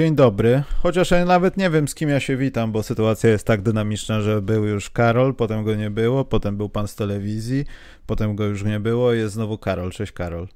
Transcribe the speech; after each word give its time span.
dzień 0.00 0.14
dobry. 0.14 0.62
Chociaż 0.82 1.10
ja 1.10 1.24
nawet 1.24 1.56
nie 1.56 1.70
wiem, 1.70 1.88
z 1.88 1.94
kim 1.94 2.08
ja 2.08 2.20
się 2.20 2.36
witam, 2.36 2.72
bo 2.72 2.82
sytuacja 2.82 3.30
jest 3.30 3.46
tak 3.46 3.62
dynamiczna, 3.62 4.20
że 4.20 4.42
był 4.42 4.64
już 4.64 4.90
Karol, 4.90 5.34
potem 5.34 5.64
go 5.64 5.74
nie 5.74 5.90
było, 5.90 6.24
potem 6.24 6.56
był 6.56 6.68
pan 6.68 6.88
z 6.88 6.94
telewizji, 6.94 7.64
potem 8.06 8.36
go 8.36 8.44
już 8.44 8.64
nie 8.64 8.80
było, 8.80 9.12
jest 9.12 9.34
znowu 9.34 9.58
Karol. 9.58 9.90
Cześć 9.90 10.12
Karol. 10.12 10.48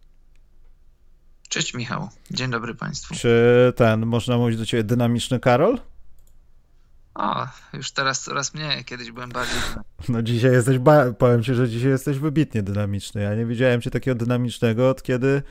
Cześć 1.48 1.74
Michał, 1.74 2.08
dzień 2.30 2.50
dobry 2.50 2.74
Państwu. 2.74 3.14
Czy 3.14 3.72
ten, 3.76 4.06
można 4.06 4.36
mówić 4.36 4.58
do 4.58 4.66
ciebie 4.66 4.84
dynamiczny 4.84 5.40
Karol? 5.40 5.78
O, 7.14 7.46
już 7.72 7.92
teraz 7.92 8.20
coraz 8.20 8.54
mniej, 8.54 8.84
kiedyś 8.84 9.10
byłem 9.10 9.30
bardziej... 9.30 9.60
No 10.08 10.22
dzisiaj 10.22 10.52
jesteś, 10.52 10.78
powiem 11.18 11.42
ci, 11.42 11.54
że 11.54 11.68
dzisiaj 11.68 11.90
jesteś 11.90 12.18
wybitnie 12.18 12.62
dynamiczny. 12.62 13.22
Ja 13.22 13.34
nie 13.34 13.46
widziałem 13.46 13.80
cię 13.80 13.90
takiego 13.90 14.14
dynamicznego 14.14 14.90
od 14.90 15.02
kiedy 15.02 15.42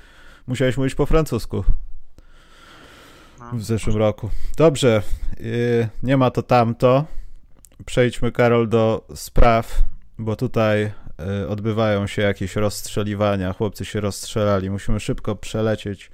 musiałeś 0.47 0.77
mówić 0.77 0.95
po 0.95 1.05
francusku 1.05 1.63
w 3.53 3.63
zeszłym 3.63 3.97
roku. 3.97 4.29
Dobrze, 4.57 5.01
yy, 5.39 5.89
nie 6.03 6.17
ma 6.17 6.31
to 6.31 6.43
tamto. 6.43 7.05
Przejdźmy, 7.85 8.31
Karol, 8.31 8.69
do 8.69 9.07
spraw, 9.15 9.81
bo 10.17 10.35
tutaj 10.35 10.91
yy, 11.39 11.47
odbywają 11.47 12.07
się 12.07 12.21
jakieś 12.21 12.55
rozstrzeliwania. 12.55 13.53
Chłopcy 13.53 13.85
się 13.85 14.01
rozstrzelali. 14.01 14.69
Musimy 14.69 14.99
szybko 14.99 15.35
przelecieć 15.35 16.11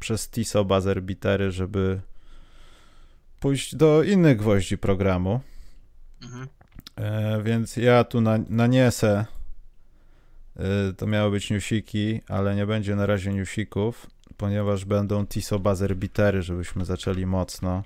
przez 0.00 0.30
TISO 0.30 0.64
Bazer 0.64 1.02
Bitery, 1.02 1.50
żeby 1.50 2.00
pójść 3.40 3.76
do 3.76 4.02
innych 4.02 4.36
gwoździ 4.36 4.78
programu. 4.78 5.40
Mhm. 6.22 6.48
E, 6.96 7.42
więc 7.42 7.76
ja 7.76 8.04
tu 8.04 8.20
na, 8.20 8.38
naniesę. 8.48 9.26
E, 10.56 10.92
to 10.92 11.06
miały 11.06 11.30
być 11.30 11.50
newsiki, 11.50 12.20
ale 12.28 12.54
nie 12.54 12.66
będzie 12.66 12.96
na 12.96 13.06
razie 13.06 13.32
newsików, 13.32 14.06
ponieważ 14.38 14.84
będą 14.84 15.26
TISO 15.26 15.58
Bazer 15.58 15.96
Bitery, 15.96 16.42
żebyśmy 16.42 16.84
zaczęli 16.84 17.26
mocno. 17.26 17.82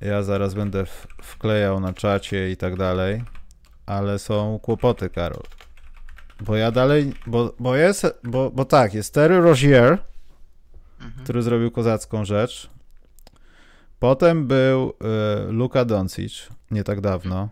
Ja 0.00 0.22
zaraz 0.22 0.54
będę 0.54 0.84
wklejał 1.22 1.80
na 1.80 1.92
czacie 1.92 2.50
i 2.50 2.56
tak 2.56 2.76
dalej, 2.76 3.22
ale 3.86 4.18
są 4.18 4.58
kłopoty, 4.62 5.10
Karol. 5.10 5.42
Bo 6.40 6.56
ja 6.56 6.70
dalej, 6.70 7.12
bo, 7.26 7.54
bo 7.60 7.76
jest, 7.76 8.06
bo, 8.24 8.50
bo 8.50 8.64
tak, 8.64 8.94
jest 8.94 9.14
Terry 9.14 9.40
Rozier, 9.40 9.98
Mhm. 11.00 11.24
który 11.24 11.42
zrobił 11.42 11.70
kozacką 11.70 12.24
rzecz. 12.24 12.70
Potem 13.98 14.46
był 14.46 14.92
y, 15.48 15.52
Luka 15.52 15.84
Doncic, 15.84 16.48
nie 16.70 16.84
tak 16.84 17.00
dawno. 17.00 17.48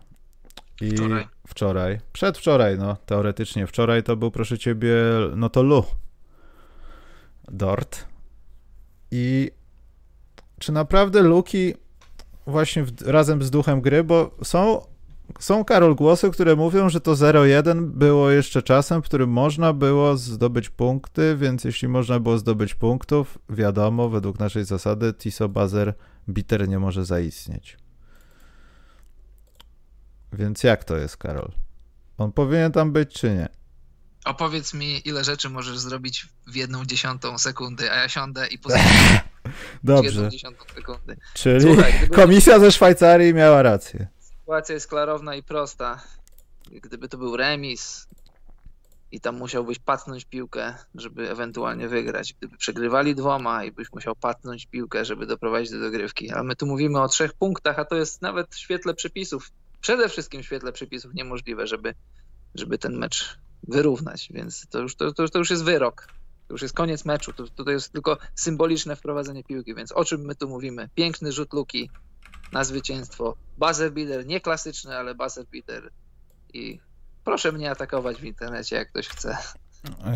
I 0.81 0.91
Wczoraj. 0.91 1.27
wczoraj. 1.47 1.99
Przedwczoraj, 2.13 2.77
no, 2.77 2.97
teoretycznie. 3.05 3.67
Wczoraj 3.67 4.03
to 4.03 4.15
był, 4.15 4.31
proszę 4.31 4.57
ciebie, 4.57 4.93
no 5.35 5.49
to 5.49 5.63
Lu. 5.63 5.83
Dort. 7.47 8.05
I 9.11 9.51
czy 10.59 10.71
naprawdę 10.71 11.21
Luki 11.21 11.73
właśnie 12.47 12.83
w, 12.83 13.01
razem 13.01 13.43
z 13.43 13.51
duchem 13.51 13.81
gry, 13.81 14.03
bo 14.03 14.31
są, 14.43 14.81
są 15.39 15.65
Karol 15.65 15.95
głosy, 15.95 16.31
które 16.31 16.55
mówią, 16.55 16.89
że 16.89 17.01
to 17.01 17.13
0-1 17.13 17.85
było 17.85 18.29
jeszcze 18.29 18.63
czasem, 18.63 19.01
w 19.01 19.05
którym 19.05 19.29
można 19.29 19.73
było 19.73 20.17
zdobyć 20.17 20.69
punkty, 20.69 21.37
więc 21.37 21.63
jeśli 21.63 21.87
można 21.87 22.19
było 22.19 22.37
zdobyć 22.37 22.75
punktów, 22.75 23.37
wiadomo, 23.49 24.09
według 24.09 24.39
naszej 24.39 24.65
zasady 24.65 25.13
Tiso 25.13 25.49
Bazer 25.49 25.93
Bitter 26.29 26.69
nie 26.69 26.79
może 26.79 27.05
zaistnieć. 27.05 27.77
Więc 30.33 30.63
jak 30.63 30.83
to 30.83 30.97
jest, 30.97 31.17
Karol? 31.17 31.51
On 32.17 32.31
powinien 32.31 32.71
tam 32.71 32.91
być, 32.91 33.13
czy 33.13 33.29
nie? 33.29 33.60
Opowiedz 34.25 34.73
mi, 34.73 35.07
ile 35.07 35.23
rzeczy 35.23 35.49
możesz 35.49 35.79
zrobić 35.79 36.27
w 36.47 36.55
jedną 36.55 36.85
dziesiątą 36.85 37.37
sekundy, 37.37 37.91
a 37.91 37.95
ja 37.95 38.09
siądę 38.09 38.47
i 38.47 38.51
jedną 38.63 38.75
Dobrze. 39.83 40.29
sekundy. 40.75 41.17
Czyli 41.33 41.61
Słuchaj, 41.61 41.93
gdyby- 41.93 42.15
komisja 42.15 42.59
ze 42.59 42.71
Szwajcarii 42.71 43.33
miała 43.33 43.61
rację. 43.61 44.07
Sytuacja 44.19 44.75
jest 44.75 44.87
klarowna 44.87 45.35
i 45.35 45.43
prosta. 45.43 46.03
Gdyby 46.71 47.09
to 47.09 47.17
był 47.17 47.37
remis 47.37 48.07
i 49.11 49.21
tam 49.21 49.37
musiałbyś 49.37 49.79
patnąć 49.79 50.25
piłkę, 50.25 50.75
żeby 50.95 51.29
ewentualnie 51.29 51.87
wygrać. 51.87 52.33
Gdyby 52.33 52.57
przegrywali 52.57 53.15
dwoma 53.15 53.63
i 53.63 53.71
byś 53.71 53.87
musiał 53.93 54.15
patnąć 54.15 54.65
piłkę, 54.65 55.05
żeby 55.05 55.25
doprowadzić 55.25 55.71
do 55.71 55.79
dogrywki. 55.79 56.31
Ale 56.31 56.43
my 56.43 56.55
tu 56.55 56.65
mówimy 56.65 57.01
o 57.01 57.07
trzech 57.07 57.33
punktach, 57.33 57.79
a 57.79 57.85
to 57.85 57.95
jest 57.95 58.21
nawet 58.21 58.55
w 58.55 58.57
świetle 58.59 58.93
przepisów, 58.93 59.51
przede 59.81 60.09
wszystkim 60.09 60.41
w 60.43 60.45
świetle 60.45 60.71
przepisów 60.71 61.13
niemożliwe, 61.13 61.67
żeby, 61.67 61.93
żeby 62.55 62.77
ten 62.77 62.97
mecz 62.97 63.37
wyrównać. 63.67 64.29
Więc 64.33 64.67
to 64.67 64.79
już, 64.79 64.95
to, 64.95 65.11
to, 65.11 65.29
to 65.29 65.39
już 65.39 65.49
jest 65.49 65.63
wyrok. 65.63 66.07
To 66.47 66.53
już 66.53 66.61
jest 66.61 66.73
koniec 66.73 67.05
meczu. 67.05 67.33
To, 67.33 67.47
to, 67.47 67.63
to 67.63 67.71
jest 67.71 67.93
tylko 67.93 68.17
symboliczne 68.35 68.95
wprowadzenie 68.95 69.43
piłki. 69.43 69.75
Więc 69.75 69.91
o 69.91 70.05
czym 70.05 70.21
my 70.21 70.35
tu 70.35 70.49
mówimy? 70.49 70.89
Piękny 70.95 71.31
rzut 71.31 71.53
luki 71.53 71.89
na 72.51 72.63
zwycięstwo. 72.63 73.35
Buzzer 73.57 73.91
beater, 73.91 74.25
nie 74.25 74.41
klasyczny, 74.41 74.97
ale 74.97 75.15
buzzer 75.15 75.45
beater. 75.45 75.91
I 76.53 76.79
proszę 77.23 77.51
mnie 77.51 77.71
atakować 77.71 78.17
w 78.17 78.23
internecie, 78.23 78.75
jak 78.75 78.89
ktoś 78.89 79.07
chce. 79.07 79.37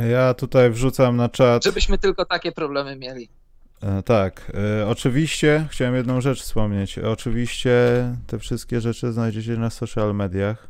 Ja 0.10 0.34
tutaj 0.34 0.72
wrzucam 0.72 1.16
na 1.18 1.30
czat. 1.30 1.64
Żebyśmy 1.64 1.98
tylko 1.98 2.26
takie 2.26 2.52
problemy 2.52 2.96
mieli. 2.96 3.30
E, 3.82 4.04
Tak, 4.04 4.52
e, 4.82 4.88
oczywiście 4.88 5.68
chciałem 5.72 5.96
jedną 5.96 6.22
rzecz 6.22 6.42
wspomnieć. 6.42 7.00
Oczywiście 7.00 7.72
te 8.28 8.40
wszystkie 8.40 8.82
rzeczy 8.82 9.14
znajdziecie 9.14 9.58
na 9.58 9.70
social 9.70 10.16
mediach, 10.16 10.68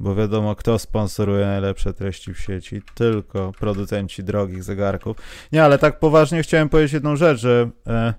bo 0.00 0.14
wiadomo, 0.14 0.54
kto 0.54 0.78
sponsoruje 0.78 1.46
najlepsze 1.46 1.92
treści 1.92 2.34
w 2.34 2.40
sieci. 2.40 2.82
Tylko 2.94 3.52
producenci 3.60 4.24
drogich 4.24 4.64
zegarków. 4.64 5.16
Nie, 5.52 5.64
ale 5.64 5.78
tak 5.78 5.98
poważnie 5.98 6.42
chciałem 6.42 6.68
powiedzieć 6.68 6.92
jedną 6.92 7.16
rzecz, 7.16 7.40
że 7.40 7.70
e, 7.86 8.14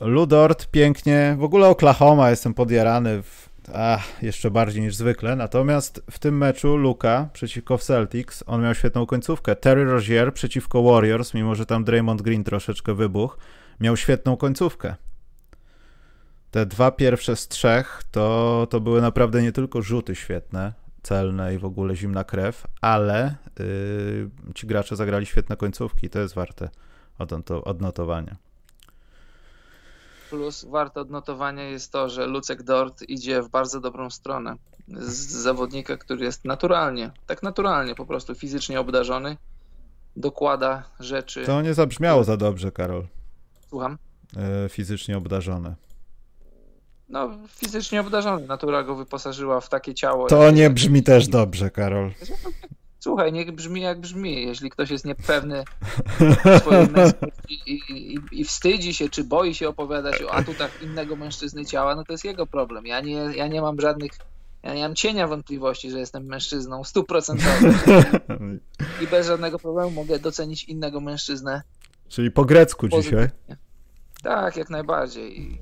Ludort 0.00 0.66
pięknie, 0.66 1.36
w 1.38 1.44
ogóle 1.44 1.68
Oklahoma 1.68 2.30
jestem 2.30 2.54
podjarany 2.54 3.22
w, 3.22 3.48
ach, 3.74 4.22
jeszcze 4.22 4.50
bardziej 4.50 4.82
niż 4.82 4.96
zwykle, 4.96 5.36
natomiast 5.36 6.02
w 6.10 6.18
tym 6.18 6.38
meczu 6.38 6.76
Luka 6.76 7.28
przeciwko 7.32 7.78
Celtics, 7.78 8.44
on 8.46 8.62
miał 8.62 8.74
świetną 8.74 9.06
końcówkę. 9.06 9.56
Terry 9.56 9.84
Rozier 9.84 10.34
przeciwko 10.34 10.82
Warriors, 10.82 11.34
mimo 11.34 11.54
że 11.54 11.66
tam 11.66 11.84
Draymond 11.84 12.22
Green 12.22 12.44
troszeczkę 12.44 12.94
wybuchł, 12.94 13.36
miał 13.80 13.96
świetną 13.96 14.36
końcówkę. 14.36 14.94
Te 16.56 16.66
dwa 16.66 16.90
pierwsze 16.90 17.36
z 17.36 17.48
trzech 17.48 18.02
to, 18.10 18.66
to 18.70 18.80
były 18.80 19.00
naprawdę 19.00 19.42
nie 19.42 19.52
tylko 19.52 19.82
rzuty 19.82 20.14
świetne, 20.14 20.72
celne 21.02 21.54
i 21.54 21.58
w 21.58 21.64
ogóle 21.64 21.96
zimna 21.96 22.24
krew, 22.24 22.66
ale 22.80 23.34
yy, 23.58 24.30
ci 24.54 24.66
gracze 24.66 24.96
zagrali 24.96 25.26
świetne 25.26 25.56
końcówki 25.56 26.06
i 26.06 26.10
to 26.10 26.18
jest 26.18 26.34
warte 26.34 26.68
odnoto- 27.18 27.62
odnotowania. 27.64 28.36
Plus 30.30 30.64
warte 30.64 31.00
odnotowania 31.00 31.64
jest 31.64 31.92
to, 31.92 32.08
że 32.08 32.26
Lucek 32.26 32.62
Dort 32.62 33.02
idzie 33.02 33.42
w 33.42 33.48
bardzo 33.48 33.80
dobrą 33.80 34.10
stronę. 34.10 34.56
Z 34.98 35.32
zawodnika, 35.32 35.96
który 35.96 36.24
jest 36.24 36.44
naturalnie, 36.44 37.10
tak 37.26 37.42
naturalnie 37.42 37.94
po 37.94 38.06
prostu 38.06 38.34
fizycznie 38.34 38.80
obdarzony, 38.80 39.36
dokłada 40.16 40.82
rzeczy. 41.00 41.46
To 41.46 41.62
nie 41.62 41.74
zabrzmiało 41.74 42.24
za 42.24 42.36
dobrze, 42.36 42.72
Karol. 42.72 43.06
Słucham? 43.68 43.98
E, 44.36 44.68
fizycznie 44.68 45.16
obdarzone. 45.16 45.85
No, 47.08 47.30
fizycznie 47.48 48.00
obdarzony. 48.00 48.46
Natura 48.46 48.82
go 48.82 48.94
wyposażyła 48.94 49.60
w 49.60 49.68
takie 49.68 49.94
ciało. 49.94 50.26
To 50.26 50.50
nie 50.50 50.70
brzmi 50.70 51.02
też 51.02 51.28
dobrze, 51.28 51.70
Karol. 51.70 52.10
Słuchaj, 52.98 53.32
niech 53.32 53.52
brzmi 53.52 53.80
jak 53.80 54.00
brzmi. 54.00 54.42
Jeśli 54.42 54.70
ktoś 54.70 54.90
jest 54.90 55.04
niepewny 55.04 55.64
swojej 56.60 56.88
męskości 56.88 57.60
i, 57.66 57.80
i, 57.88 58.18
i 58.32 58.44
wstydzi 58.44 58.94
się, 58.94 59.08
czy 59.08 59.24
boi 59.24 59.54
się 59.54 59.68
opowiadać 59.68 60.22
o 60.22 60.32
atutach 60.34 60.82
innego 60.82 61.16
mężczyzny 61.16 61.64
ciała, 61.64 61.94
no 61.94 62.04
to 62.04 62.12
jest 62.12 62.24
jego 62.24 62.46
problem. 62.46 62.86
Ja 62.86 63.00
nie, 63.00 63.12
ja 63.12 63.46
nie 63.48 63.62
mam 63.62 63.80
żadnych, 63.80 64.12
ja 64.62 64.74
nie 64.74 64.82
mam 64.82 64.94
cienia 64.94 65.28
wątpliwości, 65.28 65.90
że 65.90 65.98
jestem 65.98 66.24
mężczyzną 66.24 66.84
stuprocentowym 66.84 67.74
i 69.02 69.06
bez 69.06 69.26
żadnego 69.26 69.58
problemu 69.58 69.90
mogę 69.90 70.18
docenić 70.18 70.64
innego 70.64 71.00
mężczyznę 71.00 71.62
Czyli 72.08 72.30
po 72.30 72.44
grecku 72.44 72.88
dzisiaj. 72.88 73.02
pozytywnie. 73.02 73.56
Tak, 74.22 74.56
jak 74.56 74.70
najbardziej. 74.70 75.60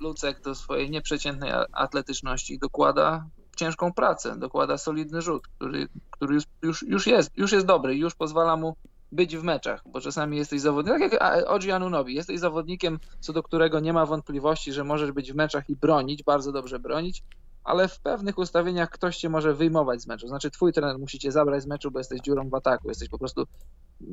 Lucek 0.00 0.40
do 0.40 0.54
swojej 0.54 0.90
nieprzeciętnej 0.90 1.50
atletyczności 1.72 2.58
dokłada 2.58 3.26
ciężką 3.56 3.92
pracę, 3.92 4.36
dokłada 4.38 4.78
solidny 4.78 5.22
rzut, 5.22 5.48
który, 5.48 5.88
który 6.10 6.34
już, 6.34 6.44
już, 6.62 6.82
już, 6.82 7.06
jest, 7.06 7.30
już 7.36 7.52
jest 7.52 7.66
dobry, 7.66 7.96
już 7.96 8.14
pozwala 8.14 8.56
mu 8.56 8.76
być 9.12 9.36
w 9.36 9.42
meczach, 9.42 9.82
bo 9.86 10.00
czasami 10.00 10.36
jesteś 10.36 10.60
zawodnikiem, 10.60 11.10
tak 11.10 11.12
jak 11.12 11.48
Oji 11.50 11.72
Anunobi, 11.72 12.14
jesteś 12.14 12.40
zawodnikiem, 12.40 12.98
co 13.20 13.32
do 13.32 13.42
którego 13.42 13.80
nie 13.80 13.92
ma 13.92 14.06
wątpliwości, 14.06 14.72
że 14.72 14.84
możesz 14.84 15.12
być 15.12 15.32
w 15.32 15.36
meczach 15.36 15.70
i 15.70 15.76
bronić, 15.76 16.22
bardzo 16.22 16.52
dobrze 16.52 16.78
bronić, 16.78 17.22
ale 17.64 17.88
w 17.88 18.00
pewnych 18.00 18.38
ustawieniach 18.38 18.90
ktoś 18.90 19.16
cię 19.16 19.28
może 19.28 19.54
wyjmować 19.54 20.02
z 20.02 20.06
meczu. 20.06 20.28
Znaczy 20.28 20.50
twój 20.50 20.72
trener 20.72 20.98
musi 20.98 21.18
cię 21.18 21.32
zabrać 21.32 21.62
z 21.62 21.66
meczu, 21.66 21.90
bo 21.90 21.98
jesteś 21.98 22.20
dziurą 22.20 22.48
w 22.48 22.54
ataku, 22.54 22.88
jesteś 22.88 23.08
po 23.08 23.18
prostu 23.18 23.44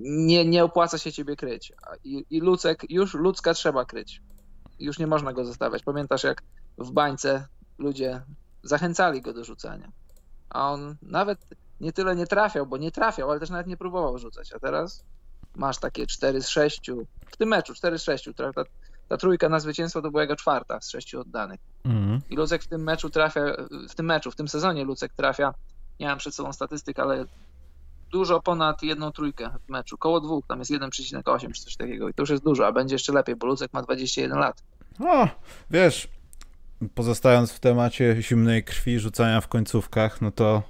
nie, 0.03 0.45
nie 0.45 0.63
opłaca 0.63 0.97
się 0.97 1.11
ciebie 1.11 1.35
kryć. 1.35 1.73
I, 2.03 2.25
I 2.29 2.39
Lucek, 2.39 2.85
już 2.89 3.13
Lucka 3.13 3.53
trzeba 3.53 3.85
kryć. 3.85 4.21
Już 4.81 4.99
nie 4.99 5.07
można 5.07 5.33
go 5.33 5.45
zostawiać. 5.45 5.83
Pamiętasz, 5.83 6.23
jak 6.23 6.43
w 6.77 6.91
bańce 6.91 7.47
ludzie 7.77 8.21
zachęcali 8.63 9.21
go 9.21 9.33
do 9.33 9.43
rzucania. 9.43 9.91
A 10.49 10.71
on 10.71 10.95
nawet 11.01 11.39
nie 11.81 11.93
tyle 11.93 12.15
nie 12.15 12.27
trafiał, 12.27 12.65
bo 12.65 12.77
nie 12.77 12.91
trafiał, 12.91 13.31
ale 13.31 13.39
też 13.39 13.49
nawet 13.49 13.67
nie 13.67 13.77
próbował 13.77 14.17
rzucać. 14.17 14.53
A 14.53 14.59
teraz 14.59 15.03
masz 15.55 15.77
takie 15.77 16.07
4 16.07 16.41
z 16.41 16.47
6. 16.47 16.91
W 17.25 17.37
tym 17.37 17.49
meczu 17.49 17.73
4 17.73 17.99
z 17.99 18.03
6. 18.03 18.29
Ta, 18.35 18.51
ta, 19.07 19.17
trójka 19.17 19.49
na 19.49 19.59
zwycięstwo 19.59 20.01
to 20.01 20.11
była 20.11 20.21
jego 20.21 20.35
czwarta 20.35 20.81
z 20.81 20.89
sześciu 20.89 21.21
oddanych. 21.21 21.59
Mm. 21.83 22.21
I 22.29 22.35
Lucek 22.35 22.63
w 22.63 22.67
tym 22.67 22.83
meczu 22.83 23.09
trafia, 23.09 23.41
w 23.89 23.95
tym 23.95 24.05
meczu, 24.05 24.31
w 24.31 24.35
tym 24.35 24.47
sezonie 24.47 24.83
Lucek 24.83 25.13
trafia, 25.13 25.53
nie 25.99 26.07
mam 26.07 26.17
przed 26.17 26.35
sobą 26.35 26.53
statystyk, 26.53 26.99
ale 26.99 27.25
dużo 28.11 28.41
ponad 28.41 28.83
jedną 28.83 29.11
trójkę 29.11 29.49
w 29.67 29.69
meczu, 29.69 29.97
koło 29.97 30.21
dwóch, 30.21 30.45
tam 30.47 30.59
jest 30.59 30.71
1,8 30.71 31.51
czy 31.51 31.63
coś 31.63 31.75
takiego 31.75 32.09
i 32.09 32.13
to 32.13 32.23
już 32.23 32.29
jest 32.29 32.43
dużo, 32.43 32.67
a 32.67 32.71
będzie 32.71 32.95
jeszcze 32.95 33.13
lepiej, 33.13 33.35
bo 33.35 33.47
Lucek 33.47 33.73
ma 33.73 33.81
21 33.81 34.37
lat. 34.37 34.63
No, 34.99 35.27
wiesz, 35.71 36.07
pozostając 36.95 37.51
w 37.51 37.59
temacie 37.59 38.15
zimnej 38.21 38.63
krwi, 38.63 38.99
rzucania 38.99 39.41
w 39.41 39.47
końcówkach, 39.47 40.21
no 40.21 40.31
to 40.31 40.63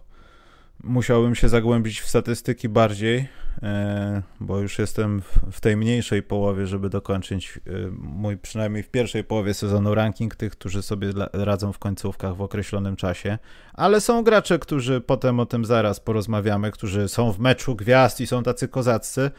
musiałbym 0.84 1.36
się 1.36 1.50
zagłębić 1.50 2.02
w 2.02 2.08
statystyki 2.08 2.70
bardziej, 2.70 3.28
e, 3.64 4.22
bo 4.40 4.60
już 4.60 4.80
jestem 4.80 5.22
w 5.52 5.62
tej 5.62 5.78
mniejszej 5.78 6.24
połowie, 6.24 6.68
żeby 6.68 6.90
dokończyć 6.90 7.60
e, 7.68 7.72
mój 7.92 8.38
przynajmniej 8.38 8.84
w 8.84 8.90
pierwszej 8.90 9.24
połowie 9.24 9.54
sezonu 9.54 9.96
ranking 9.96 10.36
tych, 10.36 10.52
którzy 10.52 10.82
sobie 10.82 11.10
radzą 11.34 11.74
w 11.74 11.80
końcówkach 11.80 12.36
w 12.36 12.42
określonym 12.42 12.96
czasie. 12.96 13.38
Ale 13.74 14.02
są 14.02 14.24
gracze, 14.24 14.60
którzy 14.60 15.02
potem 15.02 15.40
o 15.40 15.46
tym 15.46 15.66
zaraz 15.66 16.00
porozmawiamy, 16.00 16.72
którzy 16.72 17.10
są 17.10 17.32
w 17.32 17.40
meczu 17.40 17.76
gwiazd 17.76 18.22
i 18.22 18.28
są 18.28 18.44
tacy 18.44 18.68
kozaccy, 18.68 19.32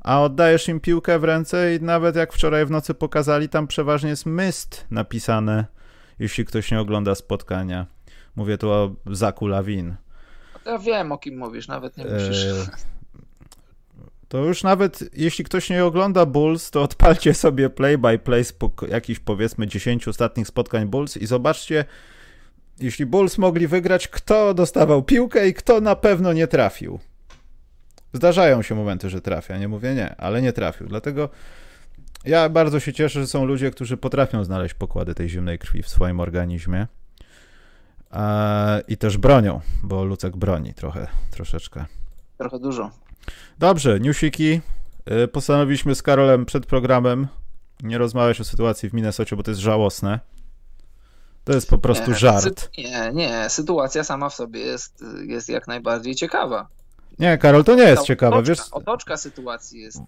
a 0.00 0.22
oddajesz 0.22 0.68
im 0.68 0.80
piłkę 0.80 1.18
w 1.18 1.24
ręce 1.24 1.74
i 1.74 1.80
nawet 1.80 2.16
jak 2.16 2.32
wczoraj 2.32 2.66
w 2.66 2.70
nocy 2.70 2.94
pokazali, 2.94 3.48
tam 3.48 3.66
przeważnie 3.66 4.10
jest 4.10 4.26
myst 4.26 4.86
napisane, 4.90 5.64
jeśli 6.18 6.44
ktoś 6.44 6.70
nie 6.70 6.80
ogląda 6.80 7.14
spotkania. 7.14 7.86
Mówię 8.36 8.58
tu 8.58 8.70
o 8.70 8.94
Zaku 9.06 9.46
Lawin 9.46 9.96
ja 10.68 10.78
wiem, 10.78 11.12
o 11.12 11.18
kim 11.18 11.38
mówisz, 11.38 11.68
nawet 11.68 11.96
nie 11.96 12.04
musisz. 12.04 12.44
E, 12.44 12.66
to 14.28 14.44
już 14.44 14.62
nawet 14.62 15.04
jeśli 15.12 15.44
ktoś 15.44 15.70
nie 15.70 15.84
ogląda 15.84 16.26
Bulls, 16.26 16.70
to 16.70 16.82
odpalcie 16.82 17.34
sobie 17.34 17.70
play 17.70 17.98
by 17.98 18.18
play 18.18 18.44
z 18.44 18.54
jakichś 18.88 19.20
powiedzmy 19.20 19.66
10 19.66 20.08
ostatnich 20.08 20.48
spotkań 20.48 20.86
Bulls 20.86 21.16
i 21.16 21.26
zobaczcie, 21.26 21.84
jeśli 22.80 23.06
Bulls 23.06 23.38
mogli 23.38 23.66
wygrać, 23.66 24.08
kto 24.08 24.54
dostawał 24.54 25.02
piłkę 25.02 25.48
i 25.48 25.54
kto 25.54 25.80
na 25.80 25.96
pewno 25.96 26.32
nie 26.32 26.46
trafił. 26.46 26.98
Zdarzają 28.12 28.62
się 28.62 28.74
momenty, 28.74 29.10
że 29.10 29.20
trafia, 29.20 29.58
nie 29.58 29.68
mówię 29.68 29.94
nie, 29.94 30.16
ale 30.16 30.42
nie 30.42 30.52
trafił. 30.52 30.86
Dlatego 30.86 31.28
ja 32.24 32.48
bardzo 32.48 32.80
się 32.80 32.92
cieszę, 32.92 33.20
że 33.20 33.26
są 33.26 33.44
ludzie, 33.44 33.70
którzy 33.70 33.96
potrafią 33.96 34.44
znaleźć 34.44 34.74
pokłady 34.74 35.14
tej 35.14 35.28
zimnej 35.28 35.58
krwi 35.58 35.82
w 35.82 35.88
swoim 35.88 36.20
organizmie. 36.20 36.86
I 38.88 38.96
też 38.96 39.18
bronią, 39.18 39.60
bo 39.82 40.04
Lucek 40.04 40.36
broni 40.36 40.74
trochę, 40.74 41.06
troszeczkę. 41.30 41.84
Trochę 42.38 42.58
dużo. 42.58 42.90
Dobrze, 43.58 44.00
newsiki. 44.00 44.60
Y, 45.24 45.28
postanowiliśmy 45.28 45.94
z 45.94 46.02
Karolem 46.02 46.46
przed 46.46 46.66
programem 46.66 47.28
nie 47.82 47.98
rozmawiać 47.98 48.40
o 48.40 48.44
sytuacji 48.44 48.90
w 48.90 48.92
Minnesocie, 48.92 49.36
bo 49.36 49.42
to 49.42 49.50
jest 49.50 49.60
żałosne. 49.60 50.20
To 51.44 51.52
jest 51.52 51.70
po 51.70 51.78
prostu 51.78 52.14
żart. 52.14 52.70
Nie, 52.78 53.10
nie, 53.14 53.48
sytuacja 53.48 54.04
sama 54.04 54.28
w 54.28 54.34
sobie 54.34 54.60
jest, 54.60 55.04
jest 55.26 55.48
jak 55.48 55.68
najbardziej 55.68 56.14
ciekawa. 56.14 56.68
Nie, 57.18 57.38
Karol, 57.38 57.64
to 57.64 57.74
nie 57.74 57.82
jest 57.82 58.02
ciekawa, 58.02 58.36
otoczka, 58.36 58.62
wiesz? 58.62 58.72
Otoczka 58.72 59.16
sytuacji 59.16 59.80
jest, 59.80 60.00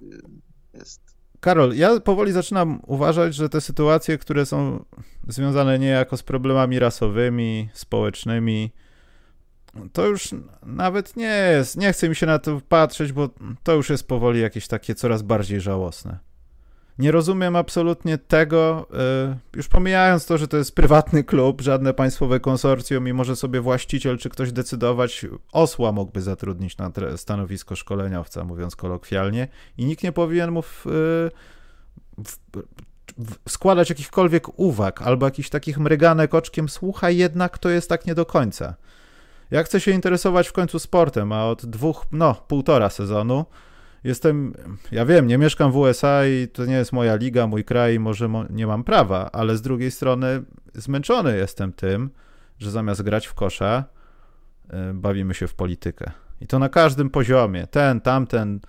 jest 0.74 1.00
Karol, 1.40 1.76
ja 1.76 2.00
powoli 2.00 2.32
zaczynam 2.32 2.80
uważać, 2.86 3.34
że 3.34 3.48
te 3.48 3.60
sytuacje, 3.60 4.18
które 4.18 4.46
są 4.46 4.84
związane 5.28 5.78
niejako 5.78 6.16
z 6.16 6.22
problemami 6.22 6.78
rasowymi, 6.78 7.68
społecznymi, 7.72 8.72
to 9.92 10.06
już 10.06 10.28
nawet 10.62 11.16
nie 11.16 11.50
jest. 11.52 11.76
Nie 11.76 11.92
chcę 11.92 12.08
mi 12.08 12.16
się 12.16 12.26
na 12.26 12.38
to 12.38 12.60
patrzeć, 12.68 13.12
bo 13.12 13.28
to 13.62 13.74
już 13.74 13.90
jest 13.90 14.08
powoli 14.08 14.40
jakieś 14.40 14.68
takie 14.68 14.94
coraz 14.94 15.22
bardziej 15.22 15.60
żałosne. 15.60 16.18
Nie 17.00 17.10
rozumiem 17.10 17.56
absolutnie 17.56 18.18
tego, 18.18 18.86
y, 19.54 19.56
już 19.56 19.68
pomijając 19.68 20.26
to, 20.26 20.38
że 20.38 20.48
to 20.48 20.56
jest 20.56 20.74
prywatny 20.74 21.24
klub, 21.24 21.60
żadne 21.60 21.94
państwowe 21.94 22.40
konsorcjum 22.40 23.08
i 23.08 23.12
może 23.12 23.36
sobie 23.36 23.60
właściciel 23.60 24.18
czy 24.18 24.30
ktoś 24.30 24.52
decydować, 24.52 25.26
osła 25.52 25.92
mógłby 25.92 26.22
zatrudnić 26.22 26.76
na 26.78 26.90
stanowisko 27.16 27.76
szkoleniowca, 27.76 28.44
mówiąc 28.44 28.76
kolokwialnie, 28.76 29.48
i 29.78 29.84
nikt 29.84 30.02
nie 30.02 30.12
powinien 30.12 30.50
mu 30.50 30.62
w, 30.62 30.86
y, 30.86 30.90
w, 32.24 32.36
w, 33.18 33.50
składać 33.50 33.90
jakichkolwiek 33.90 34.58
uwag 34.58 35.02
albo 35.02 35.26
jakichś 35.26 35.48
takich 35.48 35.78
mryganek 35.78 36.34
oczkiem, 36.34 36.68
słuchaj, 36.68 37.16
jednak 37.16 37.58
to 37.58 37.68
jest 37.68 37.88
tak 37.88 38.06
nie 38.06 38.14
do 38.14 38.26
końca. 38.26 38.74
Ja 39.50 39.62
chcę 39.62 39.80
się 39.80 39.90
interesować 39.90 40.48
w 40.48 40.52
końcu 40.52 40.78
sportem, 40.78 41.32
a 41.32 41.46
od 41.46 41.66
dwóch, 41.66 42.06
no, 42.12 42.34
półtora 42.34 42.90
sezonu 42.90 43.44
jestem, 44.04 44.54
ja 44.92 45.06
wiem, 45.06 45.26
nie 45.26 45.38
mieszkam 45.38 45.72
w 45.72 45.76
USA 45.76 46.26
i 46.26 46.48
to 46.48 46.66
nie 46.66 46.74
jest 46.74 46.92
moja 46.92 47.14
liga, 47.14 47.46
mój 47.46 47.64
kraj, 47.64 48.00
może 48.00 48.28
mo 48.28 48.44
nie 48.50 48.66
mam 48.66 48.84
prawa, 48.84 49.30
ale 49.32 49.56
z 49.56 49.62
drugiej 49.62 49.90
strony 49.90 50.42
zmęczony 50.74 51.36
jestem 51.36 51.72
tym, 51.72 52.10
że 52.58 52.70
zamiast 52.70 53.02
grać 53.02 53.26
w 53.26 53.34
kosza, 53.34 53.84
yy, 54.72 54.94
bawimy 54.94 55.34
się 55.34 55.46
w 55.46 55.54
politykę. 55.54 56.10
I 56.40 56.46
to 56.46 56.58
na 56.58 56.68
każdym 56.68 57.10
poziomie. 57.10 57.66
Ten, 57.66 58.00
tamten, 58.00 58.60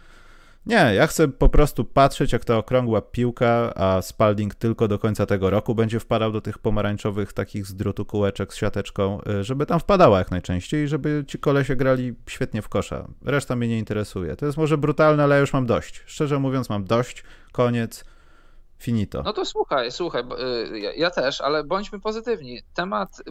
nie, 0.66 0.94
ja 0.96 1.08
chcę 1.08 1.28
po 1.28 1.50
prostu 1.50 1.86
patrzeć, 1.86 2.34
jak 2.34 2.46
ta 2.46 2.58
okrągła 2.58 3.02
piłka, 3.02 3.74
a 3.76 4.02
Spalding 4.02 4.56
tylko 4.56 4.88
do 4.88 5.00
końca 5.00 5.26
tego 5.26 5.50
roku 5.50 5.76
będzie 5.76 6.00
wpadał 6.00 6.32
do 6.32 6.42
tych 6.42 6.58
pomarańczowych 6.60 7.34
takich 7.34 7.66
z 7.66 7.76
drutu 7.76 8.06
kółeczek 8.06 8.54
z 8.54 8.58
siateczką, 8.58 9.20
y, 9.40 9.44
żeby 9.44 9.66
tam 9.66 9.80
wpadała 9.80 10.20
jak 10.20 10.32
najczęściej, 10.32 10.88
żeby 10.88 11.24
ci 11.28 11.40
kolesie 11.40 11.76
grali 11.76 12.16
świetnie 12.28 12.62
w 12.62 12.70
kosza. 12.70 13.08
Reszta 13.26 13.56
mnie 13.56 13.68
nie 13.68 13.80
interesuje. 13.80 14.36
To 14.36 14.46
jest 14.46 14.58
może 14.58 14.78
brutalne, 14.78 15.24
ale 15.24 15.36
ja 15.36 15.42
już 15.42 15.54
mam 15.54 15.66
dość. 15.66 16.04
Szczerze 16.06 16.40
mówiąc, 16.40 16.70
mam 16.70 16.84
dość. 16.84 17.24
Koniec. 17.52 18.06
Finito. 18.80 19.24
No 19.24 19.34
to 19.34 19.46
słuchaj, 19.46 19.92
słuchaj, 19.92 20.24
y, 20.74 20.80
ja, 20.80 20.94
ja 20.94 21.12
też, 21.12 21.42
ale 21.42 21.64
bądźmy 21.64 22.00
pozytywni. 22.00 22.60
Temat 22.74 23.20
y, 23.20 23.24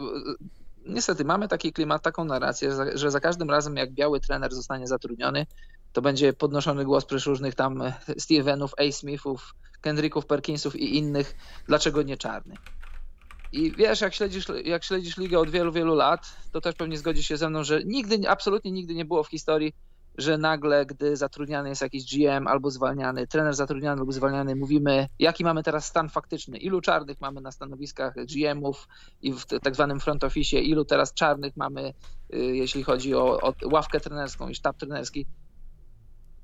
niestety 0.85 1.25
mamy 1.25 1.47
taki 1.47 1.73
klimat, 1.73 2.01
taką 2.01 2.25
narrację, 2.25 2.71
że 2.93 3.11
za 3.11 3.19
każdym 3.19 3.49
razem 3.49 3.75
jak 3.75 3.91
biały 3.91 4.19
trener 4.19 4.53
zostanie 4.53 4.87
zatrudniony, 4.87 5.45
to 5.91 6.01
będzie 6.01 6.33
podnoszony 6.33 6.85
głos 6.85 7.05
przez 7.05 7.25
różnych 7.25 7.55
tam 7.55 7.81
e, 7.81 7.93
Stevenów, 8.17 8.71
A. 8.77 8.91
Smithów, 8.91 9.53
Kendricków, 9.81 10.25
Perkinsów 10.25 10.75
i 10.75 10.97
innych, 10.97 11.35
dlaczego 11.67 12.01
nie 12.01 12.17
czarny. 12.17 12.57
I 13.51 13.75
wiesz, 13.75 14.01
jak 14.01 14.13
śledzisz, 14.13 14.45
jak 14.63 14.83
śledzisz 14.83 15.17
ligę 15.17 15.39
od 15.39 15.49
wielu, 15.49 15.71
wielu 15.71 15.95
lat, 15.95 16.37
to 16.51 16.61
też 16.61 16.75
pewnie 16.75 16.97
zgodzisz 16.97 17.27
się 17.27 17.37
ze 17.37 17.49
mną, 17.49 17.63
że 17.63 17.83
nigdy, 17.85 18.29
absolutnie 18.29 18.71
nigdy 18.71 18.93
nie 18.93 19.05
było 19.05 19.23
w 19.23 19.29
historii, 19.29 19.73
że 20.17 20.37
nagle, 20.37 20.85
gdy 20.85 21.17
zatrudniany 21.17 21.69
jest 21.69 21.81
jakiś 21.81 22.15
GM 22.15 22.47
albo 22.47 22.71
zwalniany, 22.71 23.27
trener 23.27 23.53
zatrudniany 23.53 23.99
albo 23.99 24.11
zwalniany, 24.11 24.55
mówimy, 24.55 25.07
jaki 25.19 25.43
mamy 25.43 25.63
teraz 25.63 25.85
stan 25.85 26.09
faktyczny, 26.09 26.57
ilu 26.57 26.81
czarnych 26.81 27.21
mamy 27.21 27.41
na 27.41 27.51
stanowiskach 27.51 28.13
GM-ów 28.25 28.87
i 29.21 29.33
w 29.33 29.45
tak 29.45 29.75
zwanym 29.75 29.99
front 29.99 30.23
office, 30.23 30.57
ilu 30.57 30.85
teraz 30.85 31.13
czarnych 31.13 31.57
mamy, 31.57 31.93
y, 32.33 32.37
jeśli 32.37 32.83
chodzi 32.83 33.15
o, 33.15 33.41
o 33.41 33.53
ławkę 33.71 33.99
trenerską 33.99 34.49
i 34.49 34.55
sztab 34.55 34.77
trenerski 34.77 35.25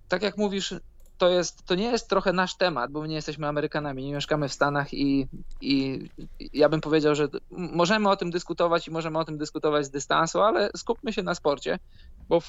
tak 0.08 0.22
jak 0.22 0.38
mówisz, 0.38 0.74
to, 1.18 1.30
jest, 1.30 1.66
to 1.66 1.76
nie 1.76 1.86
jest 1.86 2.10
trochę 2.10 2.34
nasz 2.34 2.58
temat, 2.58 2.92
bo 2.92 3.02
my 3.02 3.08
nie 3.08 3.16
jesteśmy 3.16 3.48
Amerykanami, 3.48 4.06
nie 4.06 4.14
mieszkamy 4.14 4.50
w 4.50 4.54
Stanach 4.54 4.94
i, 4.94 5.28
i 5.62 6.00
ja 6.54 6.70
bym 6.70 6.82
powiedział, 6.82 7.16
że 7.16 7.28
możemy 7.52 8.10
o 8.10 8.18
tym 8.18 8.32
dyskutować 8.32 8.88
i 8.88 8.92
możemy 8.92 9.20
o 9.20 9.26
tym 9.26 9.38
dyskutować 9.38 9.86
z 9.86 9.90
dystansu, 9.90 10.42
ale 10.42 10.70
skupmy 10.78 11.14
się 11.14 11.24
na 11.24 11.36
sporcie, 11.36 11.80
bo 12.30 12.42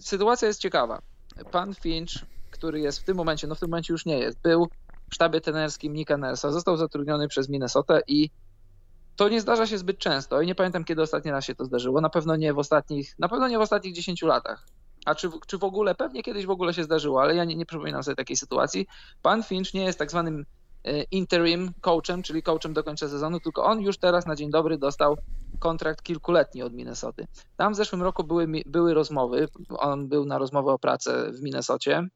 sytuacja 0.00 0.48
jest 0.48 0.60
ciekawa. 0.60 1.02
Pan 1.50 1.74
Finch, 1.74 2.12
który 2.50 2.80
jest 2.80 2.98
w 2.98 3.04
tym 3.04 3.16
momencie, 3.16 3.46
no 3.46 3.54
w 3.54 3.60
tym 3.60 3.70
momencie 3.70 3.92
już 3.92 4.06
nie 4.06 4.18
jest, 4.18 4.40
był 4.42 4.68
w 5.10 5.14
sztabie 5.14 5.40
trenerskim 5.40 5.92
Nika 5.92 6.16
Nersa, 6.16 6.52
został 6.52 6.76
zatrudniony 6.76 7.28
przez 7.28 7.48
Minnesota 7.48 7.98
i 8.06 8.30
to 9.16 9.28
nie 9.28 9.40
zdarza 9.40 9.66
się 9.66 9.78
zbyt 9.78 9.98
często 9.98 10.40
i 10.40 10.46
nie 10.46 10.54
pamiętam 10.54 10.84
kiedy 10.84 11.02
ostatni 11.02 11.30
raz 11.30 11.44
się 11.44 11.54
to 11.54 11.64
zdarzyło, 11.64 12.00
na 12.00 12.10
pewno 12.10 12.36
nie 12.36 12.52
w 12.52 12.58
ostatnich, 12.58 13.18
na 13.18 13.28
pewno 13.28 13.48
nie 13.48 13.58
w 13.58 13.60
ostatnich 13.60 13.94
10 13.94 14.22
latach 14.22 14.66
a 15.06 15.14
czy, 15.14 15.30
czy 15.46 15.58
w 15.58 15.64
ogóle, 15.64 15.94
pewnie 15.94 16.22
kiedyś 16.22 16.46
w 16.46 16.50
ogóle 16.50 16.74
się 16.74 16.84
zdarzyło, 16.84 17.22
ale 17.22 17.34
ja 17.34 17.44
nie, 17.44 17.56
nie 17.56 17.66
przypominam 17.66 18.02
sobie 18.02 18.14
takiej 18.14 18.36
sytuacji. 18.36 18.86
Pan 19.22 19.42
Finch 19.42 19.74
nie 19.74 19.84
jest 19.84 19.98
tak 19.98 20.10
zwanym 20.10 20.44
e, 20.84 21.02
interim 21.02 21.72
coachem, 21.80 22.22
czyli 22.22 22.42
coachem 22.42 22.74
do 22.74 22.84
końca 22.84 23.08
sezonu, 23.08 23.40
tylko 23.40 23.64
on 23.64 23.80
już 23.80 23.98
teraz 23.98 24.26
na 24.26 24.36
dzień 24.36 24.50
dobry 24.50 24.78
dostał 24.78 25.16
kontrakt 25.58 26.02
kilkuletni 26.02 26.62
od 26.62 26.72
Minnesoty. 26.72 27.26
Tam 27.56 27.72
w 27.72 27.76
zeszłym 27.76 28.02
roku 28.02 28.24
były, 28.24 28.46
były 28.66 28.94
rozmowy, 28.94 29.48
on 29.68 30.08
był 30.08 30.26
na 30.26 30.38
rozmowę 30.38 30.72
o 30.72 30.78
pracę 30.78 31.32
w 31.32 31.42
Minnesocie. 31.42 32.08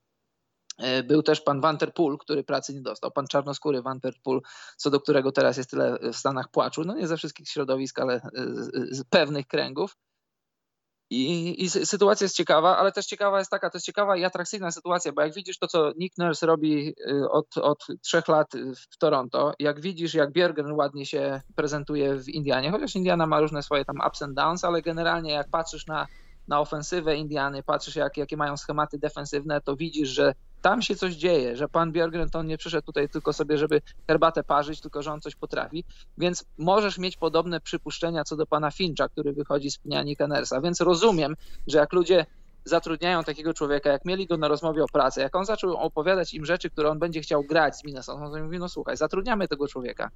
E, 0.79 1.03
był 1.03 1.23
też 1.23 1.41
pan 1.41 1.61
Vanterpool, 1.61 2.19
który 2.19 2.45
pracy 2.45 2.75
nie 2.75 2.83
dostał, 2.83 3.11
pan 3.11 3.27
czarnoskóry 3.27 3.83
Vanterpool, 3.83 4.41
co 4.77 4.91
do 4.91 5.01
którego 5.01 5.33
teraz 5.33 5.57
jest 5.57 5.71
tyle 5.71 5.99
w 6.13 6.17
Stanach 6.17 6.51
płaczu, 6.51 6.85
no 6.85 6.95
nie 6.95 7.07
ze 7.07 7.17
wszystkich 7.17 7.49
środowisk, 7.49 7.99
ale 7.99 8.21
z 8.91 9.05
pewnych 9.05 9.47
kręgów. 9.47 9.97
I, 11.11 11.65
I, 11.65 11.71
sytuacja 11.71 12.25
jest 12.25 12.37
ciekawa, 12.37 12.77
ale 12.77 12.93
też 12.93 13.07
ciekawa 13.07 13.39
jest 13.39 13.51
taka, 13.51 13.71
to 13.71 13.77
jest 13.77 13.87
ciekawa 13.87 14.17
i 14.17 14.25
atrakcyjna 14.25 14.71
sytuacja, 14.71 15.13
bo 15.13 15.23
jak 15.23 15.35
widzisz 15.35 15.59
to, 15.59 15.67
co 15.67 15.93
Nick 15.97 16.19
Nurse 16.19 16.47
robi 16.47 16.95
y, 17.09 17.31
od, 17.31 17.59
od 17.59 17.87
trzech 18.03 18.29
lat 18.29 18.53
w 18.91 18.99
Toronto, 18.99 19.53
jak 19.59 19.81
widzisz, 19.81 20.15
jak 20.15 20.33
Björgen 20.33 20.73
ładnie 20.73 21.07
się 21.07 21.41
prezentuje 21.57 22.17
w 22.17 22.29
Indianie, 22.29 22.71
chociaż 22.71 22.97
Indiana 22.97 23.27
ma 23.27 23.41
różne 23.41 23.63
swoje 23.63 23.85
tam 23.85 23.97
ups 24.07 24.23
and 24.23 24.35
downs, 24.35 24.65
ale 24.65 24.83
generalnie 24.83 25.33
jak 25.33 25.51
patrzysz 25.51 25.87
na 25.87 26.07
na 26.49 26.61
ofensywę 26.61 27.17
Indiany, 27.17 27.63
patrzysz 27.63 27.97
jak, 27.97 28.17
jakie 28.17 28.37
mają 28.37 28.57
schematy 28.57 28.99
defensywne, 28.99 29.61
to 29.61 29.77
widzisz, 29.77 30.09
że 30.09 30.35
tam 30.63 30.83
się 30.83 30.97
coś 30.97 31.15
dzieje, 31.15 31.57
że 31.57 31.69
pan 31.69 31.93
Björgren 31.93 32.31
to 32.31 32.43
nie 32.43 32.59
przyszedł 32.59 32.87
tutaj 32.87 33.09
tylko 33.09 33.33
sobie, 33.33 33.59
żeby 33.59 33.81
herbatę 34.07 34.45
parzyć, 34.45 34.81
tylko 34.81 35.03
że 35.03 35.13
on 35.13 35.21
coś 35.21 35.35
potrafi, 35.35 35.85
więc 36.19 36.45
możesz 36.59 36.99
mieć 36.99 37.17
podobne 37.17 37.61
przypuszczenia 37.61 38.25
co 38.25 38.37
do 38.37 38.47
pana 38.47 38.71
Fincha, 38.71 39.09
który 39.09 39.33
wychodzi 39.33 39.71
z 39.71 39.79
pniani 39.79 40.17
Kennersa, 40.17 40.61
więc 40.61 40.81
rozumiem, 40.81 41.37
że 41.67 41.79
jak 41.79 41.93
ludzie 41.93 42.27
zatrudniają 42.65 43.25
takiego 43.25 43.55
człowieka, 43.55 43.91
jak 43.91 44.05
mieli 44.05 44.27
go 44.27 44.37
na 44.37 44.49
rozmowie 44.49 44.85
o 44.85 44.87
pracę, 44.93 45.21
jak 45.21 45.37
on 45.37 45.45
zaczął 45.45 45.77
opowiadać 45.77 46.35
im 46.35 46.45
rzeczy, 46.45 46.71
które 46.71 46.91
on 46.91 46.99
będzie 46.99 47.21
chciał 47.21 47.45
grać 47.45 47.77
z 47.77 47.85
Minnesota, 47.85 48.31
to 48.31 48.45
mówi, 48.45 48.59
no 48.59 48.69
słuchaj, 48.69 48.97
zatrudniamy 48.97 49.49
tego 49.49 49.69
człowieka. 49.69 50.11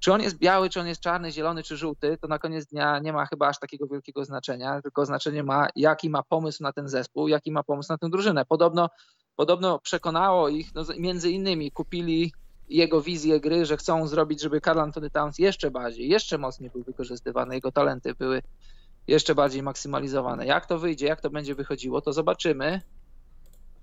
Czy 0.00 0.12
on 0.12 0.22
jest 0.22 0.38
biały, 0.38 0.70
czy 0.70 0.80
on 0.80 0.86
jest 0.86 1.00
czarny, 1.00 1.32
zielony, 1.32 1.62
czy 1.62 1.76
żółty, 1.76 2.18
to 2.20 2.28
na 2.28 2.38
koniec 2.38 2.66
dnia 2.66 2.98
nie 2.98 3.12
ma 3.12 3.26
chyba 3.26 3.48
aż 3.48 3.58
takiego 3.58 3.86
wielkiego 3.86 4.24
znaczenia, 4.24 4.82
tylko 4.82 5.06
znaczenie 5.06 5.42
ma, 5.42 5.68
jaki 5.76 6.10
ma 6.10 6.22
pomysł 6.22 6.62
na 6.62 6.72
ten 6.72 6.88
zespół, 6.88 7.28
jaki 7.28 7.52
ma 7.52 7.62
pomysł 7.62 7.92
na 7.92 7.98
tę 7.98 8.08
drużynę. 8.10 8.44
Podobno, 8.44 8.88
podobno 9.36 9.78
przekonało 9.78 10.48
ich, 10.48 10.74
no, 10.74 10.84
między 10.98 11.30
innymi 11.30 11.70
kupili 11.70 12.32
jego 12.68 13.02
wizję 13.02 13.40
gry, 13.40 13.66
że 13.66 13.76
chcą 13.76 14.06
zrobić, 14.06 14.42
żeby 14.42 14.60
Carl 14.60 14.80
Anthony 14.80 15.10
Towns 15.10 15.38
jeszcze 15.38 15.70
bardziej, 15.70 16.08
jeszcze 16.08 16.38
mocniej 16.38 16.70
był 16.70 16.82
wykorzystywany, 16.82 17.54
jego 17.54 17.72
talenty 17.72 18.14
były 18.14 18.42
jeszcze 19.06 19.34
bardziej 19.34 19.62
maksymalizowane. 19.62 20.46
Jak 20.46 20.66
to 20.66 20.78
wyjdzie, 20.78 21.06
jak 21.06 21.20
to 21.20 21.30
będzie 21.30 21.54
wychodziło, 21.54 22.00
to 22.00 22.12
zobaczymy. 22.12 22.82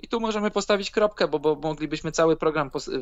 I 0.01 0.07
tu 0.07 0.19
możemy 0.19 0.51
postawić 0.51 0.91
kropkę, 0.91 1.27
bo, 1.27 1.39
bo 1.39 1.55
moglibyśmy 1.55 2.11
cały 2.11 2.37
program 2.37 2.71
pos, 2.71 2.87
y, 2.87 3.01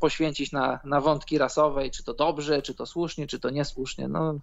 poświęcić 0.00 0.52
na, 0.52 0.80
na 0.84 1.00
wątki 1.00 1.38
rasowej, 1.38 1.90
czy 1.90 2.04
to 2.04 2.14
dobrze, 2.14 2.62
czy 2.62 2.74
to 2.74 2.86
słusznie, 2.86 3.26
czy 3.26 3.40
to 3.40 3.50
niesłusznie. 3.50 4.08
No, 4.08 4.34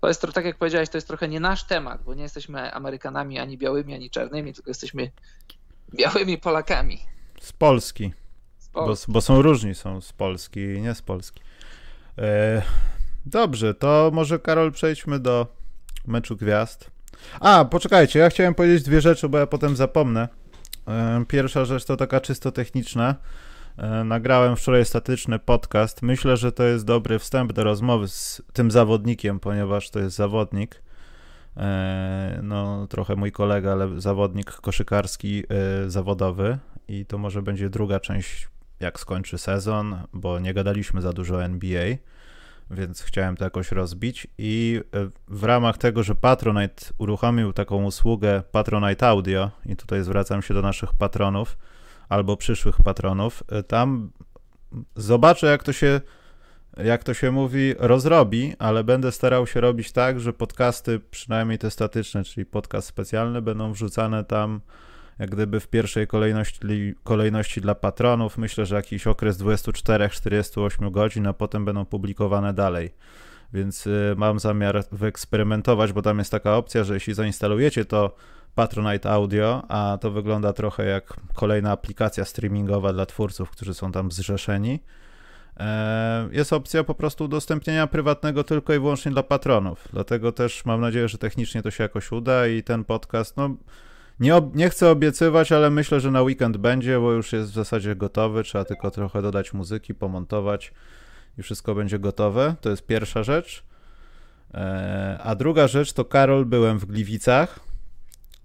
to 0.00 0.08
jest, 0.08 0.26
tak 0.34 0.44
jak 0.44 0.58
powiedziałeś, 0.58 0.88
to 0.88 0.96
jest 0.96 1.06
trochę 1.06 1.28
nie 1.28 1.40
nasz 1.40 1.64
temat, 1.64 2.02
bo 2.02 2.14
nie 2.14 2.22
jesteśmy 2.22 2.72
Amerykanami 2.72 3.38
ani 3.38 3.58
białymi, 3.58 3.94
ani 3.94 4.10
czarnymi, 4.10 4.54
tylko 4.54 4.70
jesteśmy 4.70 5.10
białymi 5.94 6.38
Polakami. 6.38 6.98
Z 7.40 7.52
Polski. 7.52 8.12
Z 8.58 8.68
Polski. 8.68 9.06
Bo, 9.08 9.12
bo, 9.12 9.20
są 9.20 9.42
różni, 9.42 9.74
są 9.74 10.00
z 10.00 10.12
Polski 10.12 10.60
i 10.60 10.80
nie 10.80 10.94
z 10.94 11.02
Polski. 11.02 11.40
E, 12.18 12.62
dobrze, 13.26 13.74
to 13.74 14.10
może 14.12 14.38
Karol 14.38 14.72
przejdźmy 14.72 15.18
do 15.18 15.46
meczu 16.06 16.36
gwiazd. 16.36 16.90
A, 17.40 17.64
poczekajcie, 17.64 18.18
ja 18.18 18.30
chciałem 18.30 18.54
powiedzieć 18.54 18.82
dwie 18.82 19.00
rzeczy, 19.00 19.28
bo 19.28 19.38
ja 19.38 19.46
potem 19.46 19.76
zapomnę. 19.76 20.28
E, 20.88 21.24
pierwsza 21.28 21.64
rzecz 21.64 21.84
to 21.84 21.96
taka 21.96 22.20
czysto 22.20 22.52
techniczna. 22.52 23.14
E, 23.76 24.04
nagrałem 24.04 24.56
wczoraj 24.56 24.84
statyczny 24.84 25.38
podcast. 25.38 26.02
Myślę, 26.02 26.36
że 26.36 26.52
to 26.52 26.62
jest 26.62 26.84
dobry 26.84 27.18
wstęp 27.18 27.52
do 27.52 27.64
rozmowy 27.64 28.08
z 28.08 28.42
tym 28.52 28.70
zawodnikiem, 28.70 29.40
ponieważ 29.40 29.90
to 29.90 29.98
jest 29.98 30.16
zawodnik. 30.16 30.82
E, 31.56 32.40
no, 32.42 32.86
trochę 32.86 33.16
mój 33.16 33.32
kolega, 33.32 33.72
ale 33.72 34.00
zawodnik 34.00 34.52
koszykarski 34.52 35.42
zawodowy. 35.86 36.58
I 36.88 37.06
to 37.06 37.18
może 37.18 37.42
będzie 37.42 37.70
druga 37.70 38.00
część, 38.00 38.48
jak 38.80 39.00
skończy 39.00 39.38
sezon, 39.38 39.96
bo 40.12 40.38
nie 40.38 40.54
gadaliśmy 40.54 41.00
za 41.00 41.12
dużo 41.12 41.34
o 41.34 41.44
NBA 41.44 41.96
więc 42.70 43.02
chciałem 43.02 43.36
to 43.36 43.44
jakoś 43.44 43.72
rozbić 43.72 44.26
i 44.38 44.80
e, 44.94 45.08
w 45.28 45.44
ramach 45.44 45.78
tego, 45.78 46.02
że 46.02 46.14
Patronite 46.14 46.86
uruchomił 46.98 47.52
taką 47.52 47.84
usługę 47.84 48.42
Patronite 48.52 49.08
Audio 49.08 49.50
i 49.66 49.76
tutaj 49.76 50.02
zwracam 50.02 50.42
się 50.42 50.54
do 50.54 50.62
naszych 50.62 50.92
patronów 50.92 51.58
albo 52.08 52.36
przyszłych 52.36 52.76
patronów, 52.84 53.42
e, 53.48 53.62
tam 53.62 54.10
zobaczę 54.96 55.46
jak 55.46 55.62
to 55.62 55.72
się 55.72 56.00
jak 56.76 57.04
to 57.04 57.14
się 57.14 57.30
mówi, 57.30 57.74
rozrobi, 57.78 58.54
ale 58.58 58.84
będę 58.84 59.12
starał 59.12 59.46
się 59.46 59.60
robić 59.60 59.92
tak, 59.92 60.20
że 60.20 60.32
podcasty, 60.32 61.00
przynajmniej 61.10 61.58
te 61.58 61.70
statyczne, 61.70 62.24
czyli 62.24 62.46
podcast 62.46 62.88
specjalny, 62.88 63.42
będą 63.42 63.72
wrzucane 63.72 64.24
tam 64.24 64.60
jak 65.18 65.30
gdyby 65.30 65.60
w 65.60 65.68
pierwszej 65.68 66.06
kolejności, 66.06 66.94
kolejności 67.04 67.60
dla 67.60 67.74
patronów. 67.74 68.38
Myślę, 68.38 68.66
że 68.66 68.76
jakiś 68.76 69.06
okres 69.06 69.38
24-48 69.38 70.90
godzin, 70.90 71.26
a 71.26 71.32
potem 71.32 71.64
będą 71.64 71.84
publikowane 71.84 72.54
dalej. 72.54 72.94
Więc 73.52 73.86
y, 73.86 74.14
mam 74.16 74.38
zamiar 74.38 74.84
wyeksperymentować, 74.92 75.92
bo 75.92 76.02
tam 76.02 76.18
jest 76.18 76.30
taka 76.30 76.56
opcja, 76.56 76.84
że 76.84 76.94
jeśli 76.94 77.14
zainstalujecie 77.14 77.84
to 77.84 78.16
Patronite 78.54 79.10
Audio, 79.10 79.62
a 79.68 79.98
to 80.00 80.10
wygląda 80.10 80.52
trochę 80.52 80.84
jak 80.84 81.16
kolejna 81.34 81.70
aplikacja 81.70 82.24
streamingowa 82.24 82.92
dla 82.92 83.06
twórców, 83.06 83.50
którzy 83.50 83.74
są 83.74 83.92
tam 83.92 84.12
zrzeszeni. 84.12 84.80
E, 85.56 86.28
jest 86.32 86.52
opcja 86.52 86.84
po 86.84 86.94
prostu 86.94 87.24
udostępnienia 87.24 87.86
prywatnego 87.86 88.44
tylko 88.44 88.74
i 88.74 88.78
wyłącznie 88.78 89.12
dla 89.12 89.22
patronów. 89.22 89.88
Dlatego 89.92 90.32
też 90.32 90.64
mam 90.64 90.80
nadzieję, 90.80 91.08
że 91.08 91.18
technicznie 91.18 91.62
to 91.62 91.70
się 91.70 91.82
jakoś 91.82 92.12
uda 92.12 92.46
i 92.46 92.62
ten 92.62 92.84
podcast, 92.84 93.36
no 93.36 93.56
nie, 94.20 94.40
nie 94.54 94.70
chcę 94.70 94.90
obiecywać, 94.90 95.52
ale 95.52 95.70
myślę, 95.70 96.00
że 96.00 96.10
na 96.10 96.22
weekend 96.22 96.56
będzie, 96.56 97.00
bo 97.00 97.12
już 97.12 97.32
jest 97.32 97.50
w 97.50 97.54
zasadzie 97.54 97.96
gotowy. 97.96 98.42
Trzeba 98.42 98.64
tylko 98.64 98.90
trochę 98.90 99.22
dodać 99.22 99.52
muzyki, 99.52 99.94
pomontować 99.94 100.72
i 101.38 101.42
wszystko 101.42 101.74
będzie 101.74 101.98
gotowe. 101.98 102.54
To 102.60 102.70
jest 102.70 102.86
pierwsza 102.86 103.22
rzecz. 103.22 103.64
E, 104.54 105.18
a 105.22 105.34
druga 105.34 105.68
rzecz 105.68 105.92
to 105.92 106.04
Karol, 106.04 106.44
byłem 106.44 106.78
w 106.78 106.84
Gliwicach. 106.84 107.60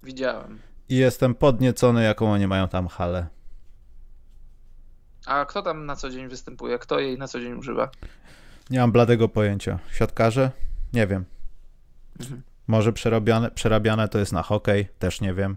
Widziałem. 0.02 0.58
I 0.88 0.96
jestem 0.96 1.34
podniecony, 1.34 2.04
jaką 2.04 2.32
oni 2.32 2.46
mają 2.46 2.68
tam 2.68 2.88
halę. 2.88 3.26
A 5.30 5.44
kto 5.44 5.62
tam 5.62 5.86
na 5.86 5.96
co 5.96 6.10
dzień 6.10 6.28
występuje? 6.28 6.78
Kto 6.78 7.00
jej 7.00 7.18
na 7.18 7.28
co 7.28 7.40
dzień 7.40 7.52
używa? 7.52 7.90
Nie 8.70 8.80
mam 8.80 8.92
bladego 8.92 9.28
pojęcia. 9.28 9.78
Siatkarze? 9.92 10.50
Nie 10.92 11.06
wiem. 11.06 11.24
Mhm. 12.20 12.42
Może 12.66 12.92
przerabiane, 12.92 13.50
przerabiane 13.50 14.08
to 14.08 14.18
jest 14.18 14.32
na 14.32 14.42
hokej, 14.42 14.88
też 14.98 15.20
nie 15.20 15.34
wiem. 15.34 15.56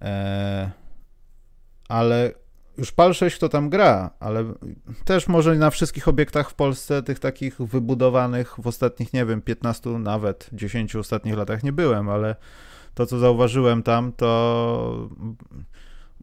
Eee, 0.00 0.70
ale 1.88 2.32
już 2.78 2.92
pal 2.92 3.14
6 3.14 3.36
kto 3.36 3.48
tam 3.48 3.70
gra, 3.70 4.10
ale 4.20 4.44
też 5.04 5.28
może 5.28 5.54
na 5.54 5.70
wszystkich 5.70 6.08
obiektach 6.08 6.50
w 6.50 6.54
Polsce, 6.54 7.02
tych 7.02 7.18
takich 7.18 7.58
wybudowanych 7.58 8.54
w 8.58 8.66
ostatnich, 8.66 9.12
nie 9.12 9.26
wiem, 9.26 9.42
15, 9.42 9.90
nawet 9.90 10.48
10 10.52 10.96
ostatnich 10.96 11.36
latach 11.36 11.62
nie 11.62 11.72
byłem, 11.72 12.08
ale 12.08 12.36
to, 12.94 13.06
co 13.06 13.18
zauważyłem 13.18 13.82
tam, 13.82 14.12
to 14.12 15.08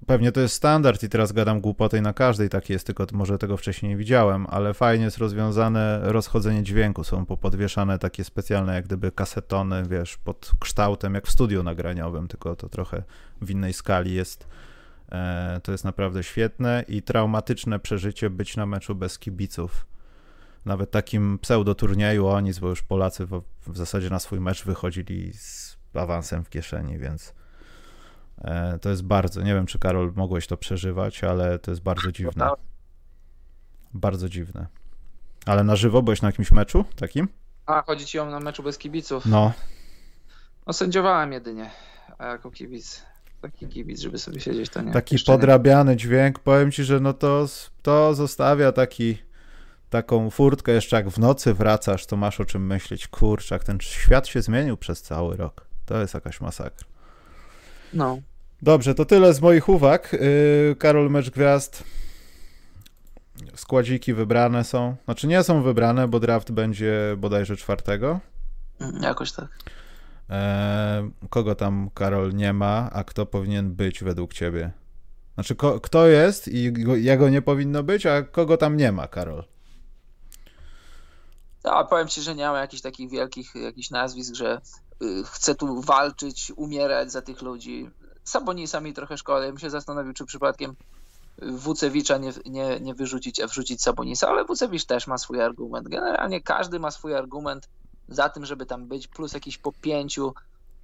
Pewnie 0.07 0.31
to 0.31 0.39
jest 0.39 0.55
standard 0.55 1.03
i 1.03 1.09
teraz 1.09 1.31
gadam 1.31 1.61
głupotę 1.61 1.97
i 1.97 2.01
na 2.01 2.13
każdej 2.13 2.49
tak 2.49 2.69
jest, 2.69 2.85
tylko 2.85 3.05
może 3.13 3.37
tego 3.37 3.57
wcześniej 3.57 3.89
nie 3.89 3.97
widziałem, 3.97 4.47
ale 4.49 4.73
fajnie 4.73 5.05
jest 5.05 5.17
rozwiązane 5.17 5.99
rozchodzenie 6.03 6.63
dźwięku. 6.63 7.03
Są 7.03 7.25
popodwieszane 7.25 7.99
takie 7.99 8.23
specjalne 8.23 8.73
jak 8.73 8.85
gdyby 8.85 9.11
kasetony, 9.11 9.83
wiesz, 9.89 10.17
pod 10.17 10.51
kształtem 10.59 11.13
jak 11.13 11.27
w 11.27 11.31
studiu 11.31 11.63
nagraniowym, 11.63 12.27
tylko 12.27 12.55
to 12.55 12.69
trochę 12.69 13.03
w 13.41 13.51
innej 13.51 13.73
skali 13.73 14.13
jest. 14.13 14.47
E, 15.11 15.59
to 15.63 15.71
jest 15.71 15.83
naprawdę 15.83 16.23
świetne 16.23 16.85
i 16.87 17.01
traumatyczne 17.01 17.79
przeżycie 17.79 18.29
być 18.29 18.57
na 18.57 18.65
meczu 18.65 18.95
bez 18.95 19.19
kibiców. 19.19 19.85
Nawet 20.65 20.91
takim 20.91 21.39
pseudoturnieju 21.39 22.27
o 22.27 22.39
nic, 22.41 22.59
bo 22.59 22.69
już 22.69 22.81
Polacy 22.81 23.25
w, 23.25 23.43
zasadzie 23.73 24.09
na 24.09 24.19
swój 24.19 24.39
mecz 24.39 24.63
wychodzili 24.63 25.33
z 25.33 25.77
awansem 25.93 26.43
w 26.43 26.49
kieszeni, 26.49 26.97
więc 26.97 27.33
to 28.81 28.89
jest 28.89 29.03
bardzo, 29.03 29.41
nie 29.41 29.53
wiem 29.53 29.65
czy 29.65 29.79
Karol 29.79 30.13
mogłeś 30.15 30.47
to 30.47 30.57
przeżywać, 30.57 31.23
ale 31.23 31.59
to 31.59 31.71
jest 31.71 31.81
bardzo 31.81 32.11
dziwne. 32.11 32.49
Bardzo 33.93 34.29
dziwne. 34.29 34.67
Ale 35.45 35.63
na 35.63 35.75
żywo 35.75 36.01
byłeś 36.01 36.21
na 36.21 36.27
jakimś 36.27 36.51
meczu 36.51 36.85
takim? 36.95 37.27
A, 37.65 37.81
chodzi 37.81 38.05
ci 38.05 38.19
o 38.19 38.25
na 38.25 38.39
meczu 38.39 38.63
bez 38.63 38.77
kibiców? 38.77 39.25
No. 39.25 39.53
No 40.67 40.73
sędziowałem 40.73 41.31
jedynie, 41.31 41.69
a 42.17 42.25
jako 42.25 42.51
kibic, 42.51 43.05
taki 43.41 43.67
kibic, 43.67 43.99
żeby 43.99 44.17
sobie 44.17 44.39
siedzieć, 44.39 44.69
to 44.69 44.81
nie. 44.81 44.91
Taki 44.91 45.19
podrabiany 45.25 45.91
nie. 45.91 45.97
dźwięk, 45.97 46.39
powiem 46.39 46.71
ci, 46.71 46.83
że 46.83 46.99
no 46.99 47.13
to, 47.13 47.45
to 47.81 48.13
zostawia 48.13 48.71
taki, 48.71 49.17
taką 49.89 50.29
furtkę 50.29 50.71
jeszcze 50.71 50.95
jak 50.95 51.09
w 51.09 51.19
nocy 51.19 51.53
wracasz, 51.53 52.05
to 52.05 52.17
masz 52.17 52.39
o 52.39 52.45
czym 52.45 52.67
myśleć. 52.67 53.07
Kurczak, 53.07 53.63
ten 53.63 53.79
świat 53.79 54.27
się 54.27 54.41
zmienił 54.41 54.77
przez 54.77 55.01
cały 55.01 55.37
rok. 55.37 55.65
To 55.85 56.01
jest 56.01 56.13
jakaś 56.13 56.41
masakra. 56.41 56.87
No. 57.93 58.17
Dobrze, 58.63 58.95
to 58.95 59.05
tyle 59.05 59.33
z 59.33 59.41
moich 59.41 59.69
uwag. 59.69 60.13
Yy, 60.13 60.75
Karol 60.79 61.09
Mecz 61.09 61.29
Gwiazd. 61.29 61.83
Składziki 63.55 64.13
wybrane 64.13 64.63
są. 64.63 64.95
Znaczy 65.05 65.27
nie 65.27 65.43
są 65.43 65.61
wybrane, 65.61 66.07
bo 66.07 66.19
draft 66.19 66.51
będzie 66.51 67.15
bodajże 67.17 67.57
czwartego. 67.57 68.19
Mm, 68.79 69.03
jakoś 69.03 69.31
tak. 69.31 69.47
E, 70.29 71.09
kogo 71.29 71.55
tam 71.55 71.89
Karol 71.93 72.33
nie 72.33 72.53
ma, 72.53 72.89
a 72.93 73.03
kto 73.03 73.25
powinien 73.25 73.71
być 73.75 74.03
według 74.03 74.33
ciebie? 74.33 74.71
Znaczy, 75.33 75.55
ko, 75.55 75.79
kto 75.79 76.07
jest 76.07 76.47
i 76.47 76.71
go, 76.71 76.95
jego 76.95 77.29
nie 77.29 77.41
powinno 77.41 77.83
być, 77.83 78.05
a 78.05 78.21
kogo 78.21 78.57
tam 78.57 78.77
nie 78.77 78.91
ma, 78.91 79.07
Karol? 79.07 79.43
Ja 81.63 81.83
powiem 81.83 82.07
ci, 82.07 82.21
że 82.21 82.35
nie 82.35 82.45
mam 82.45 82.55
jakichś 82.55 82.81
takich 82.81 83.09
wielkich 83.09 83.55
jakichś 83.55 83.89
nazwisk, 83.89 84.35
że 84.35 84.61
y, 85.01 85.23
chcę 85.25 85.55
tu 85.55 85.81
walczyć, 85.81 86.51
umierać 86.55 87.11
za 87.11 87.21
tych 87.21 87.41
ludzi. 87.41 87.89
Sabonisa 88.23 88.81
mi 88.81 88.93
trochę 88.93 89.17
szkoda. 89.17 89.45
Ja 89.45 89.51
bym 89.51 89.59
się 89.59 89.69
zastanowił, 89.69 90.13
czy 90.13 90.25
przypadkiem 90.25 90.75
Wucewicza 91.41 92.17
nie, 92.17 92.31
nie, 92.45 92.79
nie 92.79 92.93
wyrzucić, 92.93 93.39
a 93.39 93.47
wrzucić 93.47 93.81
Sabonisa, 93.81 94.29
ale 94.29 94.45
Wucewicz 94.45 94.85
też 94.85 95.07
ma 95.07 95.17
swój 95.17 95.41
argument. 95.41 95.87
Generalnie 95.87 96.41
każdy 96.41 96.79
ma 96.79 96.91
swój 96.91 97.15
argument 97.15 97.69
za 98.07 98.29
tym, 98.29 98.45
żeby 98.45 98.65
tam 98.65 98.87
być, 98.87 99.07
plus 99.07 99.33
jakiś 99.33 99.57
po 99.57 99.71
pięciu 99.81 100.33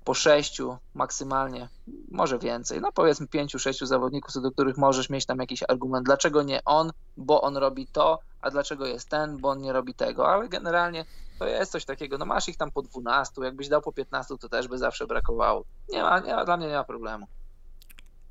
po 0.04 0.14
sześciu 0.14 0.78
maksymalnie, 0.94 1.70
może 2.12 2.40
więcej, 2.40 2.82
no 2.82 2.92
powiedzmy 2.92 3.28
pięciu, 3.28 3.60
sześciu 3.60 3.86
zawodników, 3.86 4.34
co 4.34 4.42
do 4.42 4.52
których 4.52 4.78
możesz 4.78 5.10
mieć 5.10 5.26
tam 5.26 5.40
jakiś 5.40 5.64
argument, 5.68 6.06
dlaczego 6.06 6.44
nie 6.44 6.64
on, 6.66 6.92
bo 7.18 7.42
on 7.42 7.58
robi 7.58 7.88
to, 7.88 8.20
a 8.42 8.50
dlaczego 8.52 8.86
jest 8.86 9.10
ten, 9.10 9.38
bo 9.38 9.50
on 9.50 9.62
nie 9.62 9.74
robi 9.74 9.94
tego, 9.94 10.30
ale 10.30 10.50
generalnie 10.50 11.06
to 11.40 11.48
jest 11.48 11.72
coś 11.72 11.86
takiego, 11.86 12.18
no 12.18 12.26
masz 12.26 12.50
ich 12.50 12.58
tam 12.58 12.72
po 12.72 12.82
12, 12.82 13.42
jakbyś 13.44 13.68
dał 13.68 13.82
po 13.82 13.92
15, 13.92 14.36
to 14.38 14.50
też 14.50 14.68
by 14.68 14.78
zawsze 14.78 15.08
brakowało. 15.08 15.66
Nie 15.90 16.02
ma, 16.02 16.20
nie 16.20 16.36
ma 16.36 16.46
dla 16.46 16.58
mnie 16.58 16.68
nie 16.68 16.74
ma 16.74 16.84
problemu. 16.84 17.28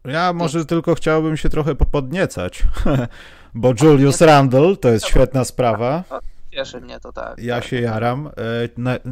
Ja 0.04 0.32
może 0.32 0.64
tylko 0.64 0.94
chciałbym 0.94 1.36
się 1.36 1.48
trochę 1.48 1.74
popodniecać, 1.74 2.62
bo 3.54 3.72
Julius 3.82 4.20
Randle 4.20 4.76
to 4.76 4.88
jest 4.88 5.06
świetna 5.06 5.44
sprawa. 5.44 6.04
Cieszy 6.54 6.80
mnie 6.80 7.00
to 7.00 7.12
tak. 7.12 7.38
Ja 7.38 7.62
się 7.62 7.80
jaram. 7.80 8.26
E, 8.26 8.32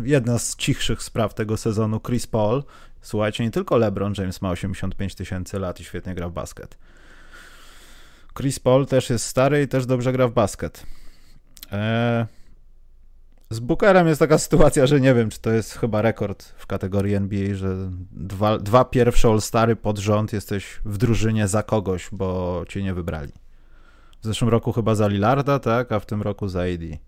jedna 0.05 0.39
z 0.39 0.57
cichszych 0.57 1.03
spraw 1.03 1.35
tego 1.35 1.57
sezonu, 1.57 2.01
Chris 2.01 2.27
Paul. 2.27 2.63
Słuchajcie, 3.03 3.45
nie 3.45 3.51
tylko 3.51 3.77
LeBron 3.77 4.15
James 4.19 4.43
ma 4.43 4.51
85 4.51 5.15
tysięcy 5.15 5.59
lat 5.59 5.81
i 5.81 5.85
świetnie 5.85 6.15
gra 6.15 6.29
w 6.29 6.33
basket. 6.33 6.79
Chris 8.39 8.59
Paul 8.59 8.87
też 8.87 9.11
jest 9.11 9.27
stary 9.27 9.63
i 9.63 9.69
też 9.69 9.87
dobrze 9.87 10.13
gra 10.13 10.29
w 10.29 10.33
basket. 10.33 10.87
E, 11.73 12.27
z 13.51 13.61
Bookerem 13.61 14.07
jest 14.07 14.19
taka 14.19 14.39
sytuacja, 14.49 14.87
że 14.87 15.01
nie 15.01 15.15
wiem, 15.15 15.31
czy 15.31 15.41
to 15.41 15.51
jest 15.51 15.73
chyba 15.73 16.03
rekord 16.03 16.45
w 16.45 16.67
kategorii 16.67 17.15
NBA, 17.15 17.55
że 17.55 17.77
dwa, 18.13 18.59
dwa 18.59 18.85
pierwsze 18.85 19.29
All-Stary 19.29 19.77
pod 19.77 19.99
rząd 19.99 20.33
jesteś 20.33 20.81
w 20.85 20.99
drużynie 20.99 21.49
za 21.49 21.63
kogoś, 21.63 22.09
bo 22.13 22.65
cię 22.69 22.83
nie 22.83 22.95
wybrali. 22.95 23.33
W 24.23 24.27
zeszłym 24.27 24.51
roku 24.51 24.73
chyba 24.73 24.95
za 24.95 25.09
Lillarda, 25.09 25.59
tak, 25.59 25.93
a 25.93 26.01
w 26.01 26.07
tym 26.07 26.23
roku 26.23 26.49
za 26.49 26.61
AD. 26.61 26.99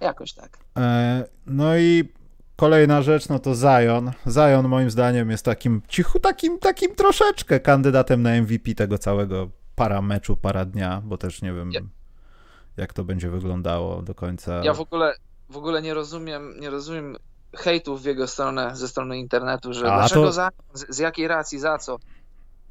Jakoś 0.00 0.32
tak. 0.32 0.58
E, 0.78 1.24
no 1.46 1.78
i 1.78 2.08
kolejna 2.56 3.02
rzecz, 3.02 3.28
no 3.28 3.38
to 3.38 3.54
Zion. 3.54 4.12
Zion 4.28 4.68
moim 4.68 4.90
zdaniem 4.90 5.30
jest 5.30 5.44
takim 5.44 5.82
cichu, 5.88 6.18
takim, 6.18 6.58
takim 6.58 6.94
troszeczkę 6.94 7.60
kandydatem 7.60 8.22
na 8.22 8.30
MVP 8.42 8.74
tego 8.74 8.98
całego 8.98 9.50
para 9.74 10.02
meczu, 10.02 10.36
para 10.36 10.64
dnia, 10.64 11.02
bo 11.04 11.18
też 11.18 11.42
nie 11.42 11.52
wiem, 11.52 11.70
jak 12.76 12.92
to 12.92 13.04
będzie 13.04 13.30
wyglądało 13.30 14.02
do 14.02 14.14
końca. 14.14 14.64
Ja 14.64 14.74
w 14.74 14.80
ogóle, 14.80 15.14
w 15.50 15.56
ogóle 15.56 15.82
nie 15.82 15.94
rozumiem, 15.94 16.60
nie 16.60 16.70
rozumiem 16.70 17.16
hejtów 17.56 18.02
w 18.02 18.04
jego 18.04 18.26
stronę, 18.26 18.76
ze 18.76 18.88
strony 18.88 19.18
internetu, 19.18 19.72
że 19.72 19.92
A, 19.92 19.96
dlaczego 19.96 20.26
to... 20.26 20.32
za, 20.32 20.50
z, 20.74 20.96
z, 20.96 20.98
jakiej 20.98 21.28
racji, 21.28 21.58
za 21.58 21.78
co? 21.78 21.98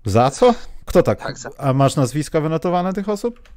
Za 0.05 0.31
co? 0.31 0.53
Kto 0.85 1.03
tak? 1.03 1.19
tak 1.19 1.37
za... 1.37 1.49
A 1.57 1.73
masz 1.73 1.95
nazwiska 1.95 2.41
wynotowane 2.41 2.93
tych 2.93 3.09
osób? 3.09 3.49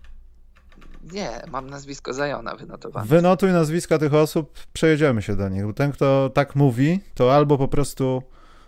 Nie, 1.12 1.42
mam 1.50 1.70
nazwisko 1.70 2.12
Zajona 2.12 2.56
wynotowane. 2.56 3.06
Wynotuj 3.06 3.52
nazwiska 3.52 3.98
tych 3.98 4.14
osób, 4.14 4.52
przejedziemy 4.72 5.22
się 5.22 5.36
do 5.36 5.48
nich. 5.48 5.64
Ten, 5.74 5.92
kto 5.92 6.30
tak 6.34 6.54
mówi, 6.54 7.00
to 7.14 7.34
albo 7.34 7.58
po 7.58 7.68
prostu 7.68 8.22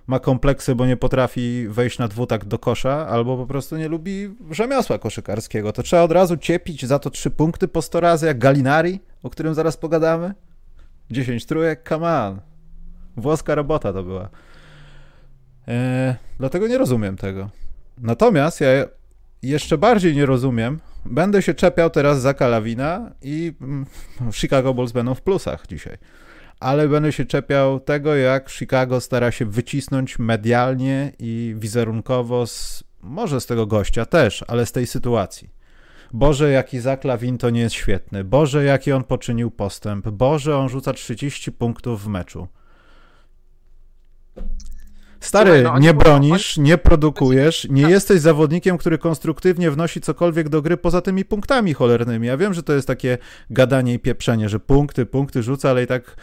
ma 0.06 0.20
kompleksy, 0.20 0.74
bo 0.74 0.86
nie 0.86 0.96
potrafi 0.96 1.68
wejść 1.68 1.98
na 1.98 2.08
dwutak 2.08 2.44
do 2.44 2.58
kosza, 2.58 3.08
albo 3.08 3.36
po 3.36 3.46
prostu 3.46 3.76
nie 3.76 3.88
lubi 3.88 4.34
rzemiosła 4.50 4.98
koszykarskiego. 4.98 5.72
To 5.72 5.82
trzeba 5.82 6.02
od 6.02 6.12
razu 6.12 6.36
ciepić 6.36 6.86
za 6.86 6.98
to 6.98 7.10
trzy 7.10 7.30
punkty 7.30 7.68
po 7.68 7.82
sto 7.82 8.00
razy, 8.00 8.26
jak 8.26 8.38
Galinari, 8.38 9.00
o 9.22 9.30
którym 9.30 9.54
zaraz 9.54 9.76
pogadamy. 9.76 10.34
10 11.10 11.46
trójek, 11.46 11.88
come 11.88 12.26
on. 12.26 12.40
Włoska 13.16 13.54
robota 13.54 13.92
to 13.92 14.02
była. 14.02 14.28
Eee, 15.66 16.14
dlatego 16.38 16.68
nie 16.68 16.78
rozumiem 16.78 17.16
tego. 17.16 17.50
Natomiast 17.98 18.60
ja 18.60 18.68
jeszcze 19.42 19.78
bardziej 19.78 20.16
nie 20.16 20.26
rozumiem, 20.26 20.80
będę 21.04 21.42
się 21.42 21.54
czepiał 21.54 21.90
teraz 21.90 22.20
za 22.20 22.34
Kalawina 22.34 23.10
i 23.22 23.52
mm, 23.60 23.86
Chicago 24.32 24.74
Bulls 24.74 24.92
będą 24.92 25.14
w 25.14 25.22
plusach 25.22 25.66
dzisiaj 25.66 25.98
ale 26.60 26.88
będę 26.88 27.12
się 27.12 27.24
czepiał 27.24 27.80
tego, 27.80 28.16
jak 28.16 28.50
Chicago 28.50 29.00
stara 29.00 29.30
się 29.30 29.44
wycisnąć 29.44 30.18
medialnie 30.18 31.12
i 31.18 31.54
wizerunkowo, 31.58 32.46
z, 32.46 32.84
może 33.02 33.40
z 33.40 33.46
tego 33.46 33.66
gościa 33.66 34.06
też, 34.06 34.44
ale 34.48 34.66
z 34.66 34.72
tej 34.72 34.86
sytuacji. 34.86 35.50
Boże, 36.12 36.50
jaki 36.50 36.80
Zaklawin 36.80 37.38
to 37.38 37.50
nie 37.50 37.60
jest 37.60 37.74
świetny. 37.74 38.24
Boże, 38.24 38.64
jaki 38.64 38.92
on 38.92 39.04
poczynił 39.04 39.50
postęp. 39.50 40.08
Boże, 40.08 40.56
on 40.56 40.68
rzuca 40.68 40.92
30 40.92 41.52
punktów 41.52 42.04
w 42.04 42.08
meczu. 42.08 42.48
Stary, 45.20 45.62
no, 45.62 45.78
nie 45.78 45.94
bronisz, 45.94 46.56
nie 46.56 46.78
produkujesz, 46.78 47.66
nie 47.70 47.82
tak. 47.82 47.90
jesteś 47.90 48.20
zawodnikiem, 48.20 48.78
który 48.78 48.98
konstruktywnie 48.98 49.70
wnosi 49.70 50.00
cokolwiek 50.00 50.48
do 50.48 50.62
gry 50.62 50.76
poza 50.76 51.00
tymi 51.00 51.24
punktami 51.24 51.74
cholernymi. 51.74 52.26
Ja 52.26 52.36
wiem, 52.36 52.54
że 52.54 52.62
to 52.62 52.72
jest 52.72 52.86
takie 52.86 53.18
gadanie 53.50 53.94
i 53.94 53.98
pieprzenie, 53.98 54.48
że 54.48 54.60
punkty, 54.60 55.06
punkty 55.06 55.42
rzuca, 55.42 55.70
ale 55.70 55.82
i 55.82 55.86
tak 55.86 56.16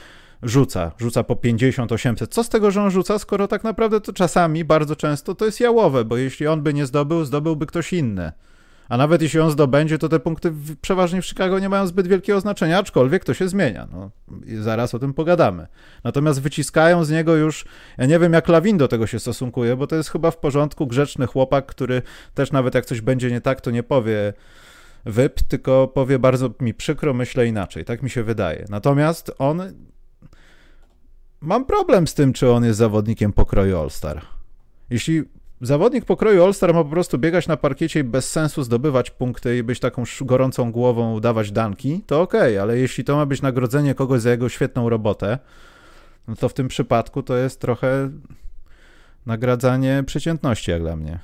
rzuca, 0.43 0.91
rzuca 0.97 1.23
po 1.23 1.36
50, 1.36 1.91
800. 1.91 2.34
Co 2.34 2.43
z 2.43 2.49
tego, 2.49 2.71
że 2.71 2.82
on 2.84 2.91
rzuca, 2.91 3.19
skoro 3.19 3.47
tak 3.47 3.63
naprawdę 3.63 4.01
to 4.01 4.13
czasami, 4.13 4.65
bardzo 4.65 4.95
często 4.95 5.36
to 5.36 5.45
jest 5.45 5.60
jałowe, 5.60 6.06
bo 6.06 6.17
jeśli 6.17 6.47
on 6.47 6.62
by 6.62 6.73
nie 6.73 6.86
zdobył, 6.86 7.25
zdobyłby 7.25 7.65
ktoś 7.65 7.93
inny. 7.93 8.32
A 8.89 8.97
nawet 8.97 9.21
jeśli 9.21 9.39
on 9.39 9.51
zdobędzie, 9.51 9.97
to 9.97 10.10
te 10.10 10.19
punkty 10.19 10.51
w, 10.51 10.77
przeważnie 10.77 11.21
w 11.21 11.25
Chicago 11.25 11.60
nie 11.60 11.69
mają 11.69 11.88
zbyt 11.88 12.08
wielkiego 12.08 12.39
znaczenia, 12.39 12.77
aczkolwiek 12.77 13.25
to 13.25 13.34
się 13.34 13.47
zmienia. 13.47 13.88
No, 13.91 14.12
zaraz 14.62 14.95
o 14.95 14.99
tym 14.99 15.13
pogadamy. 15.13 15.67
Natomiast 16.03 16.41
wyciskają 16.41 17.03
z 17.03 17.12
niego 17.12 17.36
już, 17.36 17.65
ja 17.97 18.06
nie 18.06 18.19
wiem 18.19 18.34
jak 18.34 18.47
Lawin 18.47 18.77
do 18.77 18.88
tego 18.88 19.08
się 19.08 19.19
stosunkuje, 19.19 19.75
bo 19.75 19.88
to 19.88 19.95
jest 19.95 20.10
chyba 20.10 20.32
w 20.32 20.38
porządku 20.38 20.88
grzeczny 20.88 21.27
chłopak, 21.27 21.65
który 21.65 22.01
też 22.34 22.51
nawet 22.51 22.75
jak 22.75 22.86
coś 22.86 23.01
będzie 23.01 23.32
nie 23.32 23.41
tak, 23.41 23.62
to 23.62 23.71
nie 23.71 23.84
powie 23.84 24.34
wyp, 25.06 25.41
tylko 25.41 25.88
powie 25.88 26.19
bardzo 26.19 26.49
mi 26.60 26.73
przykro, 26.73 27.13
myślę 27.13 27.47
inaczej. 27.47 27.86
Tak 27.86 28.03
mi 28.03 28.10
się 28.10 28.23
wydaje. 28.23 28.65
Natomiast 28.69 29.32
on 29.39 29.62
mam 31.43 31.65
problem 31.65 32.08
z 32.08 32.13
tym, 32.13 32.34
czy 32.34 32.51
on 32.51 32.63
jest 32.63 32.79
zawodnikiem 32.79 33.34
pokroju 33.34 33.77
All-Star. 33.77 34.21
Jeśli 34.89 35.23
zawodnik 35.62 36.06
pokroju 36.06 36.43
All-Star 36.43 36.73
ma 36.73 36.84
po 36.84 36.89
prostu 36.89 37.17
biegać 37.17 37.47
na 37.47 37.58
parkiecie 37.58 37.99
i 37.99 38.03
bez 38.03 38.32
sensu 38.32 38.63
zdobywać 38.63 39.12
punkty 39.12 39.58
i 39.58 39.63
być 39.63 39.79
taką 39.79 40.03
gorącą 40.21 40.71
głową, 40.71 41.19
dawać 41.19 41.51
danki, 41.51 42.01
to 42.08 42.21
okej, 42.21 42.41
okay, 42.41 42.62
ale 42.62 42.77
jeśli 42.77 43.03
to 43.03 43.15
ma 43.15 43.25
być 43.25 43.41
nagrodzenie 43.41 43.95
kogoś 43.95 44.21
za 44.21 44.32
jego 44.32 44.49
świetną 44.49 44.89
robotę, 44.89 45.39
no 46.27 46.36
to 46.36 46.49
w 46.49 46.53
tym 46.53 46.67
przypadku 46.67 47.23
to 47.23 47.38
jest 47.38 47.60
trochę 47.60 48.10
nagradzanie 49.25 50.03
przeciętności, 50.06 50.71
jak 50.71 50.82
dla 50.82 50.95
mnie. 50.95 51.19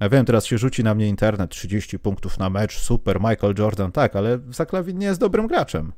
Ja 0.00 0.08
wiem, 0.08 0.24
teraz 0.24 0.46
się 0.46 0.58
rzuci 0.58 0.84
na 0.84 0.94
mnie 0.94 1.08
internet, 1.08 1.50
30 1.50 1.98
punktów 1.98 2.38
na 2.38 2.50
mecz, 2.50 2.78
super, 2.78 3.20
Michael 3.20 3.54
Jordan, 3.58 3.92
tak, 3.92 4.16
ale 4.16 4.38
Zaklawin 4.50 4.98
nie 4.98 5.06
jest 5.06 5.20
dobrym 5.20 5.46
graczem. 5.46 5.92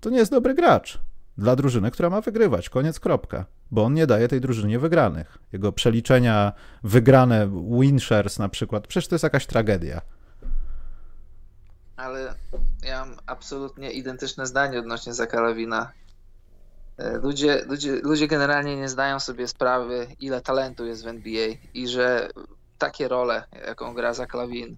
To 0.00 0.10
nie 0.10 0.18
jest 0.18 0.30
dobry 0.30 0.54
gracz 0.54 0.98
dla 1.38 1.56
drużyny, 1.56 1.90
która 1.90 2.10
ma 2.10 2.20
wygrywać. 2.20 2.68
Koniec, 2.68 3.00
kropka. 3.00 3.44
Bo 3.70 3.84
on 3.84 3.94
nie 3.94 4.06
daje 4.06 4.28
tej 4.28 4.40
drużynie 4.40 4.78
wygranych. 4.78 5.38
Jego 5.52 5.72
przeliczenia, 5.72 6.52
wygrane 6.82 7.50
win 7.80 8.00
shares 8.00 8.38
na 8.38 8.48
przykład, 8.48 8.86
przecież 8.86 9.08
to 9.08 9.14
jest 9.14 9.22
jakaś 9.22 9.46
tragedia. 9.46 10.00
Ale 11.96 12.34
ja 12.84 13.04
mam 13.04 13.16
absolutnie 13.26 13.90
identyczne 13.90 14.46
zdanie 14.46 14.78
odnośnie 14.78 15.14
Zakalawina. 15.14 15.92
E, 16.98 17.18
ludzie, 17.18 17.64
ludzie, 17.68 17.92
ludzie 17.92 18.28
generalnie 18.28 18.76
nie 18.76 18.88
zdają 18.88 19.20
sobie 19.20 19.48
sprawy, 19.48 20.06
ile 20.20 20.40
talentu 20.40 20.86
jest 20.86 21.04
w 21.04 21.06
NBA 21.06 21.48
i 21.74 21.88
że 21.88 22.28
takie 22.78 23.08
role, 23.08 23.44
jaką 23.66 23.94
gra 23.94 24.14
Zaklawin, 24.14 24.76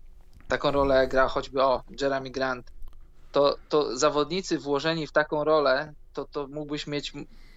taką 0.48 0.70
rolę 0.70 1.08
gra 1.08 1.28
choćby 1.28 1.62
o 1.62 1.82
Jeremy 2.00 2.30
Grant, 2.30 2.70
to, 3.34 3.56
to 3.68 3.96
zawodnicy 3.96 4.58
włożeni 4.58 5.06
w 5.06 5.12
taką 5.12 5.44
rolę 5.44 5.94
to, 6.12 6.24
to 6.24 6.46
mógłbyś 6.46 6.86
mieć, 6.86 7.12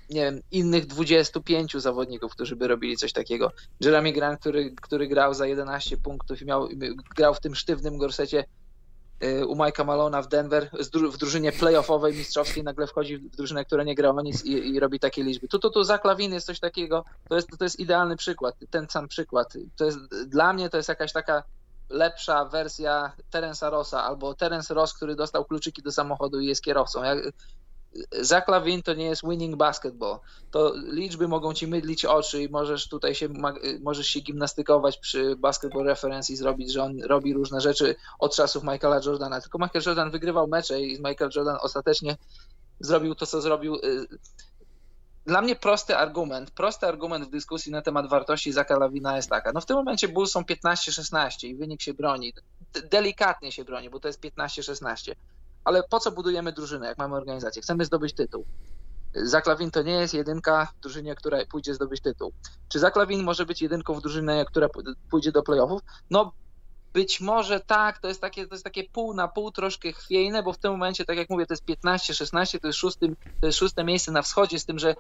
nie 0.10 0.22
wiem, 0.22 0.42
innych 0.52 0.86
25 0.86 1.74
zawodników, 1.78 2.32
którzy 2.32 2.56
by 2.56 2.68
robili 2.68 2.98
coś 2.98 3.13
takiego. 3.13 3.52
Jeremy 3.80 4.13
Grant, 4.13 4.40
który, 4.40 4.76
który 4.82 5.08
grał 5.08 5.34
za 5.34 5.48
11 5.48 5.98
punktów 5.98 6.42
i 6.42 6.46
miał, 6.46 6.70
grał 7.16 7.34
w 7.34 7.40
tym 7.40 7.56
sztywnym 7.56 7.98
gorsecie 7.98 8.46
y, 9.24 9.46
u 9.46 9.56
Mike'a 9.56 9.86
Malona 9.86 10.22
w 10.22 10.28
Denver 10.28 10.70
w 11.12 11.18
drużynie 11.18 11.52
playoffowej 11.52 12.13
mistrzowskiej 12.13 12.63
nagle 12.63 12.88
wchodzi 12.88 13.18
w 13.18 13.36
drużynę, 13.36 13.66
która 13.66 13.84
nie 13.84 13.96
gra 13.96 14.10
o 14.10 14.22
nic 14.22 14.46
i, 14.46 14.52
i 14.52 14.80
robi 14.80 15.00
takie 15.00 15.24
liczby. 15.24 15.48
Tu, 15.48 15.60
tu, 15.60 15.70
tu 15.70 15.84
za 15.84 15.98
Klawin 15.98 16.34
jest 16.34 16.48
coś 16.48 16.60
takiego, 16.60 17.06
to 17.30 17.36
jest, 17.36 17.48
to 17.58 17.66
jest 17.66 17.80
idealny 17.80 18.16
przykład, 18.16 18.56
ten 18.70 18.90
sam 18.90 19.08
przykład. 19.08 19.54
To 19.76 19.86
jest, 19.86 19.98
dla 20.28 20.54
mnie 20.54 20.70
to 20.70 20.78
jest 20.78 20.90
jakaś 20.90 21.12
taka 21.13 21.44
lepsza 21.89 22.45
wersja 22.45 23.12
Terensa 23.30 23.69
Rossa 23.69 24.04
albo 24.04 24.34
Terence 24.34 24.73
Ross, 24.73 24.93
który 24.93 25.15
dostał 25.15 25.45
kluczyki 25.45 25.82
do 25.82 25.91
samochodu 25.91 26.39
i 26.39 26.47
jest 26.47 26.63
kierowcą. 26.63 27.04
Ja, 27.04 27.15
Zach 28.21 28.45
to 28.86 28.93
nie 28.93 29.06
jest 29.06 29.21
winning 29.30 29.56
basketball. 29.56 30.19
To 30.52 30.73
liczby 30.76 31.28
mogą 31.28 31.54
ci 31.54 31.67
mydlić 31.67 32.06
oczy 32.06 32.43
i 32.43 32.50
możesz 32.50 32.89
tutaj 32.89 33.15
się, 33.15 33.30
możesz 33.82 34.08
się 34.08 34.19
gimnastykować 34.19 34.97
przy 34.97 35.36
basketball 35.36 35.86
reference 35.86 36.34
i 36.34 36.36
zrobić, 36.36 36.71
że 36.71 36.84
on 36.84 37.02
robi 37.04 37.34
różne 37.34 37.62
rzeczy 37.62 37.95
od 38.19 38.36
czasów 38.36 38.63
Michaela 38.63 39.00
Jordana. 39.06 39.41
Tylko 39.41 39.58
Michael 39.58 39.84
Jordan 39.86 40.12
wygrywał 40.12 40.47
mecze 40.47 40.82
i 40.82 40.97
Michael 41.04 41.32
Jordan 41.36 41.58
ostatecznie 41.62 42.17
zrobił 42.80 43.15
to, 43.15 43.26
co 43.26 43.41
zrobił. 43.41 43.78
Dla 45.28 45.42
mnie 45.42 45.56
prosty 45.56 45.98
argument, 45.98 46.52
prosty 46.52 46.88
argument 46.88 47.26
w 47.26 47.30
dyskusji 47.30 47.72
na 47.72 47.82
temat 47.82 48.10
wartości 48.10 48.52
Zaka 48.52 48.78
Lawina 48.78 49.16
jest 49.16 49.30
taka. 49.30 49.52
No 49.52 49.62
w 49.62 49.66
tym 49.66 49.78
momencie 49.78 50.08
Bulls 50.08 50.32
są 50.32 50.42
15-16 50.42 51.48
i 51.48 51.56
wynik 51.56 51.82
się 51.82 51.94
broni. 51.94 52.34
Delikatnie 52.92 53.52
się 53.52 53.66
broni, 53.66 53.90
bo 53.90 54.00
to 54.00 54.08
jest 54.08 54.22
15-16 54.22 55.12
ale 55.68 55.84
po 55.84 56.00
co 56.00 56.12
budujemy 56.12 56.54
drużynę, 56.54 56.88
jak 56.88 56.98
mamy 56.98 57.16
organizację? 57.16 57.62
Chcemy 57.62 57.86
zdobyć 57.86 58.13
tytuł. 58.13 58.46
Zaklawin 59.16 59.72
to 59.72 59.82
nie 59.82 59.94
jest 59.94 60.13
jedynka 60.13 60.68
w 60.78 60.80
drużynie, 60.80 61.16
która 61.16 61.46
pójdzie 61.52 61.74
zdobyć 61.74 62.02
tytuł. 62.02 62.34
Czy 62.70 62.80
Zaklawin 62.80 63.24
może 63.24 63.46
być 63.46 63.62
jedynką 63.62 63.94
w 63.94 64.02
drużynie, 64.02 64.46
która 64.48 64.70
pójdzie 65.12 65.32
do 65.32 65.44
playoffów? 65.44 65.82
No 66.10 66.32
być 66.94 67.22
może 67.22 67.60
tak, 67.60 68.00
to 68.00 68.08
jest 68.08 68.22
takie, 68.22 68.48
to 68.48 68.56
jest 68.56 68.63
takie 68.63 68.84
pół 68.84 69.13
na 69.13 69.28
pół, 69.28 69.52
troszkę 69.52 69.92
chwiejne, 69.92 70.44
bo 70.44 70.54
w 70.54 70.58
tym 70.58 70.72
momencie, 70.72 71.06
tak 71.06 71.18
jak 71.18 71.30
mówię, 71.30 71.46
to 71.46 71.54
jest 71.54 71.66
15-16, 71.66 72.52
to 72.52 72.60
to 73.42 73.48
jest 73.48 73.60
szóste 73.60 73.84
miejsce 73.84 74.12
na 74.12 74.22
wschodzie, 74.22 74.60
z 74.60 74.66
tym, 74.66 74.80
że 74.80 74.96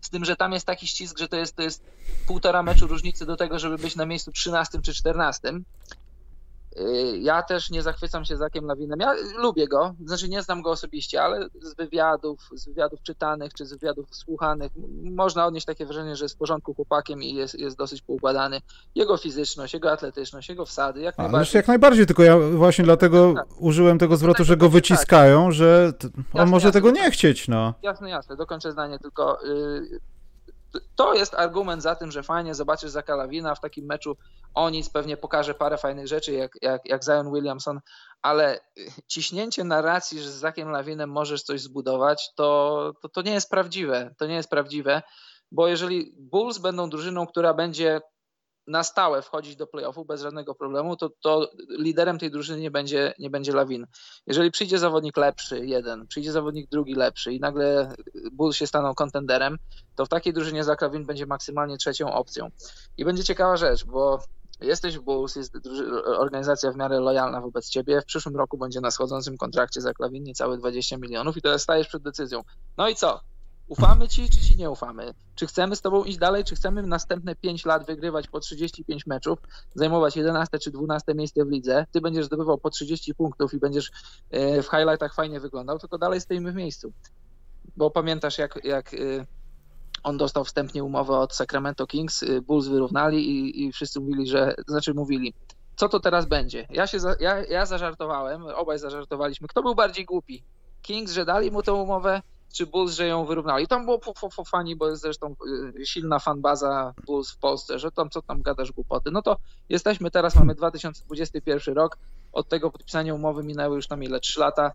z 0.00 0.10
tym, 0.10 0.24
że 0.24 0.36
tam 0.36 0.52
jest 0.52 0.66
taki 0.66 0.86
ścisk, 0.86 1.18
że 1.18 1.28
to 1.28 1.36
jest, 1.36 1.56
to 1.56 1.62
jest 1.62 1.82
półtora 2.26 2.62
meczu 2.62 2.86
różnicy 2.86 3.26
do 3.26 3.36
tego, 3.36 3.58
żeby 3.58 3.78
być 3.78 3.96
na 3.96 4.06
miejscu 4.06 4.32
13 4.32 4.82
czy 4.82 4.94
14. 4.94 5.52
Y, 6.78 7.18
ja 7.18 7.42
też 7.42 7.70
nie 7.70 7.82
zachwycam 7.82 8.24
się 8.24 8.36
Zakiem 8.36 8.64
Lawinem. 8.64 9.00
Ja 9.00 9.14
lubię 9.38 9.68
go, 9.68 9.94
znaczy 10.04 10.28
nie 10.28 10.42
znam 10.42 10.62
go 10.62 10.70
osobiście, 10.70 11.22
ale 11.22 11.48
z 11.62 11.74
wywiadów, 11.74 12.50
z 12.52 12.66
wywiadów 12.66 13.02
czytanych 13.02 13.54
czy 13.54 13.66
z 13.66 13.72
wywiadów 13.72 14.14
słuchanych 14.14 14.72
można 15.02 15.46
odnieść 15.46 15.66
takie 15.66 15.86
wrażenie, 15.86 16.16
że 16.16 16.24
jest 16.24 16.34
w 16.34 16.38
porządku 16.38 16.74
chłopakiem 16.74 17.22
i 17.22 17.34
jest, 17.34 17.58
jest 17.58 17.76
dosyć 17.76 18.02
poukładany. 18.02 18.60
Jego 18.94 19.16
fizyczność, 19.16 19.74
jego 19.74 19.92
atletyczność, 19.92 20.48
jego 20.48 20.66
wsady, 20.66 21.00
jak 21.00 21.14
A, 21.18 21.22
najbardziej. 21.22 21.58
jak 21.58 21.68
najbardziej, 21.68 22.06
tylko 22.06 22.22
ja 22.22 22.38
właśnie 22.38 22.84
dlatego 22.84 23.34
tak. 23.36 23.46
użyłem 23.58 23.98
tego 23.98 24.16
zwrotu, 24.16 24.44
że 24.44 24.56
go 24.56 24.68
wyciskają, 24.68 25.44
tak. 25.44 25.52
że 25.52 25.92
on 26.02 26.22
jasne, 26.34 26.46
może 26.46 26.68
jasne, 26.68 26.80
tego 26.80 26.90
nie 26.90 27.10
chcieć, 27.10 27.48
no. 27.48 27.74
Jasne, 27.82 28.10
jasne, 28.10 28.36
dokończę 28.36 28.72
zdanie, 28.72 28.98
tylko 28.98 29.38
yy, 29.44 30.00
to 30.96 31.14
jest 31.14 31.34
argument 31.34 31.82
za 31.82 31.94
tym, 31.94 32.10
że 32.10 32.22
fajnie 32.22 32.54
zobaczysz 32.54 32.90
za 32.90 33.02
Kalawina 33.02 33.54
w 33.54 33.60
takim 33.60 33.86
meczu. 33.86 34.16
O 34.54 34.70
nic 34.70 34.90
pewnie 34.90 35.16
pokaże 35.16 35.54
parę 35.54 35.78
fajnych 35.78 36.06
rzeczy, 36.06 36.32
jak, 36.32 36.52
jak, 36.62 36.82
jak 36.84 37.04
Zion 37.04 37.32
Williamson, 37.32 37.80
ale 38.22 38.60
ciśnięcie 39.06 39.64
narracji, 39.64 40.20
że 40.20 40.30
z 40.30 40.34
Zakiem 40.34 40.70
Lawinem 40.70 41.10
możesz 41.10 41.42
coś 41.42 41.60
zbudować, 41.60 42.30
to, 42.34 42.92
to, 43.02 43.08
to 43.08 43.22
nie 43.22 43.32
jest 43.32 43.50
prawdziwe. 43.50 44.14
To 44.18 44.26
nie 44.26 44.34
jest 44.34 44.50
prawdziwe, 44.50 45.02
bo 45.52 45.68
jeżeli 45.68 46.14
Bulls 46.18 46.58
będą 46.58 46.90
drużyną, 46.90 47.26
która 47.26 47.54
będzie 47.54 48.00
na 48.66 48.84
stałe 48.84 49.22
wchodzić 49.22 49.56
do 49.56 49.66
playoffu 49.66 50.04
bez 50.04 50.22
żadnego 50.22 50.54
problemu, 50.54 50.96
to, 50.96 51.10
to 51.22 51.50
liderem 51.78 52.18
tej 52.18 52.30
drużyny 52.30 52.60
nie 52.60 52.70
będzie, 52.70 53.14
nie 53.18 53.30
będzie 53.30 53.52
Lawin. 53.52 53.86
Jeżeli 54.26 54.50
przyjdzie 54.50 54.78
zawodnik 54.78 55.16
lepszy, 55.16 55.66
jeden, 55.66 56.06
przyjdzie 56.06 56.32
zawodnik 56.32 56.70
drugi 56.70 56.94
lepszy 56.94 57.32
i 57.32 57.40
nagle 57.40 57.92
Bulls 58.32 58.56
się 58.56 58.66
staną 58.66 58.94
kontenderem, 58.94 59.56
to 59.96 60.06
w 60.06 60.08
takiej 60.08 60.32
drużynie 60.32 60.64
Zach 60.64 60.80
Lawin 60.80 61.06
będzie 61.06 61.26
maksymalnie 61.26 61.76
trzecią 61.76 62.12
opcją. 62.12 62.48
I 62.96 63.04
będzie 63.04 63.24
ciekawa 63.24 63.56
rzecz, 63.56 63.84
bo 63.84 64.18
jesteś 64.60 64.98
w 64.98 65.02
Bulls, 65.02 65.36
jest 65.36 65.58
organizacja 66.16 66.72
w 66.72 66.76
miarę 66.76 67.00
lojalna 67.00 67.40
wobec 67.40 67.68
ciebie, 67.68 68.00
w 68.00 68.04
przyszłym 68.04 68.36
roku 68.36 68.58
będzie 68.58 68.80
na 68.80 68.90
schodzącym 68.90 69.36
kontrakcie 69.36 69.80
za 69.80 69.92
Lawin 69.98 70.24
niecałe 70.24 70.58
20 70.58 70.96
milionów 70.96 71.36
i 71.36 71.42
teraz 71.42 71.62
stajesz 71.62 71.88
przed 71.88 72.02
decyzją. 72.02 72.42
No 72.76 72.88
i 72.88 72.94
co? 72.94 73.20
Ufamy 73.70 74.08
ci, 74.08 74.30
czy 74.30 74.40
ci 74.40 74.56
nie 74.56 74.70
ufamy? 74.70 75.14
Czy 75.34 75.46
chcemy 75.46 75.76
z 75.76 75.80
tobą 75.80 76.04
iść 76.04 76.18
dalej, 76.18 76.44
czy 76.44 76.54
chcemy 76.54 76.82
następne 76.82 77.36
5 77.36 77.64
lat 77.64 77.86
wygrywać 77.86 78.28
po 78.28 78.40
35 78.40 79.06
meczów, 79.06 79.38
zajmować 79.74 80.16
11 80.16 80.58
czy 80.58 80.70
12 80.70 81.14
miejsce 81.14 81.44
w 81.44 81.50
lidze? 81.50 81.86
Ty 81.92 82.00
będziesz 82.00 82.24
zdobywał 82.24 82.58
po 82.58 82.70
30 82.70 83.14
punktów 83.14 83.54
i 83.54 83.58
będziesz 83.58 83.90
e, 84.30 84.62
w 84.62 84.66
highlightach 84.66 85.14
fajnie 85.14 85.40
wyglądał, 85.40 85.78
tylko 85.78 85.98
dalej 85.98 86.20
stoimy 86.20 86.52
w 86.52 86.54
miejscu. 86.54 86.92
Bo 87.76 87.90
pamiętasz, 87.90 88.38
jak, 88.38 88.64
jak 88.64 88.94
e, 88.94 89.26
on 90.02 90.16
dostał 90.16 90.44
wstępnie 90.44 90.84
umowę 90.84 91.18
od 91.18 91.34
Sacramento 91.34 91.86
Kings, 91.86 92.22
e, 92.22 92.40
Bulls 92.40 92.68
wyrównali 92.68 93.30
i, 93.30 93.64
i 93.64 93.72
wszyscy 93.72 94.00
mówili, 94.00 94.26
że, 94.26 94.54
znaczy 94.68 94.94
mówili, 94.94 95.34
co 95.76 95.88
to 95.88 96.00
teraz 96.00 96.26
będzie? 96.26 96.66
Ja 96.70 96.86
się, 96.86 97.00
za, 97.00 97.14
ja, 97.20 97.44
ja 97.44 97.66
zażartowałem, 97.66 98.42
obaj 98.46 98.78
zażartowaliśmy. 98.78 99.48
Kto 99.48 99.62
był 99.62 99.74
bardziej 99.74 100.04
głupi? 100.04 100.42
Kings, 100.82 101.12
że 101.12 101.24
dali 101.24 101.50
mu 101.50 101.62
tę 101.62 101.72
umowę, 101.72 102.22
czy 102.52 102.66
Bulls, 102.66 102.94
że 102.94 103.06
ją 103.06 103.24
wyrównali. 103.24 103.66
Tam 103.66 103.84
było 103.84 103.98
po, 103.98 104.44
fani, 104.44 104.76
bo 104.76 104.88
jest 104.88 105.02
zresztą 105.02 105.34
y, 105.78 105.86
silna 105.86 106.18
fanbaza 106.18 106.94
Bulls 107.06 107.30
w 107.30 107.38
Polsce, 107.38 107.78
że 107.78 107.90
tam 107.90 108.10
co 108.10 108.22
tam 108.22 108.42
gadasz 108.42 108.72
głupoty. 108.72 109.10
No 109.10 109.22
to 109.22 109.36
jesteśmy 109.68 110.10
teraz, 110.10 110.36
mamy 110.36 110.54
2021 110.54 111.74
rok, 111.74 111.98
od 112.32 112.48
tego 112.48 112.70
podpisania 112.70 113.14
umowy 113.14 113.42
minęły 113.42 113.76
już 113.76 113.86
tam 113.86 114.02
ile, 114.02 114.20
3 114.20 114.40
lata. 114.40 114.72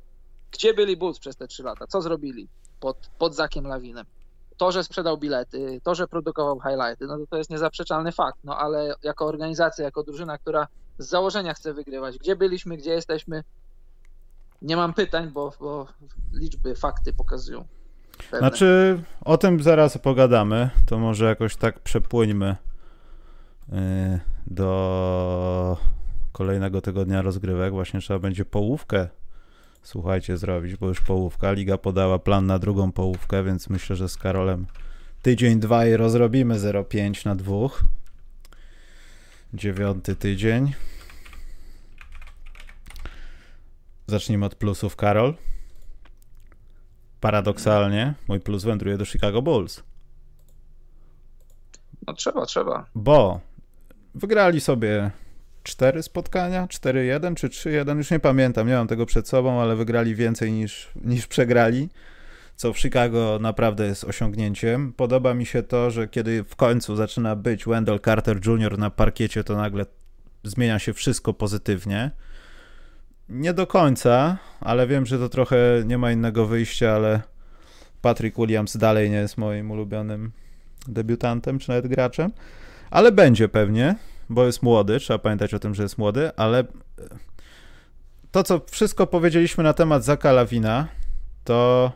Gdzie 0.52 0.74
byli 0.74 0.98
Bulls 0.98 1.20
przez 1.20 1.36
te 1.36 1.48
3 1.48 1.64
lata? 1.64 1.88
Co 1.88 2.02
zrobili 2.02 2.48
pod, 2.80 2.98
pod 3.18 3.36
Zakiem 3.36 3.68
Lawinem? 3.68 4.06
To, 4.58 4.72
że 4.72 4.84
sprzedał 4.84 5.18
bilety, 5.18 5.82
to, 5.84 5.96
że 5.96 6.08
produkował 6.08 6.60
highlighty, 6.60 7.08
no 7.08 7.18
to, 7.18 7.28
to 7.28 7.38
jest 7.38 7.50
niezaprzeczalny 7.50 8.12
fakt, 8.12 8.40
no 8.44 8.58
ale 8.58 8.96
jako 9.04 9.26
organizacja, 9.26 9.86
jako 9.86 10.04
drużyna, 10.04 10.38
która 10.38 10.68
z 10.98 11.08
założenia 11.08 11.54
chce 11.54 11.74
wygrywać, 11.74 12.18
gdzie 12.18 12.36
byliśmy, 12.36 12.78
gdzie 12.78 12.92
jesteśmy, 12.92 13.44
nie 14.66 14.76
mam 14.76 14.94
pytań, 14.94 15.32
bo, 15.34 15.54
bo 15.60 15.88
liczby, 16.34 16.76
fakty 16.76 17.14
pokazują. 17.14 17.66
Pewne. 18.18 18.40
Znaczy, 18.40 19.00
o 19.22 19.38
tym 19.38 19.64
zaraz 19.64 19.98
pogadamy. 19.98 20.70
To 20.86 21.00
może 21.00 21.26
jakoś 21.26 21.56
tak 21.56 21.80
przepłyńmy 21.80 22.56
y, 23.70 23.76
do 24.48 25.78
kolejnego 26.32 26.82
tygodnia 26.82 27.22
rozgrywek. 27.22 27.74
Właśnie 27.74 28.00
trzeba 28.00 28.20
będzie 28.20 28.46
połówkę, 28.46 29.08
słuchajcie, 29.84 30.38
zrobić, 30.38 30.76
bo 30.76 30.88
już 30.88 31.02
połówka. 31.02 31.52
Liga 31.52 31.78
podała 31.78 32.20
plan 32.20 32.46
na 32.46 32.60
drugą 32.60 32.92
połówkę, 32.92 33.44
więc 33.44 33.70
myślę, 33.70 33.96
że 33.96 34.10
z 34.10 34.18
Karolem 34.18 34.66
tydzień, 35.22 35.60
dwa 35.60 35.86
i 35.86 35.98
rozrobimy 35.98 36.56
0,5 36.60 37.26
na 37.26 37.36
dwóch. 37.36 37.84
Dziewiąty 39.54 40.16
tydzień. 40.16 40.74
Zacznijmy 44.08 44.46
od 44.46 44.56
plusów, 44.56 44.96
Karol. 44.96 45.34
Paradoksalnie 47.22 48.14
mój 48.28 48.40
plus 48.40 48.64
wędruje 48.64 48.98
do 48.98 49.06
Chicago 49.06 49.42
Bulls. 49.42 49.84
No 52.08 52.14
trzeba, 52.14 52.46
trzeba. 52.46 52.86
Bo 52.96 53.40
wygrali 54.16 54.62
sobie 54.62 55.12
cztery 55.64 56.04
spotkania, 56.04 56.68
4-1 56.68 57.36
czy 57.36 57.50
3-1, 57.50 57.98
już 57.98 58.12
nie 58.12 58.20
pamiętam, 58.20 58.68
nie 58.68 58.76
mam 58.76 58.88
tego 58.88 59.06
przed 59.06 59.28
sobą, 59.28 59.62
ale 59.62 59.76
wygrali 59.76 60.16
więcej 60.16 60.52
niż, 60.52 60.92
niż 60.96 61.28
przegrali, 61.28 61.90
co 62.56 62.74
w 62.74 62.80
Chicago 62.80 63.38
naprawdę 63.42 63.86
jest 63.86 64.04
osiągnięciem. 64.04 64.94
Podoba 64.94 65.34
mi 65.34 65.46
się 65.46 65.64
to, 65.64 65.92
że 65.92 66.08
kiedy 66.08 66.44
w 66.44 66.56
końcu 66.56 66.96
zaczyna 66.96 67.36
być 67.36 67.66
Wendell 67.66 68.00
Carter 68.00 68.48
Jr. 68.48 68.78
na 68.78 68.90
parkiecie, 68.90 69.44
to 69.44 69.56
nagle 69.56 69.86
zmienia 70.44 70.80
się 70.80 70.94
wszystko 70.94 71.34
pozytywnie. 71.34 72.12
Nie 73.30 73.54
do 73.54 73.68
końca, 73.68 74.38
ale 74.62 74.88
wiem, 74.88 75.06
że 75.06 75.20
to 75.20 75.30
trochę 75.30 75.58
nie 75.86 75.98
ma 75.98 76.12
innego 76.12 76.46
wyjścia, 76.46 76.92
ale 76.92 77.22
Patrick 78.02 78.38
Williams 78.38 78.78
dalej 78.78 79.10
nie 79.10 79.18
jest 79.18 79.38
moim 79.38 79.72
ulubionym 79.72 80.32
debiutantem, 80.88 81.60
czy 81.60 81.70
nawet 81.70 81.88
graczem, 81.88 82.32
ale 82.92 83.12
będzie 83.12 83.50
pewnie, 83.50 83.96
bo 84.30 84.46
jest 84.46 84.64
młody, 84.64 85.00
trzeba 85.00 85.20
pamiętać 85.20 85.54
o 85.54 85.60
tym, 85.60 85.76
że 85.76 85.84
jest 85.84 85.98
młody, 85.98 86.32
ale 86.36 86.64
to, 88.32 88.44
co 88.44 88.62
wszystko 88.72 89.08
powiedzieliśmy 89.08 89.64
na 89.64 89.74
temat 89.74 90.04
Zaka 90.04 90.32
Lawina, 90.32 90.88
to, 91.44 91.92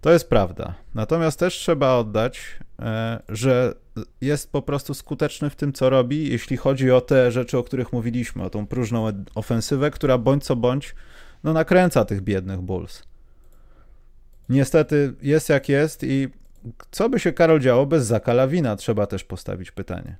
to 0.00 0.10
jest 0.10 0.28
prawda. 0.28 0.74
Natomiast 0.94 1.38
też 1.38 1.54
trzeba 1.54 1.94
oddać, 1.94 2.40
e, 2.78 3.22
że 3.28 3.74
jest 4.20 4.52
po 4.52 4.62
prostu 4.62 4.94
skuteczny 4.94 5.50
w 5.50 5.56
tym, 5.56 5.72
co 5.72 5.90
robi, 5.90 6.30
jeśli 6.32 6.56
chodzi 6.56 6.90
o 6.90 7.00
te 7.00 7.32
rzeczy, 7.32 7.58
o 7.58 7.62
których 7.62 7.92
mówiliśmy, 7.92 8.42
o 8.42 8.50
tą 8.50 8.66
próżną 8.66 9.06
ofensywę, 9.34 9.90
która 9.90 10.18
bądź 10.18 10.44
co 10.44 10.56
bądź 10.56 10.94
no, 11.44 11.52
nakręca 11.52 12.04
tych 12.04 12.20
biednych 12.20 12.60
Bulls. 12.60 13.02
Niestety 14.48 15.14
jest 15.22 15.48
jak 15.48 15.68
jest 15.68 16.04
i 16.04 16.28
co 16.90 17.08
by 17.08 17.20
się, 17.20 17.32
Karol, 17.32 17.60
działo 17.60 17.86
bez 17.86 18.06
Zaka 18.06 18.32
Lawina, 18.32 18.76
trzeba 18.76 19.06
też 19.06 19.24
postawić 19.24 19.70
pytanie. 19.70 20.16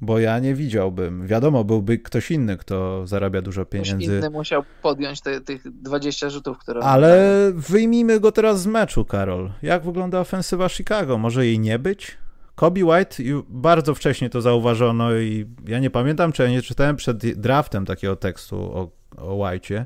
Bo 0.00 0.18
ja 0.18 0.38
nie 0.38 0.54
widziałbym. 0.54 1.26
Wiadomo, 1.26 1.64
byłby 1.64 1.98
ktoś 1.98 2.30
inny, 2.30 2.56
kto 2.56 3.06
zarabia 3.06 3.42
dużo 3.42 3.64
pieniędzy. 3.64 3.96
Ktoś 3.96 4.06
inny 4.06 4.30
musiał 4.30 4.62
podjąć 4.82 5.20
te, 5.20 5.40
tych 5.40 5.80
20 5.82 6.30
rzutów, 6.30 6.58
które. 6.58 6.80
Ale 6.80 7.52
wyjmijmy 7.54 8.20
go 8.20 8.32
teraz 8.32 8.60
z 8.60 8.66
meczu, 8.66 9.04
Karol. 9.04 9.52
Jak 9.62 9.84
wygląda 9.84 10.20
ofensywa 10.20 10.68
Chicago? 10.68 11.18
Może 11.18 11.46
jej 11.46 11.58
nie 11.58 11.78
być? 11.78 12.18
Kobe 12.56 12.84
White, 12.84 13.22
bardzo 13.48 13.94
wcześnie 13.94 14.30
to 14.30 14.40
zauważono 14.40 15.14
i 15.14 15.46
ja 15.66 15.78
nie 15.78 15.90
pamiętam, 15.90 16.32
czy 16.32 16.42
ja 16.42 16.48
nie 16.48 16.62
czytałem 16.62 16.96
przed 16.96 17.40
draftem 17.40 17.86
takiego 17.86 18.16
tekstu 18.16 18.56
o, 18.56 18.90
o 19.16 19.36
White'cie, 19.36 19.84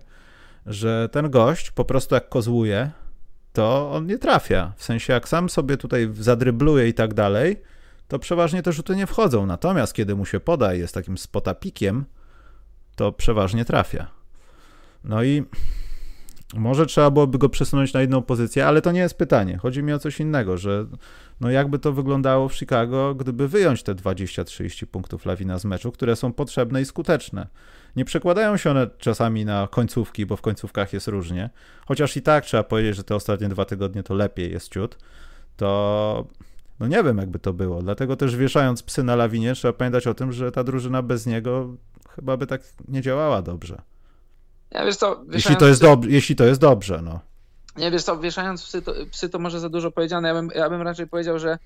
że 0.66 1.08
ten 1.12 1.30
gość 1.30 1.70
po 1.70 1.84
prostu 1.84 2.14
jak 2.14 2.28
kozłuje, 2.28 2.90
to 3.52 3.92
on 3.92 4.06
nie 4.06 4.18
trafia. 4.18 4.72
W 4.76 4.84
sensie 4.84 5.12
jak 5.12 5.28
sam 5.28 5.48
sobie 5.48 5.76
tutaj 5.76 6.10
zadrybluje 6.12 6.88
i 6.88 6.94
tak 6.94 7.14
dalej, 7.14 7.62
to 8.08 8.18
przeważnie 8.18 8.62
te 8.62 8.72
rzuty 8.72 8.96
nie 8.96 9.06
wchodzą. 9.06 9.46
Natomiast 9.46 9.94
kiedy 9.94 10.14
mu 10.14 10.26
się 10.26 10.40
poda 10.40 10.74
i 10.74 10.78
jest 10.78 10.94
takim 10.94 11.18
spotapikiem, 11.18 12.04
to 12.96 13.12
przeważnie 13.12 13.64
trafia. 13.64 14.06
No 15.04 15.22
i 15.22 15.44
może 16.54 16.86
trzeba 16.86 17.10
byłoby 17.10 17.38
go 17.38 17.48
przesunąć 17.48 17.92
na 17.92 18.02
inną 18.02 18.22
pozycję, 18.22 18.66
ale 18.66 18.82
to 18.82 18.92
nie 18.92 19.00
jest 19.00 19.14
pytanie. 19.14 19.58
Chodzi 19.58 19.82
mi 19.82 19.92
o 19.92 19.98
coś 19.98 20.20
innego, 20.20 20.56
że 20.56 20.86
no 21.40 21.50
jakby 21.50 21.78
to 21.78 21.92
wyglądało 21.92 22.48
w 22.48 22.54
Chicago, 22.54 23.14
gdyby 23.14 23.48
wyjąć 23.48 23.82
te 23.82 23.94
20-30 23.94 24.86
punktów 24.86 25.26
lawina 25.26 25.58
z 25.58 25.64
meczu, 25.64 25.92
które 25.92 26.16
są 26.16 26.32
potrzebne 26.32 26.82
i 26.82 26.84
skuteczne. 26.84 27.46
Nie 27.96 28.04
przekładają 28.04 28.56
się 28.56 28.70
one 28.70 28.90
czasami 28.98 29.44
na 29.44 29.68
końcówki, 29.70 30.26
bo 30.26 30.36
w 30.36 30.40
końcówkach 30.40 30.92
jest 30.92 31.08
różnie, 31.08 31.50
chociaż 31.86 32.16
i 32.16 32.22
tak 32.22 32.44
trzeba 32.44 32.62
powiedzieć, 32.62 32.96
że 32.96 33.04
te 33.04 33.14
ostatnie 33.14 33.48
dwa 33.48 33.64
tygodnie 33.64 34.02
to 34.02 34.14
lepiej 34.14 34.52
jest 34.52 34.72
ciut. 34.72 34.98
to 35.56 36.26
no 36.80 36.86
nie 36.86 37.02
wiem, 37.02 37.18
jakby 37.18 37.38
to 37.38 37.52
było. 37.52 37.82
Dlatego 37.82 38.16
też 38.16 38.36
wieszając 38.36 38.82
psy 38.82 39.02
na 39.02 39.16
lawinie, 39.16 39.54
trzeba 39.54 39.72
pamiętać 39.72 40.06
o 40.06 40.14
tym, 40.14 40.32
że 40.32 40.52
ta 40.52 40.64
drużyna 40.64 41.02
bez 41.02 41.26
niego 41.26 41.76
chyba 42.08 42.36
by 42.36 42.46
tak 42.46 42.62
nie 42.88 43.02
działała 43.02 43.42
dobrze. 43.42 43.82
Ja, 44.70 44.84
wiesz 44.84 44.96
co, 44.96 45.24
jeśli, 45.32 45.56
to 45.56 45.66
jest 45.66 45.82
dob- 45.82 46.08
jeśli 46.08 46.36
to 46.36 46.44
jest 46.44 46.60
dobrze, 46.60 47.02
no. 47.02 47.20
Nie, 47.76 47.90
wiesz 47.90 48.02
co, 48.02 48.18
wieszając 48.18 48.64
psy 48.64 48.82
to, 48.82 48.94
psy 49.10 49.28
to 49.28 49.38
może 49.38 49.60
za 49.60 49.68
dużo 49.68 49.90
powiedziane. 49.90 50.28
Ja 50.28 50.34
bym, 50.34 50.50
ja 50.54 50.70
bym 50.70 50.82
raczej 50.82 51.06
powiedział, 51.06 51.38
że 51.38 51.58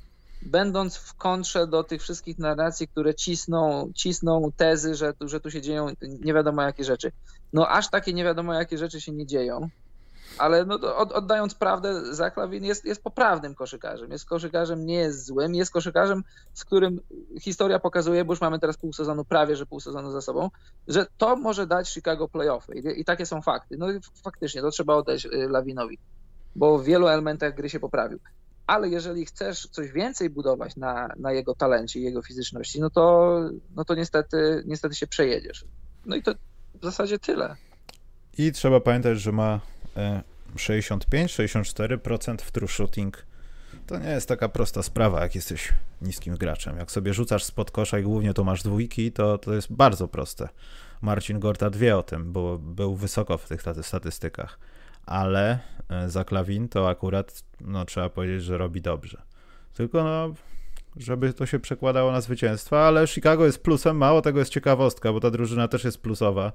będąc 0.42 0.96
w 0.96 1.14
kontrze 1.14 1.66
do 1.66 1.84
tych 1.84 2.02
wszystkich 2.02 2.38
narracji, 2.38 2.88
które 2.88 3.14
cisną, 3.14 3.90
cisną 3.94 4.50
tezy, 4.56 4.94
że, 4.94 5.12
że 5.20 5.40
tu 5.40 5.50
się 5.50 5.62
dzieją 5.62 5.86
nie 6.02 6.34
wiadomo 6.34 6.62
jakie 6.62 6.84
rzeczy. 6.84 7.12
No 7.52 7.68
aż 7.68 7.90
takie 7.90 8.12
nie 8.12 8.24
wiadomo 8.24 8.54
jakie 8.54 8.78
rzeczy 8.78 9.00
się 9.00 9.12
nie 9.12 9.26
dzieją 9.26 9.68
ale 10.38 10.64
no, 10.64 10.96
oddając 10.96 11.54
prawdę, 11.54 12.14
Zaklawin 12.14 12.64
jest, 12.64 12.84
jest 12.84 13.02
poprawnym 13.02 13.54
koszykarzem. 13.54 14.10
Jest 14.10 14.26
koszykarzem, 14.26 14.86
nie 14.86 14.94
jest 14.94 15.26
złym, 15.26 15.54
jest 15.54 15.72
koszykarzem, 15.72 16.24
z 16.54 16.64
którym 16.64 17.00
historia 17.40 17.78
pokazuje, 17.78 18.24
bo 18.24 18.32
już 18.32 18.40
mamy 18.40 18.58
teraz 18.58 18.76
pół 18.76 18.92
sezonu, 18.92 19.24
prawie 19.24 19.56
że 19.56 19.66
pół 19.66 19.80
sezonu 19.80 20.10
za 20.10 20.20
sobą, 20.20 20.50
że 20.88 21.06
to 21.18 21.36
może 21.36 21.66
dać 21.66 21.88
Chicago 21.88 22.28
playoffy. 22.28 22.74
I, 22.74 23.00
i 23.00 23.04
takie 23.04 23.26
są 23.26 23.42
fakty. 23.42 23.76
No 23.78 23.92
i 23.92 24.00
faktycznie, 24.24 24.60
to 24.60 24.70
trzeba 24.70 24.94
oddać 24.94 25.26
y, 25.26 25.30
Lawinowi, 25.48 25.98
bo 26.56 26.78
w 26.78 26.84
wielu 26.84 27.08
elementach 27.08 27.54
gry 27.54 27.70
się 27.70 27.80
poprawił. 27.80 28.18
Ale 28.66 28.88
jeżeli 28.88 29.26
chcesz 29.26 29.66
coś 29.66 29.92
więcej 29.92 30.30
budować 30.30 30.76
na, 30.76 31.08
na 31.16 31.32
jego 31.32 31.54
talencie 31.54 32.00
i 32.00 32.02
jego 32.02 32.22
fizyczności, 32.22 32.80
no 32.80 32.90
to, 32.90 33.40
no 33.76 33.84
to 33.84 33.94
niestety, 33.94 34.62
niestety 34.66 34.94
się 34.94 35.06
przejedziesz. 35.06 35.64
No 36.06 36.16
i 36.16 36.22
to 36.22 36.34
w 36.80 36.84
zasadzie 36.84 37.18
tyle. 37.18 37.56
I 38.38 38.52
trzeba 38.52 38.80
pamiętać, 38.80 39.20
że 39.20 39.32
ma 39.32 39.60
65-64% 40.56 42.36
w 42.38 42.50
true 42.50 42.68
shooting. 42.68 43.26
To 43.86 43.98
nie 43.98 44.10
jest 44.10 44.28
taka 44.28 44.48
prosta 44.48 44.82
sprawa, 44.82 45.22
jak 45.22 45.34
jesteś 45.34 45.72
niskim 46.02 46.36
graczem. 46.36 46.76
Jak 46.78 46.90
sobie 46.90 47.14
rzucasz 47.14 47.44
spod 47.44 47.70
kosza 47.70 47.98
i 47.98 48.02
głównie 48.02 48.34
to 48.34 48.44
masz 48.44 48.62
dwójki, 48.62 49.12
to, 49.12 49.38
to 49.38 49.54
jest 49.54 49.72
bardzo 49.72 50.08
proste. 50.08 50.48
Marcin 51.02 51.40
Gorta 51.40 51.70
wie 51.70 51.96
o 51.96 52.02
tym, 52.02 52.32
bo 52.32 52.58
był 52.58 52.96
wysoko 52.96 53.38
w 53.38 53.48
tych 53.48 53.62
statystykach. 53.82 54.58
Ale 55.06 55.58
e, 55.88 56.08
za 56.10 56.24
klawin 56.24 56.68
to 56.68 56.88
akurat, 56.88 57.42
no 57.60 57.84
trzeba 57.84 58.08
powiedzieć, 58.08 58.42
że 58.42 58.58
robi 58.58 58.80
dobrze. 58.80 59.22
Tylko 59.74 60.04
no, 60.04 60.34
żeby 60.96 61.32
to 61.32 61.46
się 61.46 61.58
przekładało 61.58 62.12
na 62.12 62.20
zwycięstwa, 62.20 62.86
ale 62.86 63.06
Chicago 63.06 63.46
jest 63.46 63.62
plusem, 63.62 63.96
mało 63.96 64.22
tego 64.22 64.38
jest 64.38 64.52
ciekawostka, 64.52 65.12
bo 65.12 65.20
ta 65.20 65.30
drużyna 65.30 65.68
też 65.68 65.84
jest 65.84 66.02
plusowa. 66.02 66.52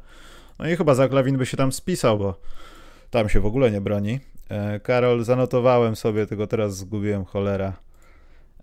No 0.60 0.70
i 0.70 0.76
chyba 0.76 0.96
za 0.96 1.08
klawin 1.08 1.38
by 1.38 1.46
się 1.46 1.58
tam 1.58 1.72
spisał, 1.72 2.18
bo 2.18 2.40
tam 3.10 3.30
się 3.30 3.40
w 3.40 3.46
ogóle 3.46 3.72
nie 3.72 3.82
broni. 3.82 4.20
E, 4.50 4.80
Karol, 4.80 5.24
zanotowałem 5.24 5.96
sobie, 5.96 6.28
tylko 6.28 6.48
teraz 6.48 6.78
zgubiłem 6.78 7.26
cholera, 7.26 7.74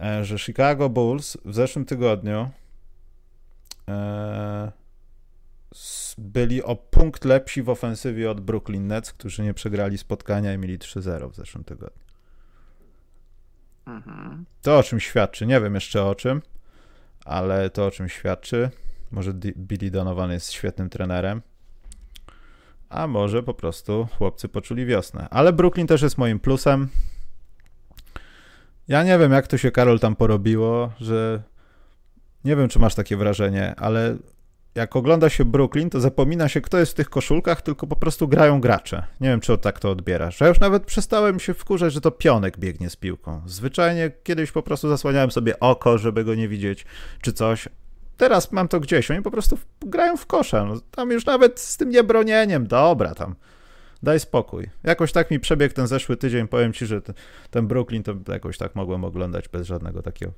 e, 0.00 0.24
że 0.24 0.38
Chicago 0.38 0.88
Bulls 0.88 1.37
w 1.44 1.54
zeszłym 1.54 1.85
tygodniu 1.85 2.50
e, 3.88 4.72
byli 6.18 6.62
o 6.62 6.76
punkt 6.76 7.24
lepsi 7.24 7.62
w 7.62 7.70
ofensywie 7.70 8.30
od 8.30 8.40
Brooklyn 8.40 8.87
Nets, 8.87 9.12
którzy 9.12 9.42
nie 9.42 9.54
przegrali 9.54 9.98
spotkania 9.98 10.54
i 10.54 10.59
mieli 10.59 10.78
3-0 10.78 11.30
w 11.30 11.35
zeszłym 11.35 11.64
tygodniu. 11.64 12.06
Mhm. 13.87 14.44
To 14.62 14.78
o 14.78 14.82
czym 14.82 15.00
świadczy, 15.00 15.46
nie 15.46 15.61
wiem 15.61 15.74
jeszcze 15.74 16.04
o 16.04 16.14
czym, 16.14 16.42
ale 17.24 17.70
to 17.70 17.87
o 17.87 17.90
czym 17.90 18.09
świadczy. 18.09 18.70
Może 19.11 19.32
Billy 19.56 19.90
Donovan 19.90 20.30
jest 20.30 20.52
świetnym 20.52 20.90
trenerem 20.90 21.42
a 22.88 23.07
może 23.07 23.42
po 23.42 23.55
prostu 23.55 24.09
chłopcy 24.18 24.49
poczuli 24.49 24.87
wiosnę. 24.87 25.29
Ale 25.31 25.53
Brooklyn 25.53 25.87
też 25.87 26.03
jest 26.03 26.18
moim 26.18 26.40
plusem. 26.40 26.88
Ja 28.88 29.03
nie 29.03 29.18
wiem, 29.18 29.33
jak 29.33 29.46
to 29.46 29.59
się 29.59 29.70
Karol 29.70 30.01
tam 30.01 30.16
porobiło, 30.16 30.92
że 31.01 31.42
nie 32.44 32.57
wiem, 32.57 32.68
czy 32.68 32.79
masz 32.79 32.94
takie 32.94 33.16
wrażenie, 33.16 33.75
ale 33.77 34.16
jak 34.75 34.96
ogląda 34.96 35.29
się 35.29 35.44
Brooklyn, 35.44 35.90
to 35.90 36.01
zapomina 36.01 36.49
się, 36.49 36.61
kto 36.61 36.79
jest 36.79 36.92
w 36.92 36.94
tych 36.94 37.11
koszulkach, 37.11 37.62
tylko 37.62 37.87
po 37.87 37.96
prostu 37.96 38.29
grają 38.29 38.61
gracze. 38.61 39.07
Nie 39.20 39.29
wiem, 39.29 39.40
czy 39.40 39.59
tak 39.59 39.79
to 39.79 39.90
odbierasz. 39.90 40.40
Ja 40.40 40.49
już 40.49 40.61
nawet 40.61 40.85
przestałem 40.85 41.40
się 41.40 41.55
wkurzać, 41.55 41.92
że 41.92 42.01
to 42.01 42.11
pionek 42.11 42.59
biegnie 42.59 42.90
z 42.90 42.96
piłką. 42.96 43.42
Zwyczajnie 43.46 44.11
kiedyś 44.22 44.53
po 44.53 44.62
prostu 44.62 44.88
zasłaniałem 44.88 45.31
sobie 45.31 45.61
oko, 45.61 45.99
żeby 45.99 46.25
go 46.25 46.35
nie 46.35 46.49
widzieć, 46.49 46.87
czy 47.20 47.33
coś, 47.33 47.68
teraz 48.16 48.52
mam 48.52 48.68
to 48.68 48.81
gdzieś, 48.81 49.11
oni 49.11 49.22
po 49.22 49.31
prostu 49.31 49.59
grają 49.81 50.16
w 50.16 50.26
kosza, 50.26 50.64
no, 50.64 50.74
tam 50.90 51.11
już 51.11 51.26
nawet 51.26 51.61
z 51.61 51.76
tym 51.76 51.88
niebronieniem, 51.88 52.66
dobra 52.66 53.14
tam, 53.14 53.35
daj 54.02 54.20
spokój. 54.20 54.70
Jakoś 54.83 55.12
tak 55.12 55.31
mi 55.31 55.40
przebiegł 55.40 55.74
ten 55.74 55.87
zeszły 55.87 56.16
tydzień, 56.16 56.48
powiem 56.48 56.72
ci, 56.72 56.87
że 56.87 57.00
ten 57.50 57.66
Brooklyn 57.66 58.02
to 58.02 58.14
jakoś 58.29 58.59
tak 58.59 58.74
mogłem 58.74 59.05
oglądać 59.05 59.48
bez 59.48 59.66
żadnego 59.66 60.02
takiego 60.02 60.33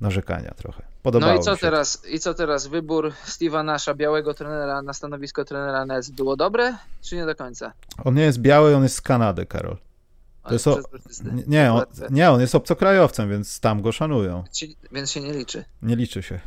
narzekania 0.00 0.54
trochę. 0.56 0.82
Podobało 1.02 1.34
no 1.34 1.40
i 1.40 1.44
co 1.44 1.56
teraz? 1.56 2.02
I 2.08 2.18
co 2.18 2.34
teraz? 2.34 2.66
Wybór 2.66 3.12
Steve'a 3.26 3.64
Nasza, 3.64 3.94
białego 3.94 4.34
trenera 4.34 4.82
na 4.82 4.92
stanowisko 4.92 5.44
trenera 5.44 5.86
Nets 5.86 6.10
było 6.10 6.36
dobre, 6.36 6.76
czy 7.02 7.16
nie 7.16 7.26
do 7.26 7.34
końca? 7.34 7.72
On 8.04 8.14
nie 8.14 8.22
jest 8.22 8.38
biały, 8.38 8.76
on 8.76 8.82
jest 8.82 8.94
z 8.94 9.00
Kanady, 9.00 9.46
Karol. 9.46 9.76
To 10.42 10.52
jest 10.52 10.66
o... 10.66 10.78
nie, 11.46 11.72
on, 11.72 11.84
nie, 12.10 12.30
on 12.30 12.40
jest 12.40 12.54
obcokrajowcem, 12.54 13.30
więc 13.30 13.60
tam 13.60 13.82
go 13.82 13.92
szanują. 13.92 14.44
Więc 14.92 15.10
się 15.10 15.20
nie 15.20 15.32
liczy. 15.32 15.64
Nie 15.82 15.96
liczy 15.96 16.22
się. 16.22 16.40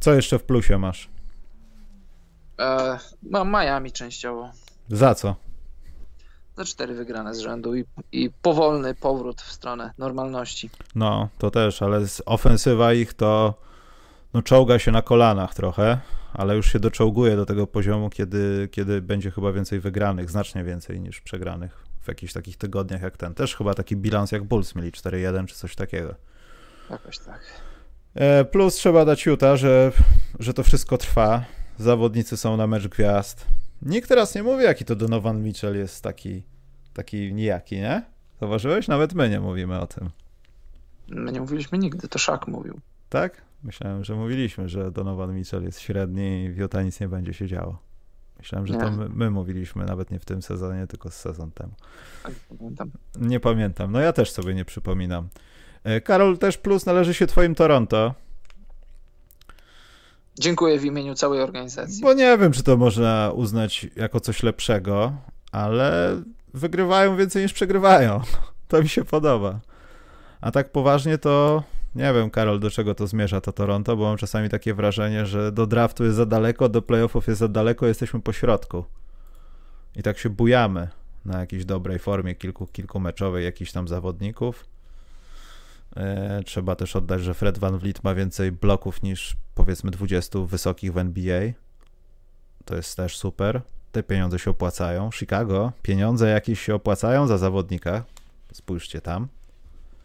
Co 0.00 0.14
jeszcze 0.14 0.38
w 0.38 0.44
plusie 0.44 0.78
masz? 0.78 1.08
E, 2.58 2.98
mam 3.22 3.50
Miami 3.50 3.92
częściowo. 3.92 4.50
Za 4.88 5.14
co? 5.14 5.36
Za 6.56 6.64
cztery 6.64 6.94
wygrane 6.94 7.34
z 7.34 7.38
rzędu 7.38 7.76
i, 7.76 7.84
i 8.12 8.30
powolny 8.42 8.94
powrót 8.94 9.42
w 9.42 9.52
stronę 9.52 9.92
normalności. 9.98 10.70
No, 10.94 11.28
to 11.38 11.50
też, 11.50 11.82
ale 11.82 12.00
ofensywa 12.26 12.92
ich 12.92 13.14
to 13.14 13.54
no, 14.34 14.42
czołga 14.42 14.78
się 14.78 14.92
na 14.92 15.02
kolanach 15.02 15.54
trochę, 15.54 15.98
ale 16.32 16.56
już 16.56 16.72
się 16.72 16.80
doczołguje 16.80 17.36
do 17.36 17.46
tego 17.46 17.66
poziomu, 17.66 18.10
kiedy, 18.10 18.68
kiedy 18.72 19.02
będzie 19.02 19.30
chyba 19.30 19.52
więcej 19.52 19.80
wygranych, 19.80 20.30
znacznie 20.30 20.64
więcej 20.64 21.00
niż 21.00 21.20
przegranych 21.20 21.84
w 22.02 22.08
jakichś 22.08 22.32
takich 22.32 22.56
tygodniach 22.56 23.02
jak 23.02 23.16
ten. 23.16 23.34
Też 23.34 23.56
chyba 23.56 23.74
taki 23.74 23.96
bilans 23.96 24.32
jak 24.32 24.44
Bulls 24.44 24.74
mieli 24.74 24.92
4-1 24.92 25.46
czy 25.46 25.54
coś 25.54 25.76
takiego. 25.76 26.14
Jakoś 26.90 27.18
tak. 27.18 27.40
E, 28.18 28.44
plus 28.44 28.74
trzeba 28.74 29.04
dać 29.04 29.26
Utah, 29.26 29.56
że, 29.56 29.92
że 30.38 30.54
to 30.54 30.62
wszystko 30.62 30.98
trwa. 30.98 31.44
Zawodnicy 31.76 32.36
są 32.36 32.56
na 32.56 32.66
mecz 32.66 32.88
gwiazd. 32.88 33.46
Nikt 33.82 34.08
teraz 34.08 34.34
nie 34.34 34.42
mówi, 34.42 34.64
jaki 34.64 34.84
to 34.84 34.96
Donovan 34.96 35.42
Mitchell 35.42 35.76
jest 35.76 36.02
taki, 36.02 36.42
taki 36.92 37.34
nijaki, 37.34 37.76
nie? 37.76 38.02
Zauważyłeś? 38.40 38.88
Nawet 38.88 39.14
my 39.14 39.30
nie 39.30 39.40
mówimy 39.40 39.80
o 39.80 39.86
tym. 39.86 40.10
My 41.08 41.32
nie 41.32 41.40
mówiliśmy 41.40 41.78
nigdy, 41.78 42.08
to 42.08 42.18
Szak 42.18 42.48
mówił. 42.48 42.80
Tak? 43.08 43.42
Myślałem, 43.64 44.04
że 44.04 44.14
mówiliśmy, 44.14 44.68
że 44.68 44.90
Donovan 44.90 45.34
Mitchell 45.34 45.62
jest 45.62 45.80
średni 45.80 46.44
i 46.44 46.50
w 46.52 46.58
Utah 46.58 46.84
nic 46.84 47.00
nie 47.00 47.08
będzie 47.08 47.34
się 47.34 47.46
działo. 47.46 47.78
Myślałem, 48.38 48.66
że 48.66 48.74
nie. 48.74 48.80
to 48.80 48.90
my, 48.90 49.08
my, 49.08 49.30
mówiliśmy, 49.30 49.84
nawet 49.84 50.10
nie 50.10 50.18
w 50.18 50.24
tym 50.24 50.42
sezonie, 50.42 50.86
tylko 50.86 51.10
z 51.10 51.14
sezon 51.14 51.50
temu. 51.50 51.72
Tak, 52.22 52.32
pamiętam. 52.58 52.90
Nie 53.20 53.40
pamiętam. 53.40 53.92
No 53.92 54.00
ja 54.00 54.12
też 54.12 54.30
sobie 54.30 54.54
nie 54.54 54.64
przypominam. 54.64 55.28
E, 55.84 56.00
Karol, 56.00 56.38
też 56.38 56.58
plus 56.58 56.86
należy 56.86 57.14
się 57.14 57.26
twoim 57.26 57.54
Toronto. 57.54 58.14
Dziękuję 60.38 60.78
w 60.78 60.84
imieniu 60.84 61.14
całej 61.14 61.40
organizacji. 61.40 62.02
Bo 62.02 62.12
nie 62.12 62.38
wiem, 62.38 62.52
czy 62.52 62.62
to 62.62 62.76
można 62.76 63.32
uznać 63.34 63.86
jako 63.96 64.20
coś 64.20 64.42
lepszego, 64.42 65.12
ale 65.52 66.16
wygrywają 66.54 67.16
więcej 67.16 67.42
niż 67.42 67.52
przegrywają. 67.52 68.20
To 68.68 68.82
mi 68.82 68.88
się 68.88 69.04
podoba. 69.04 69.60
A 70.40 70.50
tak 70.50 70.72
poważnie 70.72 71.18
to 71.18 71.62
nie 71.94 72.12
wiem, 72.14 72.30
Karol, 72.30 72.60
do 72.60 72.70
czego 72.70 72.94
to 72.94 73.06
zmierza 73.06 73.40
to 73.40 73.52
Toronto, 73.52 73.96
bo 73.96 74.04
mam 74.04 74.16
czasami 74.16 74.48
takie 74.48 74.74
wrażenie, 74.74 75.26
że 75.26 75.52
do 75.52 75.66
draftu 75.66 76.04
jest 76.04 76.16
za 76.16 76.26
daleko, 76.26 76.68
do 76.68 76.82
playoffów 76.82 77.26
jest 77.26 77.40
za 77.40 77.48
daleko, 77.48 77.86
jesteśmy 77.86 78.20
po 78.20 78.32
środku. 78.32 78.84
I 79.96 80.02
tak 80.02 80.18
się 80.18 80.30
bujamy 80.30 80.88
na 81.24 81.40
jakiejś 81.40 81.64
dobrej 81.64 81.98
formie 81.98 82.34
kilku, 82.34 82.66
kilkumeczowej 82.66 83.44
jakichś 83.44 83.72
tam 83.72 83.88
zawodników 83.88 84.66
trzeba 86.44 86.76
też 86.76 86.96
oddać, 86.96 87.22
że 87.22 87.34
Fred 87.34 87.58
Van 87.58 87.78
Vliet 87.78 88.04
ma 88.04 88.14
więcej 88.14 88.52
bloków 88.52 89.02
niż 89.02 89.36
powiedzmy 89.54 89.90
20 89.90 90.38
wysokich 90.38 90.92
w 90.92 90.98
NBA. 90.98 91.52
To 92.64 92.76
jest 92.76 92.96
też 92.96 93.18
super. 93.18 93.62
Te 93.92 94.02
pieniądze 94.02 94.38
się 94.38 94.50
opłacają. 94.50 95.10
Chicago, 95.10 95.72
pieniądze 95.82 96.28
jakieś 96.28 96.60
się 96.60 96.74
opłacają 96.74 97.26
za 97.26 97.38
zawodnika. 97.38 98.04
Spójrzcie 98.52 99.00
tam. 99.00 99.28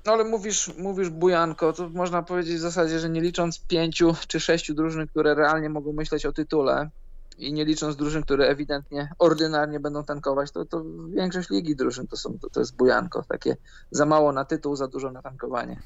No 0.06 0.12
ale 0.12 0.24
mówisz, 0.24 0.72
mówisz 0.78 1.10
bujanko, 1.10 1.74
to 1.74 1.90
można 1.90 2.24
powiedzieć 2.24 2.56
w 2.56 2.62
zasadzie, 2.62 3.00
że 3.00 3.10
nie 3.10 3.22
licząc 3.22 3.60
pięciu 3.60 4.16
czy 4.28 4.40
sześciu 4.40 4.74
drużyn, 4.74 5.08
które 5.08 5.36
realnie 5.36 5.70
mogą 5.70 5.94
myśleć 5.94 6.26
o 6.26 6.32
tytule, 6.32 6.90
i 7.38 7.54
nie 7.54 7.66
licząc 7.66 7.96
drużyn, 7.96 8.24
które 8.24 8.48
ewidentnie 8.48 9.10
ordynarnie 9.20 9.80
będą 9.80 10.04
tankować, 10.04 10.52
to, 10.52 10.66
to 10.66 10.84
większość 11.10 11.50
ligi 11.50 11.76
drużyn 11.76 12.08
to, 12.08 12.18
są, 12.18 12.40
to, 12.40 12.50
to 12.50 12.60
jest 12.60 12.76
bujanko, 12.76 13.24
takie 13.24 13.58
za 13.92 14.06
mało 14.06 14.32
na 14.32 14.46
tytuł, 14.46 14.76
za 14.76 14.88
dużo 14.88 15.12
na 15.12 15.22
tankowanie. 15.22 15.80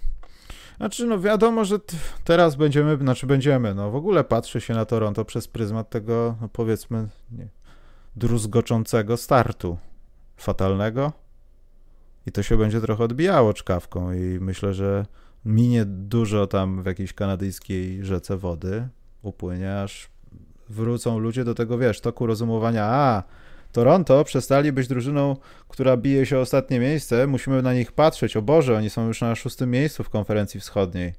Znaczy, 0.77 1.05
no 1.05 1.19
wiadomo, 1.19 1.65
że 1.65 1.79
teraz 2.23 2.55
będziemy, 2.55 2.97
znaczy 2.97 3.27
będziemy, 3.27 3.75
no 3.75 3.91
w 3.91 3.95
ogóle 3.95 4.23
patrzy 4.23 4.61
się 4.61 4.73
na 4.73 4.85
Toronto 4.85 5.25
przez 5.25 5.47
pryzmat 5.47 5.89
tego, 5.89 6.35
no 6.41 6.49
powiedzmy, 6.49 7.07
nie, 7.31 7.47
druzgoczącego 8.15 9.17
startu 9.17 9.77
fatalnego. 10.37 11.13
I 12.25 12.31
to 12.31 12.43
się 12.43 12.57
będzie 12.57 12.81
trochę 12.81 13.03
odbijało 13.03 13.53
czkawką 13.53 14.13
i 14.13 14.39
myślę, 14.41 14.73
że 14.73 15.05
minie 15.45 15.85
dużo 15.85 16.47
tam 16.47 16.83
w 16.83 16.85
jakiejś 16.85 17.13
kanadyjskiej 17.13 18.05
rzece 18.05 18.37
wody, 18.37 18.87
upłynie, 19.21 19.81
aż 19.81 20.09
wrócą 20.69 21.19
ludzie 21.19 21.43
do 21.43 21.55
tego, 21.55 21.77
wiesz, 21.77 22.01
toku 22.01 22.25
rozumowania, 22.25 22.85
a 22.85 23.23
Toronto 23.71 24.23
przestali 24.23 24.71
być 24.71 24.87
drużyną, 24.87 25.35
która 25.69 25.97
bije 25.97 26.25
się 26.25 26.37
o 26.37 26.41
ostatnie 26.41 26.79
miejsce, 26.79 27.27
musimy 27.27 27.61
na 27.61 27.73
nich 27.73 27.91
patrzeć, 27.91 28.37
o 28.37 28.41
Boże, 28.41 28.77
oni 28.77 28.89
są 28.89 29.07
już 29.07 29.21
na 29.21 29.35
szóstym 29.35 29.71
miejscu 29.71 30.03
w 30.03 30.09
konferencji 30.09 30.59
wschodniej. 30.59 31.13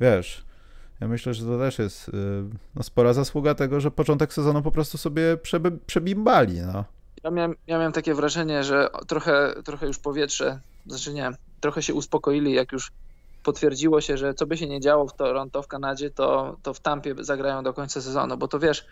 Wiesz, 0.00 0.44
ja 1.00 1.08
myślę, 1.08 1.34
że 1.34 1.44
to 1.44 1.58
też 1.58 1.78
jest 1.78 2.08
y, 2.08 2.12
no, 2.74 2.82
spora 2.82 3.12
zasługa 3.12 3.54
tego, 3.54 3.80
że 3.80 3.90
początek 3.90 4.32
sezonu 4.32 4.62
po 4.62 4.70
prostu 4.70 4.98
sobie 4.98 5.36
przeby, 5.36 5.70
przebimbali, 5.86 6.60
no. 6.60 6.84
Ja 7.24 7.30
miałem, 7.30 7.54
ja 7.66 7.78
miałem 7.78 7.92
takie 7.92 8.14
wrażenie, 8.14 8.64
że 8.64 8.88
trochę, 9.06 9.54
trochę 9.64 9.86
już 9.86 9.98
powietrze, 9.98 10.60
znaczy 10.86 11.14
nie, 11.14 11.30
trochę 11.60 11.82
się 11.82 11.94
uspokoili, 11.94 12.52
jak 12.52 12.72
już 12.72 12.92
potwierdziło 13.48 14.00
się, 14.00 14.16
że 14.16 14.34
co 14.34 14.46
by 14.46 14.56
się 14.56 14.66
nie 14.66 14.80
działo 14.80 15.08
w 15.08 15.16
Toronto, 15.16 15.62
w 15.62 15.68
Kanadzie, 15.68 16.10
to, 16.10 16.56
to 16.62 16.74
w 16.74 16.80
Tampie 16.80 17.14
zagrają 17.20 17.62
do 17.62 17.72
końca 17.72 18.00
sezonu, 18.00 18.36
bo 18.36 18.48
to 18.48 18.58
wiesz, 18.58 18.86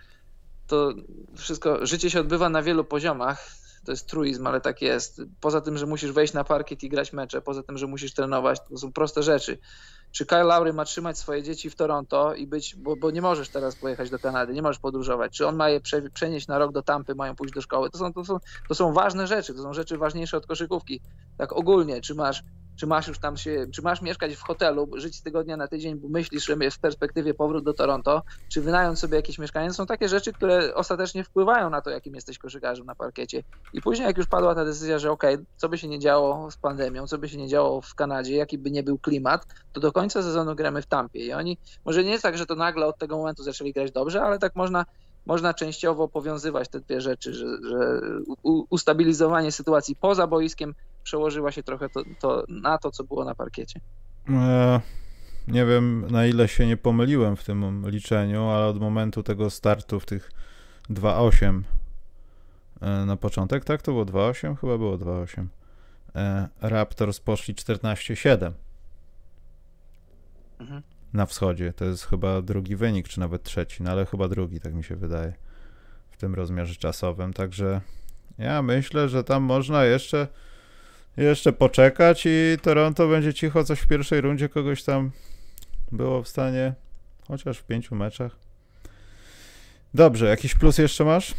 to 0.66 0.94
wszystko, 1.36 1.86
życie 1.86 2.10
się 2.10 2.20
odbywa 2.20 2.48
na 2.48 2.62
wielu 2.62 2.84
poziomach, 2.84 3.46
to 3.84 3.92
jest 3.92 4.06
truizm, 4.06 4.46
ale 4.46 4.60
tak 4.60 4.82
jest. 4.82 5.22
Poza 5.40 5.60
tym, 5.60 5.78
że 5.78 5.86
musisz 5.86 6.12
wejść 6.12 6.32
na 6.32 6.44
parkiet 6.44 6.82
i 6.82 6.88
grać 6.88 7.12
mecze, 7.12 7.40
poza 7.40 7.62
tym, 7.62 7.78
że 7.78 7.86
musisz 7.86 8.14
trenować, 8.14 8.60
to 8.68 8.78
są 8.78 8.92
proste 8.92 9.22
rzeczy. 9.22 9.58
Czy 10.12 10.26
Kyle 10.26 10.44
Lowry 10.44 10.72
ma 10.72 10.84
trzymać 10.84 11.18
swoje 11.18 11.42
dzieci 11.42 11.70
w 11.70 11.76
Toronto 11.76 12.34
i 12.34 12.46
być, 12.46 12.76
bo, 12.76 12.96
bo 12.96 13.10
nie 13.10 13.22
możesz 13.22 13.48
teraz 13.48 13.76
pojechać 13.76 14.10
do 14.10 14.18
Kanady, 14.18 14.52
nie 14.52 14.62
możesz 14.62 14.78
podróżować. 14.78 15.32
Czy 15.32 15.46
on 15.46 15.56
ma 15.56 15.68
je 15.68 15.80
prze, 15.80 16.10
przenieść 16.10 16.48
na 16.48 16.58
rok 16.58 16.72
do 16.72 16.82
Tampy, 16.82 17.14
mają 17.14 17.36
pójść 17.36 17.54
do 17.54 17.62
szkoły? 17.62 17.90
To 17.90 17.98
są, 17.98 18.12
to, 18.12 18.24
są, 18.24 18.38
to 18.68 18.74
są 18.74 18.92
ważne 18.92 19.26
rzeczy, 19.26 19.54
to 19.54 19.62
są 19.62 19.72
rzeczy 19.72 19.98
ważniejsze 19.98 20.36
od 20.36 20.46
koszykówki. 20.46 21.00
Tak 21.38 21.52
ogólnie, 21.52 22.00
czy 22.00 22.14
masz 22.14 22.42
czy 22.76 22.86
masz 22.86 23.08
już 23.08 23.18
tam 23.18 23.36
się, 23.36 23.66
czy 23.74 23.82
masz 23.82 24.02
mieszkać 24.02 24.34
w 24.34 24.42
hotelu, 24.42 24.90
żyć 24.94 25.16
z 25.16 25.22
tygodnia 25.22 25.56
na 25.56 25.68
tydzień, 25.68 25.96
bo 25.96 26.08
myślisz, 26.08 26.46
że 26.46 26.56
jest 26.60 26.76
w 26.76 26.80
perspektywie 26.80 27.34
powrót 27.34 27.64
do 27.64 27.74
Toronto, 27.74 28.22
czy 28.48 28.60
wynająć 28.60 28.98
sobie 28.98 29.16
jakieś 29.16 29.38
mieszkanie, 29.38 29.72
są 29.72 29.86
takie 29.86 30.08
rzeczy, 30.08 30.32
które 30.32 30.74
ostatecznie 30.74 31.24
wpływają 31.24 31.70
na 31.70 31.80
to, 31.80 31.90
jakim 31.90 32.14
jesteś 32.14 32.38
koszykarzem 32.38 32.86
na 32.86 32.94
parkiecie. 32.94 33.42
I 33.72 33.80
później 33.80 34.06
jak 34.06 34.18
już 34.18 34.26
padła 34.26 34.54
ta 34.54 34.64
decyzja, 34.64 34.98
że 34.98 35.10
okej, 35.10 35.34
okay, 35.34 35.46
co 35.56 35.68
by 35.68 35.78
się 35.78 35.88
nie 35.88 35.98
działo 35.98 36.50
z 36.50 36.56
pandemią, 36.56 37.06
co 37.06 37.18
by 37.18 37.28
się 37.28 37.38
nie 37.38 37.48
działo 37.48 37.80
w 37.80 37.94
Kanadzie, 37.94 38.36
jaki 38.36 38.58
by 38.58 38.70
nie 38.70 38.82
był 38.82 38.98
klimat, 38.98 39.46
to 39.72 39.80
do 39.80 39.92
końca 39.92 40.22
sezonu 40.22 40.54
gramy 40.54 40.82
w 40.82 40.86
Tampie. 40.86 41.26
I 41.26 41.32
oni, 41.32 41.58
może 41.84 42.04
nie 42.04 42.10
jest 42.10 42.22
tak, 42.22 42.38
że 42.38 42.46
to 42.46 42.54
nagle 42.54 42.86
od 42.86 42.98
tego 42.98 43.16
momentu 43.16 43.42
zaczęli 43.42 43.72
grać 43.72 43.92
dobrze, 43.92 44.22
ale 44.22 44.38
tak 44.38 44.56
można 44.56 44.84
można 45.26 45.54
częściowo 45.54 46.08
powiązywać 46.08 46.68
te 46.68 46.80
dwie 46.80 47.00
rzeczy, 47.00 47.34
że, 47.34 47.46
że 47.46 48.00
ustabilizowanie 48.70 49.52
sytuacji 49.52 49.96
poza 49.96 50.26
boiskiem 50.26 50.74
przełożyła 51.02 51.52
się 51.52 51.62
trochę 51.62 51.88
to, 51.88 52.02
to 52.20 52.44
na 52.48 52.78
to, 52.78 52.90
co 52.90 53.04
było 53.04 53.24
na 53.24 53.34
parkiecie. 53.34 53.80
E, 54.28 54.80
nie 55.48 55.66
wiem, 55.66 56.06
na 56.10 56.26
ile 56.26 56.48
się 56.48 56.66
nie 56.66 56.76
pomyliłem 56.76 57.36
w 57.36 57.44
tym 57.44 57.90
liczeniu, 57.90 58.44
ale 58.48 58.66
od 58.66 58.80
momentu 58.80 59.22
tego 59.22 59.50
startu 59.50 60.00
w 60.00 60.06
tych 60.06 60.30
2.8 60.90 61.62
e, 62.80 63.06
na 63.06 63.16
początek, 63.16 63.64
tak? 63.64 63.82
To 63.82 63.92
było 63.92 64.04
2.8? 64.04 64.56
Chyba 64.56 64.78
było 64.78 64.98
2.8. 64.98 65.46
E, 66.14 66.48
Raptors 66.60 67.20
poszli 67.20 67.54
14.7 67.54 68.52
mhm. 70.60 70.82
Na 71.16 71.26
wschodzie. 71.26 71.72
To 71.72 71.84
jest 71.84 72.06
chyba 72.06 72.42
drugi 72.42 72.76
wynik, 72.76 73.08
czy 73.08 73.20
nawet 73.20 73.42
trzeci, 73.42 73.82
no 73.82 73.90
ale 73.90 74.06
chyba 74.06 74.28
drugi, 74.28 74.60
tak 74.60 74.74
mi 74.74 74.84
się 74.84 74.96
wydaje, 74.96 75.32
w 76.10 76.16
tym 76.16 76.34
rozmiarze 76.34 76.74
czasowym. 76.74 77.32
Także 77.32 77.80
ja 78.38 78.62
myślę, 78.62 79.08
że 79.08 79.24
tam 79.24 79.42
można 79.42 79.84
jeszcze 79.84 80.28
jeszcze 81.16 81.52
poczekać 81.52 82.26
i 82.26 82.56
Toronto 82.62 83.08
będzie 83.08 83.34
cicho 83.34 83.64
coś 83.64 83.80
w 83.80 83.86
pierwszej 83.86 84.20
rundzie 84.20 84.48
kogoś 84.48 84.82
tam 84.82 85.10
było 85.92 86.22
w 86.22 86.28
stanie, 86.28 86.74
chociaż 87.28 87.58
w 87.58 87.64
pięciu 87.64 87.94
meczach. 87.94 88.36
Dobrze, 89.94 90.26
jakiś 90.26 90.54
plus 90.54 90.78
jeszcze 90.78 91.04
masz? 91.04 91.34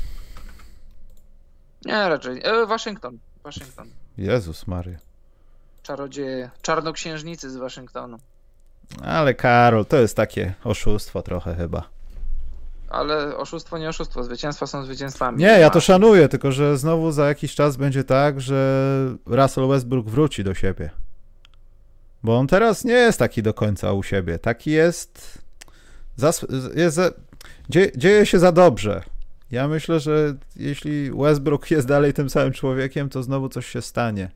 Nie, 1.85 2.09
raczej. 2.09 2.41
E, 2.43 2.65
Waszyngton. 2.65 3.19
Waszyngton. 3.43 3.89
Jezus 4.17 4.67
Maria. 4.67 4.97
Czarodzieje. 5.83 6.49
Czarnoksiężnicy 6.61 7.49
z 7.49 7.57
Waszyngtonu. 7.57 8.17
Ale 9.03 9.33
Karol, 9.33 9.85
to 9.85 9.97
jest 9.97 10.15
takie 10.15 10.53
oszustwo 10.63 11.21
trochę 11.21 11.55
chyba 11.55 11.97
ale 12.89 13.37
oszustwo 13.37 13.77
nie 13.77 13.89
oszustwo, 13.89 14.23
zwycięstwa 14.23 14.67
są 14.67 14.83
zwycięstwami. 14.83 15.37
Nie, 15.37 15.59
ja 15.59 15.69
to 15.69 15.79
szanuję, 15.79 16.29
tylko 16.29 16.51
że 16.51 16.77
znowu 16.77 17.11
za 17.11 17.27
jakiś 17.27 17.55
czas 17.55 17.77
będzie 17.77 18.03
tak, 18.03 18.41
że 18.41 19.15
Russell 19.25 19.67
Westbrook 19.67 20.09
wróci 20.09 20.43
do 20.43 20.53
siebie. 20.53 20.89
Bo 22.23 22.37
on 22.37 22.47
teraz 22.47 22.85
nie 22.85 22.93
jest 22.93 23.19
taki 23.19 23.43
do 23.43 23.53
końca 23.53 23.93
u 23.93 24.03
siebie. 24.03 24.39
Taki 24.39 24.71
jest. 24.71 25.39
jest 26.75 26.95
za, 26.95 27.11
dzieje, 27.69 27.91
dzieje 27.95 28.25
się 28.25 28.39
za 28.39 28.51
dobrze. 28.51 29.03
Ja 29.51 29.67
myślę, 29.67 29.99
że 29.99 30.35
jeśli 30.55 31.11
Westbrook 31.11 31.71
jest 31.71 31.87
dalej 31.87 32.13
tym 32.13 32.29
samym 32.29 32.53
człowiekiem, 32.53 33.09
to 33.09 33.23
znowu 33.23 33.49
coś 33.49 33.67
się 33.67 33.81
stanie. 33.81 34.31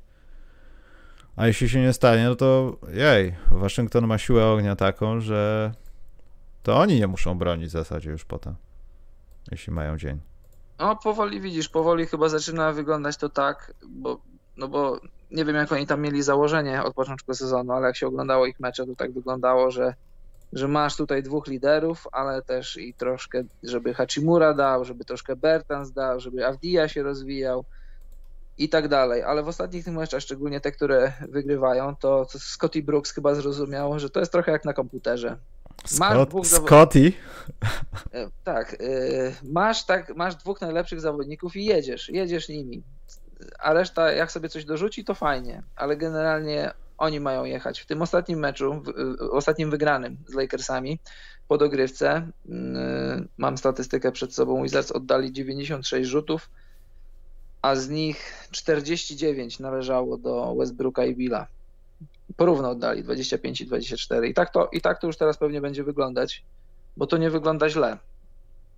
A 1.36 1.48
jeśli 1.48 1.70
się 1.70 1.82
nie 1.82 1.94
stanie, 1.94 2.26
no 2.26 2.36
to 2.36 2.78
jej, 2.94 3.36
Waszyngton 3.52 4.08
ma 4.08 4.18
siłę 4.18 4.46
ognia 4.46 4.76
taką, 4.76 5.20
że 5.20 5.72
to 6.64 6.78
oni 6.78 7.00
nie 7.00 7.08
muszą 7.08 7.38
bronić 7.38 7.68
w 7.68 7.72
zasadzie 7.72 8.12
już 8.12 8.26
potem, 8.26 8.56
jeśli 9.52 9.74
mają 9.74 9.98
dzień. 9.98 10.20
No, 10.80 10.96
powoli 10.96 11.42
widzisz, 11.42 11.70
powoli 11.70 12.06
chyba 12.06 12.30
zaczyna 12.30 12.72
wyglądać 12.72 13.18
to 13.18 13.30
tak, 13.30 13.74
bo, 13.88 14.22
no 14.58 14.68
bo 14.68 15.00
nie 15.32 15.46
wiem, 15.46 15.56
jak 15.56 15.72
oni 15.72 15.88
tam 15.88 16.02
mieli 16.02 16.24
założenie 16.24 16.84
od 16.84 16.94
początku 16.94 17.34
sezonu, 17.34 17.72
ale 17.72 17.88
jak 17.88 17.96
się 17.96 18.08
oglądało 18.08 18.46
ich 18.46 18.60
mecze, 18.60 18.86
to 18.86 18.96
tak 18.96 19.14
wyglądało, 19.14 19.72
że, 19.72 19.94
że 20.54 20.68
masz 20.68 20.96
tutaj 20.96 21.24
dwóch 21.24 21.48
liderów, 21.48 22.08
ale 22.12 22.42
też 22.42 22.78
i 22.78 22.94
troszkę, 22.94 23.44
żeby 23.64 23.94
Hachimura 23.94 24.54
dał, 24.54 24.86
żeby 24.86 25.06
troszkę 25.06 25.36
Bertans 25.36 25.92
dał, 25.92 26.20
żeby 26.20 26.48
Avdia 26.48 26.88
się 26.88 27.04
rozwijał 27.04 27.66
i 28.64 28.70
tak 28.70 28.88
dalej. 28.88 29.24
Ale 29.24 29.44
w 29.44 29.48
ostatnich 29.48 29.86
tych 29.86 29.94
meczach, 29.94 30.22
szczególnie 30.22 30.62
te, 30.62 30.72
które 30.72 31.14
wygrywają, 31.30 31.96
to 31.96 32.28
Scotty 32.30 32.84
Brooks 32.84 33.12
chyba 33.12 33.36
zrozumiał, 33.36 34.00
że 34.00 34.10
to 34.10 34.20
jest 34.20 34.32
trochę 34.32 34.52
jak 34.52 34.66
na 34.66 34.74
komputerze. 34.74 35.38
Scott, 35.86 36.48
Scotty? 36.48 37.14
E, 38.14 38.30
tak. 38.44 38.74
E, 38.74 38.78
masz, 39.44 39.86
tak. 39.86 40.16
masz 40.16 40.36
dwóch 40.36 40.62
najlepszych 40.62 41.02
zawodników 41.02 41.56
i 41.56 41.66
jedziesz. 41.66 42.10
Jedziesz 42.10 42.50
nimi. 42.50 42.84
A 43.60 43.74
reszta, 43.74 44.12
jak 44.12 44.32
sobie 44.32 44.50
coś 44.50 44.66
dorzuci, 44.66 45.06
to 45.06 45.16
fajnie. 45.16 45.64
Ale 45.76 45.98
generalnie 45.98 46.74
oni 46.98 47.20
mają 47.20 47.46
jechać. 47.46 47.80
W 47.80 47.86
tym 47.86 48.02
ostatnim 48.02 48.40
meczu, 48.40 48.82
w 48.84 49.22
ostatnim 49.32 49.72
wygranym 49.72 50.18
z 50.28 50.34
Lakersami 50.34 51.00
po 51.48 51.58
dogrywce, 51.58 52.28
mm, 52.50 53.28
mam 53.38 53.58
statystykę 53.58 54.12
przed 54.12 54.34
sobą, 54.34 54.64
Wizards 54.64 54.92
oddali 54.92 55.32
96 55.32 56.10
rzutów, 56.10 56.50
a 57.62 57.76
z 57.76 57.90
nich 57.90 58.48
49 58.52 59.60
należało 59.60 60.18
do 60.18 60.56
Westbrooka 60.56 61.06
i 61.06 61.16
Billa 61.16 61.48
porówno 62.38 62.70
oddali 62.70 63.04
25 63.04 63.62
i 63.62 63.66
24. 63.66 64.28
I 64.28 64.34
tak, 64.34 64.50
to, 64.50 64.70
I 64.72 64.82
tak 64.82 65.02
to 65.02 65.08
już 65.08 65.18
teraz 65.18 65.38
pewnie 65.38 65.62
będzie 65.62 65.84
wyglądać, 65.84 66.44
bo 66.98 67.08
to 67.08 67.18
nie 67.18 67.30
wygląda 67.30 67.70
źle. 67.70 67.98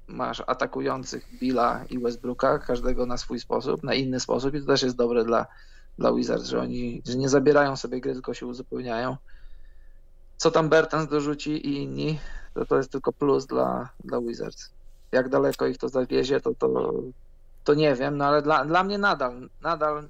Masz 0.07 0.43
atakujących 0.47 1.27
Billa 1.39 1.85
i 1.89 1.99
Westbrooka, 1.99 2.59
każdego 2.59 3.05
na 3.05 3.17
swój 3.17 3.39
sposób, 3.39 3.83
na 3.83 3.93
inny 3.93 4.19
sposób 4.19 4.55
i 4.55 4.59
to 4.59 4.67
też 4.67 4.81
jest 4.81 4.95
dobre 4.95 5.25
dla, 5.25 5.45
dla 5.97 6.13
Wizards, 6.13 6.45
że 6.45 6.59
oni 6.59 7.01
że 7.05 7.17
nie 7.17 7.29
zabierają 7.29 7.75
sobie 7.75 8.01
gry, 8.01 8.13
tylko 8.13 8.33
się 8.33 8.45
uzupełniają. 8.45 9.17
Co 10.37 10.51
tam 10.51 10.69
Bertans 10.69 11.09
dorzuci 11.09 11.51
i 11.51 11.83
inni, 11.83 12.19
to 12.53 12.65
to 12.65 12.77
jest 12.77 12.91
tylko 12.91 13.13
plus 13.13 13.45
dla, 13.45 13.89
dla 14.03 14.21
Wizards. 14.21 14.71
Jak 15.11 15.29
daleko 15.29 15.67
ich 15.67 15.77
to 15.77 15.89
zawiezie, 15.89 16.41
to, 16.41 16.53
to, 16.55 16.93
to 17.63 17.73
nie 17.73 17.95
wiem, 17.95 18.17
no 18.17 18.25
ale 18.25 18.41
dla, 18.41 18.65
dla 18.65 18.83
mnie 18.83 18.97
nadal, 18.97 19.49
nadal 19.61 20.09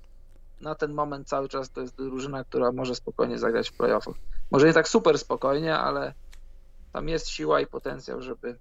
na 0.62 0.76
ten 0.76 0.94
moment 0.94 1.28
cały 1.28 1.50
czas 1.50 1.70
to 1.70 1.82
jest 1.82 1.96
drużyna, 1.96 2.44
która 2.44 2.72
może 2.72 2.96
spokojnie 2.96 3.40
zagrać 3.40 3.70
w 3.70 3.74
playoffach. 3.74 4.16
Może 4.52 4.68
nie 4.68 4.74
tak 4.74 4.88
super 4.88 5.20
spokojnie, 5.20 5.78
ale 5.78 6.14
tam 6.94 7.10
jest 7.10 7.28
siła 7.28 7.62
i 7.62 7.68
potencjał, 7.68 8.22
żeby, 8.22 8.58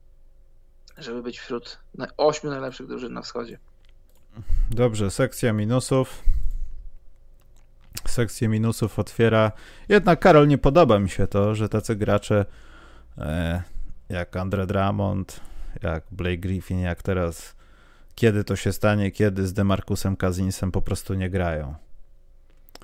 żeby 0.99 1.23
być 1.23 1.41
wśród 1.41 1.79
ośmiu 2.17 2.51
najlepszych 2.51 2.87
drużyn 2.87 3.13
na 3.13 3.23
wschodzie. 3.23 3.59
Dobrze, 4.71 5.11
sekcja 5.11 5.53
minusów. 5.53 6.23
Sekcję 8.07 8.49
minusów 8.49 8.99
otwiera. 8.99 9.53
Jednak 9.89 10.21
Karol, 10.21 10.49
nie 10.49 10.59
podoba 10.59 10.99
mi 10.99 11.11
się 11.11 11.27
to, 11.27 11.55
że 11.55 11.69
tacy 11.69 11.97
gracze 11.97 12.47
e, 13.19 13.63
jak 14.09 14.37
Andre 14.37 14.67
Drummond, 14.67 15.41
jak 15.83 16.05
Blake 16.11 16.37
Griffin, 16.37 16.79
jak 16.79 17.03
teraz 17.03 17.55
kiedy 18.15 18.45
to 18.45 18.57
się 18.57 18.73
stanie, 18.73 19.11
kiedy 19.11 19.47
z 19.47 19.53
Demarcusem 19.53 20.17
Kazinsem 20.17 20.73
po 20.73 20.83
prostu 20.83 21.15
nie 21.15 21.31
grają. 21.31 21.75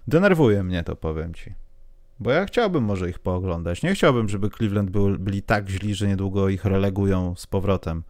Denerwuje 0.08 0.62
mnie 0.62 0.84
to, 0.84 0.96
powiem 0.96 1.34
ci. 1.34 1.54
Bo 2.20 2.30
ja 2.30 2.46
chciałbym 2.46 2.84
może 2.84 3.10
ich 3.10 3.18
pooglądać. 3.18 3.82
Nie 3.82 3.94
chciałbym, 3.94 4.28
żeby 4.28 4.50
Cleveland 4.50 4.90
był, 4.90 5.18
byli 5.18 5.42
tak 5.42 5.68
źli, 5.68 5.94
że 5.94 6.08
niedługo 6.08 6.48
ich 6.48 6.64
relegują 6.64 7.34
z 7.36 7.46
powrotem, 7.46 8.02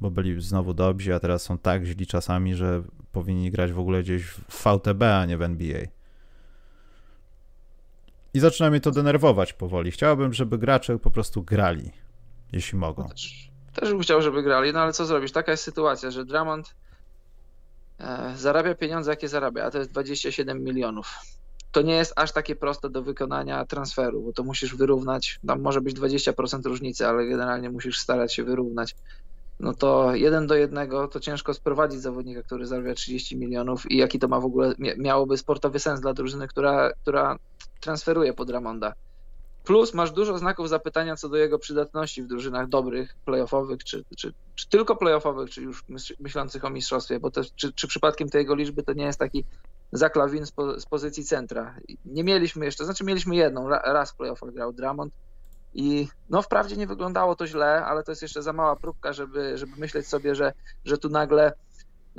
bo 0.00 0.10
byli 0.10 0.42
znowu 0.42 0.74
dobrzy, 0.74 1.14
a 1.14 1.20
teraz 1.20 1.42
są 1.42 1.58
tak 1.58 1.84
źli 1.84 2.06
czasami, 2.06 2.54
że 2.54 2.82
powinni 3.12 3.50
grać 3.50 3.72
w 3.72 3.78
ogóle 3.78 4.02
gdzieś 4.02 4.24
w 4.24 4.64
VTB, 4.64 5.02
a 5.02 5.26
nie 5.26 5.36
w 5.36 5.42
NBA. 5.42 5.80
I 8.34 8.40
zaczyna 8.40 8.70
mnie 8.70 8.80
to 8.80 8.90
denerwować 8.90 9.52
powoli. 9.52 9.90
Chciałbym, 9.90 10.32
żeby 10.32 10.58
gracze 10.58 10.98
po 10.98 11.10
prostu 11.10 11.42
grali, 11.42 11.90
jeśli 12.52 12.78
mogą. 12.78 13.08
Też, 13.08 13.49
też 13.74 13.90
bym 13.90 14.00
chciał, 14.00 14.22
żeby 14.22 14.42
grali, 14.42 14.72
no 14.72 14.80
ale 14.80 14.92
co 14.92 15.06
zrobisz? 15.06 15.32
Taka 15.32 15.52
jest 15.52 15.64
sytuacja, 15.64 16.10
że 16.10 16.24
Drummond 16.24 16.74
e, 17.98 18.32
zarabia 18.36 18.74
pieniądze, 18.74 19.10
jakie 19.10 19.28
zarabia, 19.28 19.64
a 19.64 19.70
to 19.70 19.78
jest 19.78 19.90
27 19.90 20.64
milionów. 20.64 21.14
To 21.72 21.82
nie 21.82 21.94
jest 21.94 22.12
aż 22.16 22.32
takie 22.32 22.56
proste 22.56 22.90
do 22.90 23.02
wykonania 23.02 23.66
transferu, 23.66 24.22
bo 24.22 24.32
to 24.32 24.42
musisz 24.42 24.76
wyrównać. 24.76 25.40
Tam 25.46 25.60
może 25.60 25.80
być 25.80 25.96
20% 25.96 26.64
różnicy, 26.64 27.06
ale 27.06 27.26
generalnie 27.26 27.70
musisz 27.70 27.98
starać 27.98 28.34
się 28.34 28.44
wyrównać 28.44 28.94
no 29.60 29.74
to 29.74 30.14
jeden 30.14 30.46
do 30.46 30.54
jednego 30.54 31.08
to 31.08 31.20
ciężko 31.20 31.54
sprowadzić 31.54 32.00
zawodnika, 32.00 32.42
który 32.42 32.66
zarabia 32.66 32.94
30 32.94 33.36
milionów 33.36 33.90
i 33.90 33.96
jaki 33.96 34.18
to 34.18 34.28
ma 34.28 34.40
w 34.40 34.44
ogóle, 34.44 34.74
miałoby 34.78 35.38
sportowy 35.38 35.78
sens 35.78 36.00
dla 36.00 36.14
drużyny, 36.14 36.48
która, 36.48 36.92
która 37.02 37.36
transferuje 37.80 38.32
pod 38.32 38.50
Ramonda. 38.50 38.92
Plus 39.64 39.94
masz 39.94 40.12
dużo 40.12 40.38
znaków 40.38 40.68
zapytania 40.68 41.16
co 41.16 41.28
do 41.28 41.36
jego 41.36 41.58
przydatności 41.58 42.22
w 42.22 42.26
drużynach 42.26 42.68
dobrych, 42.68 43.16
playoffowych, 43.24 43.84
czy, 43.84 44.04
czy, 44.16 44.32
czy 44.54 44.68
tylko 44.68 44.96
playoffowych, 44.96 45.50
czy 45.50 45.62
już 45.62 45.84
myślących 46.20 46.64
o 46.64 46.70
mistrzostwie, 46.70 47.20
bo 47.20 47.30
też, 47.30 47.52
czy, 47.56 47.72
czy 47.72 47.88
przypadkiem 47.88 48.28
tej 48.28 48.38
jego 48.38 48.54
liczby 48.54 48.82
to 48.82 48.92
nie 48.92 49.04
jest 49.04 49.18
taki 49.18 49.44
zaklawin 49.92 50.46
z, 50.46 50.52
po, 50.52 50.80
z 50.80 50.86
pozycji 50.86 51.24
centra. 51.24 51.76
Nie 52.04 52.24
mieliśmy 52.24 52.64
jeszcze, 52.64 52.84
znaczy 52.84 53.04
mieliśmy 53.04 53.36
jedną, 53.36 53.68
raz 53.68 54.12
w 54.12 54.16
playoffach 54.16 54.50
grał 54.50 54.72
Dramond, 54.72 55.12
i 55.74 56.08
no 56.30 56.42
wprawdzie 56.42 56.76
nie 56.76 56.86
wyglądało 56.86 57.36
to 57.36 57.46
źle, 57.46 57.84
ale 57.84 58.02
to 58.02 58.12
jest 58.12 58.22
jeszcze 58.22 58.42
za 58.42 58.52
mała 58.52 58.76
próbka, 58.76 59.12
żeby, 59.12 59.58
żeby 59.58 59.72
myśleć 59.76 60.06
sobie, 60.06 60.34
że, 60.34 60.52
że 60.84 60.98
tu 60.98 61.08
nagle 61.08 61.52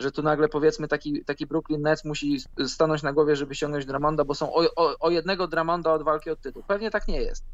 że 0.02 0.12
tu 0.12 0.24
nagle 0.24 0.50
powiedzmy 0.50 0.88
taki, 0.88 1.26
taki 1.26 1.46
Brooklyn 1.46 1.82
Nets 1.82 2.06
musi 2.06 2.38
stanąć 2.68 3.04
na 3.04 3.14
głowie, 3.14 3.36
żeby 3.36 3.56
ściągnąć 3.56 3.86
Dramonda, 3.86 4.26
bo 4.26 4.36
są 4.36 4.54
o, 4.54 4.66
o, 4.76 5.00
o, 5.00 5.10
jednego 5.10 5.48
Dramonda 5.48 5.94
od 5.94 6.04
walki 6.04 6.30
o 6.30 6.36
tytuł. 6.36 6.64
Pewnie 6.68 6.92
tak 6.92 7.08
nie 7.08 7.22
jest. 7.22 7.46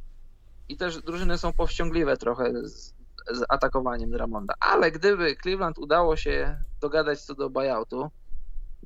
I 0.69 0.77
też 0.77 1.01
drużyny 1.01 1.37
są 1.37 1.53
powściągliwe 1.53 2.17
trochę 2.17 2.67
z, 2.67 2.93
z 3.31 3.43
atakowaniem 3.49 4.11
Dramonda. 4.11 4.53
Ale 4.59 4.91
gdyby 4.91 5.35
Cleveland 5.35 5.77
udało 5.77 6.15
się 6.15 6.57
dogadać 6.81 7.21
co 7.21 7.35
do 7.35 7.49
buyoutu, 7.49 8.11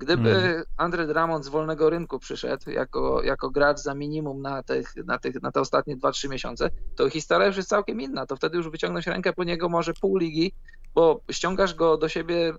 Gdyby 0.01 0.33
hmm. 0.33 0.63
Andre 0.77 1.07
Drummond 1.07 1.45
z 1.45 1.47
wolnego 1.47 1.89
rynku 1.89 2.19
przyszedł 2.19 2.69
jako, 2.69 3.23
jako 3.23 3.49
gracz 3.49 3.79
za 3.79 3.95
minimum 3.95 4.41
na, 4.41 4.63
tych, 4.63 4.95
na, 5.05 5.17
tych, 5.17 5.41
na 5.41 5.51
te 5.51 5.61
ostatnie 5.61 5.97
2-3 5.97 6.29
miesiące, 6.29 6.69
to 6.95 7.09
historia 7.09 7.47
już 7.47 7.57
jest 7.57 7.69
całkiem 7.69 8.01
inna. 8.01 8.25
To 8.25 8.35
wtedy 8.35 8.57
już 8.57 8.69
wyciągnąć 8.69 9.07
rękę 9.07 9.33
po 9.33 9.43
niego 9.43 9.69
może 9.69 9.93
pół 9.93 10.17
ligi, 10.17 10.53
bo 10.95 11.21
ściągasz 11.31 11.75
go 11.75 11.97
do 11.97 12.09
siebie 12.09 12.53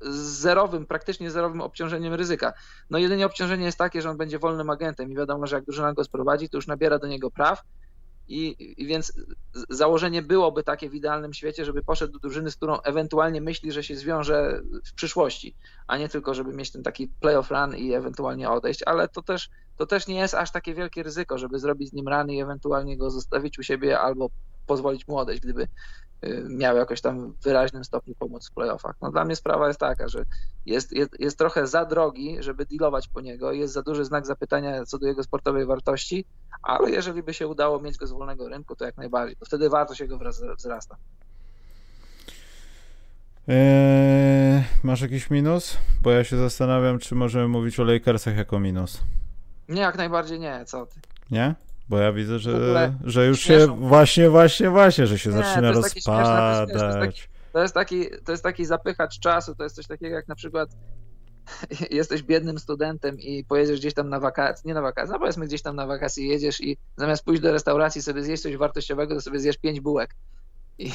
zerowym, 0.00 0.86
praktycznie 0.86 1.30
zerowym 1.30 1.60
obciążeniem 1.60 2.14
ryzyka. 2.14 2.52
No 2.90 2.98
jedynie 2.98 3.26
obciążenie 3.26 3.64
jest 3.64 3.78
takie, 3.78 4.02
że 4.02 4.10
on 4.10 4.16
będzie 4.16 4.38
wolnym 4.38 4.70
agentem 4.70 5.12
i 5.12 5.16
wiadomo, 5.16 5.46
że 5.46 5.56
jak 5.56 5.64
drużyna 5.64 5.92
go 5.92 6.04
sprowadzi, 6.04 6.48
to 6.48 6.56
już 6.58 6.66
nabiera 6.66 6.98
do 6.98 7.06
niego 7.06 7.30
praw 7.30 7.62
i, 8.30 8.56
I, 8.82 8.86
więc 8.86 9.12
założenie 9.68 10.22
byłoby 10.22 10.62
takie 10.62 10.90
w 10.90 10.94
idealnym 10.94 11.34
świecie, 11.34 11.64
żeby 11.64 11.82
poszedł 11.82 12.12
do 12.12 12.18
drużyny, 12.18 12.50
z 12.50 12.56
którą 12.56 12.80
ewentualnie 12.80 13.40
myśli, 13.40 13.72
że 13.72 13.82
się 13.82 13.96
zwiąże 13.96 14.62
w 14.84 14.94
przyszłości, 14.94 15.56
a 15.86 15.98
nie 15.98 16.08
tylko, 16.08 16.34
żeby 16.34 16.52
mieć 16.52 16.72
ten 16.72 16.82
taki 16.82 17.08
playoff 17.08 17.50
run 17.50 17.76
i 17.76 17.92
ewentualnie 17.92 18.50
odejść, 18.50 18.82
ale 18.86 19.08
to 19.08 19.22
też, 19.22 19.50
to 19.76 19.86
też 19.86 20.06
nie 20.06 20.18
jest 20.18 20.34
aż 20.34 20.52
takie 20.52 20.74
wielkie 20.74 21.02
ryzyko, 21.02 21.38
żeby 21.38 21.58
zrobić 21.58 21.90
z 21.90 21.92
nim 21.92 22.08
rany 22.08 22.34
i 22.34 22.40
ewentualnie 22.40 22.96
go 22.96 23.10
zostawić 23.10 23.58
u 23.58 23.62
siebie 23.62 24.00
albo 24.00 24.30
pozwolić 24.70 25.08
mu 25.08 25.18
odejść, 25.18 25.42
gdyby 25.42 25.68
Y, 26.24 26.46
miał 26.48 26.76
jakoś 26.76 27.00
tam 27.00 27.32
w 27.32 27.42
wyraźnym 27.42 27.84
stopniu 27.84 28.14
pomóc 28.14 28.50
w 28.50 28.54
playoffach. 28.54 28.96
No 29.02 29.10
dla 29.10 29.24
mnie 29.24 29.36
sprawa 29.36 29.68
jest 29.68 29.80
taka, 29.80 30.08
że 30.08 30.24
jest, 30.66 30.92
jest, 30.92 31.20
jest 31.20 31.38
trochę 31.38 31.66
za 31.66 31.84
drogi, 31.84 32.36
żeby 32.40 32.66
dealować 32.66 33.08
po 33.08 33.20
niego, 33.20 33.52
jest 33.52 33.72
za 33.72 33.82
duży 33.82 34.04
znak 34.04 34.26
zapytania 34.26 34.84
co 34.84 34.98
do 34.98 35.06
jego 35.06 35.22
sportowej 35.22 35.66
wartości, 35.66 36.24
ale 36.62 36.90
jeżeli 36.90 37.22
by 37.22 37.34
się 37.34 37.48
udało 37.48 37.80
mieć 37.80 37.96
go 37.96 38.06
z 38.06 38.12
wolnego 38.12 38.48
rynku, 38.48 38.76
to 38.76 38.84
jak 38.84 38.96
najbardziej, 38.96 39.36
to 39.36 39.46
wtedy 39.46 39.68
wartość 39.68 40.00
jego 40.00 40.18
wzrasta. 40.56 40.96
Eee, 43.48 44.64
masz 44.82 45.00
jakiś 45.00 45.30
minus? 45.30 45.76
Bo 46.02 46.10
ja 46.10 46.24
się 46.24 46.36
zastanawiam, 46.36 46.98
czy 46.98 47.14
możemy 47.14 47.48
mówić 47.48 47.80
o 47.80 47.84
Lakersach 47.84 48.36
jako 48.36 48.58
minus. 48.58 49.00
Nie, 49.68 49.80
jak 49.80 49.98
najbardziej 49.98 50.40
nie, 50.40 50.64
co 50.64 50.86
ty. 50.86 51.00
Nie? 51.30 51.54
Bo 51.90 51.98
ja 51.98 52.12
widzę, 52.12 52.38
że, 52.38 52.92
że 53.04 53.26
już 53.26 53.40
się 53.40 53.66
właśnie, 53.66 54.30
właśnie, 54.30 54.70
właśnie, 54.70 55.06
że 55.06 55.18
się 55.18 55.30
nie, 55.30 55.36
zaczyna 55.36 55.72
to 55.72 55.80
rozpadać. 55.80 56.68
to, 56.72 56.86
jest 56.86 56.98
taki, 56.98 57.20
to, 57.52 57.62
jest 57.62 57.74
taki, 57.74 58.06
to 58.24 58.32
jest 58.32 58.44
taki 58.44 58.64
zapychacz 58.64 59.18
czasu, 59.18 59.54
to 59.54 59.62
jest 59.64 59.76
coś 59.76 59.86
takiego 59.86 60.16
jak 60.16 60.28
na 60.28 60.34
przykład 60.34 60.70
jesteś 61.90 62.22
biednym 62.22 62.58
studentem 62.58 63.20
i 63.20 63.44
pojedziesz 63.44 63.80
gdzieś 63.80 63.94
tam 63.94 64.08
na 64.08 64.20
wakacje, 64.20 64.68
nie 64.68 64.74
na 64.74 64.82
wakacje, 64.82 65.12
no 65.12 65.18
powiedzmy 65.18 65.46
gdzieś 65.46 65.62
tam 65.62 65.76
na 65.76 65.86
wakacje 65.86 66.26
jedziesz 66.26 66.60
i 66.60 66.76
zamiast 66.96 67.24
pójść 67.24 67.42
do 67.42 67.52
restauracji 67.52 68.02
sobie 68.02 68.22
zjeść 68.22 68.42
coś 68.42 68.56
wartościowego, 68.56 69.14
to 69.14 69.20
sobie 69.20 69.40
zjesz 69.40 69.58
pięć 69.58 69.80
bułek. 69.80 70.14
I, 70.78 70.86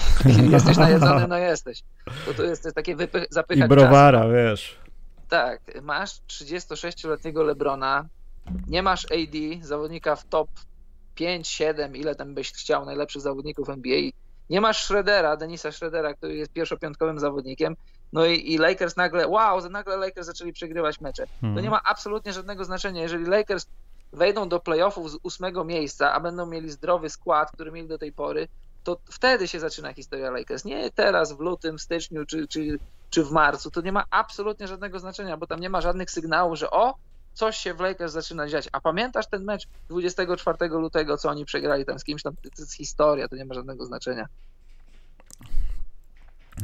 i 0.47 0.51
jesteś 0.51 0.77
najedzony, 0.77 1.27
no 1.27 1.37
jesteś. 1.37 1.83
To, 2.25 2.33
to 2.33 2.43
jest, 2.43 2.61
to 2.61 2.67
jest 2.67 2.75
takie 2.75 2.95
wypy, 2.95 3.25
zapychacz 3.29 3.65
I 3.65 3.69
browara, 3.69 4.19
czasu. 4.19 4.33
wiesz. 4.33 4.79
Tak, 5.29 5.61
masz 5.81 6.21
36-letniego 6.27 7.43
Lebrona, 7.43 8.05
nie 8.67 8.83
masz 8.83 9.05
AD, 9.05 9.65
zawodnika 9.65 10.15
w 10.15 10.25
top 10.25 10.49
5, 11.15 11.47
7, 11.47 11.95
ile 11.95 12.15
tam 12.15 12.33
byś 12.33 12.53
chciał 12.53 12.85
najlepszych 12.85 13.21
zawodników 13.21 13.69
NBA. 13.69 13.99
Nie 14.49 14.61
masz 14.61 14.83
Schroedera, 14.83 15.37
Denisa 15.37 15.71
Schroedera, 15.71 16.13
który 16.13 16.35
jest 16.35 16.51
pierwszopiątkowym 16.51 17.19
zawodnikiem. 17.19 17.75
No 18.13 18.25
i, 18.25 18.53
i 18.53 18.57
Lakers 18.57 18.95
nagle, 18.95 19.27
wow, 19.27 19.69
nagle 19.69 19.97
Lakers 19.97 20.27
zaczęli 20.27 20.53
przegrywać 20.53 21.01
mecze. 21.01 21.27
Hmm. 21.41 21.55
To 21.55 21.61
nie 21.61 21.69
ma 21.69 21.81
absolutnie 21.83 22.33
żadnego 22.33 22.65
znaczenia. 22.65 23.01
Jeżeli 23.01 23.25
Lakers 23.25 23.67
wejdą 24.13 24.49
do 24.49 24.59
playoffów 24.59 25.11
z 25.11 25.17
ósmego 25.23 25.63
miejsca, 25.63 26.13
a 26.13 26.19
będą 26.19 26.45
mieli 26.45 26.71
zdrowy 26.71 27.09
skład, 27.09 27.51
który 27.51 27.71
mieli 27.71 27.87
do 27.87 27.97
tej 27.97 28.13
pory, 28.13 28.47
to 28.83 28.97
wtedy 29.05 29.47
się 29.47 29.59
zaczyna 29.59 29.93
historia 29.93 30.31
Lakers. 30.31 30.65
Nie 30.65 30.91
teraz, 30.91 31.33
w 31.33 31.39
lutym, 31.39 31.79
styczniu 31.79 32.25
czy, 32.25 32.47
czy, 32.47 32.79
czy 33.09 33.23
w 33.23 33.31
marcu. 33.31 33.71
To 33.71 33.81
nie 33.81 33.91
ma 33.91 34.03
absolutnie 34.09 34.67
żadnego 34.67 34.99
znaczenia, 34.99 35.37
bo 35.37 35.47
tam 35.47 35.59
nie 35.59 35.69
ma 35.69 35.81
żadnych 35.81 36.11
sygnałów, 36.11 36.57
że 36.57 36.71
o, 36.71 36.95
coś 37.35 37.57
się 37.57 37.73
w 37.73 37.79
Lakers 37.79 38.13
zaczyna 38.13 38.47
dziać. 38.47 38.69
A 38.71 38.81
pamiętasz 38.81 39.27
ten 39.27 39.43
mecz 39.43 39.67
24 39.89 40.67
lutego, 40.67 41.17
co 41.17 41.29
oni 41.29 41.45
przegrali 41.45 41.85
tam 41.85 41.99
z 41.99 42.03
kimś 42.03 42.23
tam? 42.23 42.35
To 42.35 42.49
jest 42.61 42.73
historia, 42.73 43.27
to 43.27 43.35
nie 43.35 43.45
ma 43.45 43.53
żadnego 43.53 43.85
znaczenia. 43.85 44.25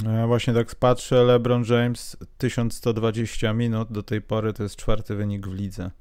No 0.04 0.12
ja 0.12 0.28
właśnie 0.28 0.54
tak 0.54 0.76
patrzę, 0.76 1.24
LeBron 1.24 1.64
James 1.70 2.18
1120 2.38 3.54
minut 3.54 3.92
do 3.92 4.04
tej 4.04 4.22
pory 4.22 4.54
to 4.54 4.64
jest 4.64 4.76
czwarty 4.76 5.16
wynik 5.16 5.48
w 5.48 5.54
lidze. 5.54 5.92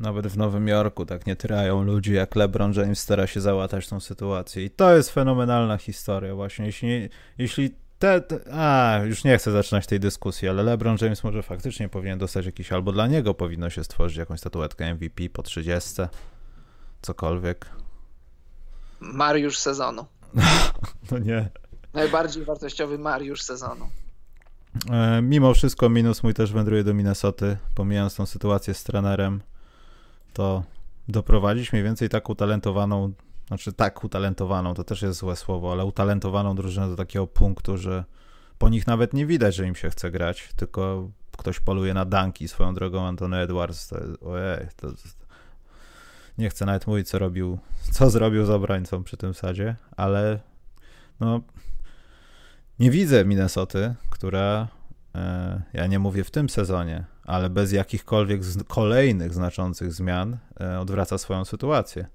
Nawet 0.00 0.26
w 0.26 0.36
Nowym 0.36 0.68
Jorku 0.68 1.06
tak 1.06 1.26
nie 1.26 1.36
tyrają 1.36 1.82
ludzi, 1.82 2.12
jak 2.12 2.36
LeBron 2.36 2.72
James 2.72 2.98
stara 2.98 3.26
się 3.26 3.40
załatać 3.40 3.88
tą 3.88 4.00
sytuację. 4.00 4.64
I 4.64 4.70
to 4.70 4.96
jest 4.96 5.10
fenomenalna 5.10 5.76
historia 5.76 6.34
właśnie. 6.34 6.66
Jeśli, 6.66 7.08
jeśli 7.38 7.70
te, 7.98 8.20
te, 8.20 8.40
a, 8.52 8.98
już 9.04 9.24
nie 9.24 9.38
chcę 9.38 9.52
zaczynać 9.52 9.86
tej 9.86 10.00
dyskusji, 10.00 10.48
ale 10.48 10.62
LeBron 10.62 10.96
James 11.00 11.24
może 11.24 11.42
faktycznie 11.42 11.88
powinien 11.88 12.18
dostać 12.18 12.46
jakiś, 12.46 12.72
albo 12.72 12.92
dla 12.92 13.06
niego 13.06 13.34
powinno 13.34 13.70
się 13.70 13.84
stworzyć 13.84 14.18
jakąś 14.18 14.40
statuetkę 14.40 14.94
MVP 14.94 15.28
po 15.32 15.42
30, 15.42 16.02
cokolwiek. 17.02 17.66
Mariusz 19.00 19.58
sezonu. 19.58 20.06
no 21.10 21.18
nie. 21.18 21.48
Najbardziej 21.92 22.44
wartościowy 22.44 22.98
Mariusz 22.98 23.42
sezonu. 23.42 23.88
E, 24.90 25.22
mimo 25.22 25.54
wszystko 25.54 25.88
minus 25.88 26.22
mój 26.22 26.34
też 26.34 26.52
wędruje 26.52 26.84
do 26.84 26.94
Minnesoty, 26.94 27.56
pomijając 27.74 28.14
tą 28.14 28.26
sytuację 28.26 28.74
z 28.74 28.84
trenerem, 28.84 29.40
to 30.32 30.62
doprowadzić 31.08 31.72
mniej 31.72 31.84
więcej 31.84 32.08
tak 32.08 32.30
utalentowaną 32.30 33.12
znaczy 33.48 33.72
tak 33.72 34.04
utalentowaną, 34.04 34.74
to 34.74 34.84
też 34.84 35.02
jest 35.02 35.18
złe 35.18 35.36
słowo, 35.36 35.72
ale 35.72 35.84
utalentowaną 35.84 36.54
drużynę 36.54 36.88
do 36.88 36.96
takiego 36.96 37.26
punktu, 37.26 37.76
że 37.76 38.04
po 38.58 38.68
nich 38.68 38.86
nawet 38.86 39.14
nie 39.14 39.26
widać, 39.26 39.54
że 39.54 39.66
im 39.66 39.74
się 39.74 39.90
chce 39.90 40.10
grać, 40.10 40.48
tylko 40.56 41.10
ktoś 41.36 41.60
poluje 41.60 41.94
na 41.94 42.04
danki 42.04 42.48
swoją 42.48 42.74
drogą 42.74 43.06
Antony 43.06 43.36
Edwards. 43.36 43.88
To 43.88 43.96
ojej, 44.30 44.68
to, 44.76 44.88
nie 46.38 46.50
chcę 46.50 46.66
nawet 46.66 46.86
mówić, 46.86 47.08
co 47.08 47.18
robił, 47.18 47.58
co 47.92 48.10
zrobił 48.10 48.44
z 48.44 48.50
obrońcą 48.50 49.04
przy 49.04 49.16
tym 49.16 49.34
sadzie, 49.34 49.76
ale 49.96 50.40
no 51.20 51.40
nie 52.78 52.90
widzę 52.90 53.24
Minnesoty, 53.24 53.94
która 54.10 54.68
e, 55.14 55.62
ja 55.72 55.86
nie 55.86 55.98
mówię 55.98 56.24
w 56.24 56.30
tym 56.30 56.48
sezonie, 56.48 57.04
ale 57.24 57.50
bez 57.50 57.72
jakichkolwiek 57.72 58.44
z, 58.44 58.62
kolejnych 58.62 59.34
znaczących 59.34 59.92
zmian 59.92 60.38
e, 60.60 60.80
odwraca 60.80 61.18
swoją 61.18 61.44
sytuację. 61.44 62.06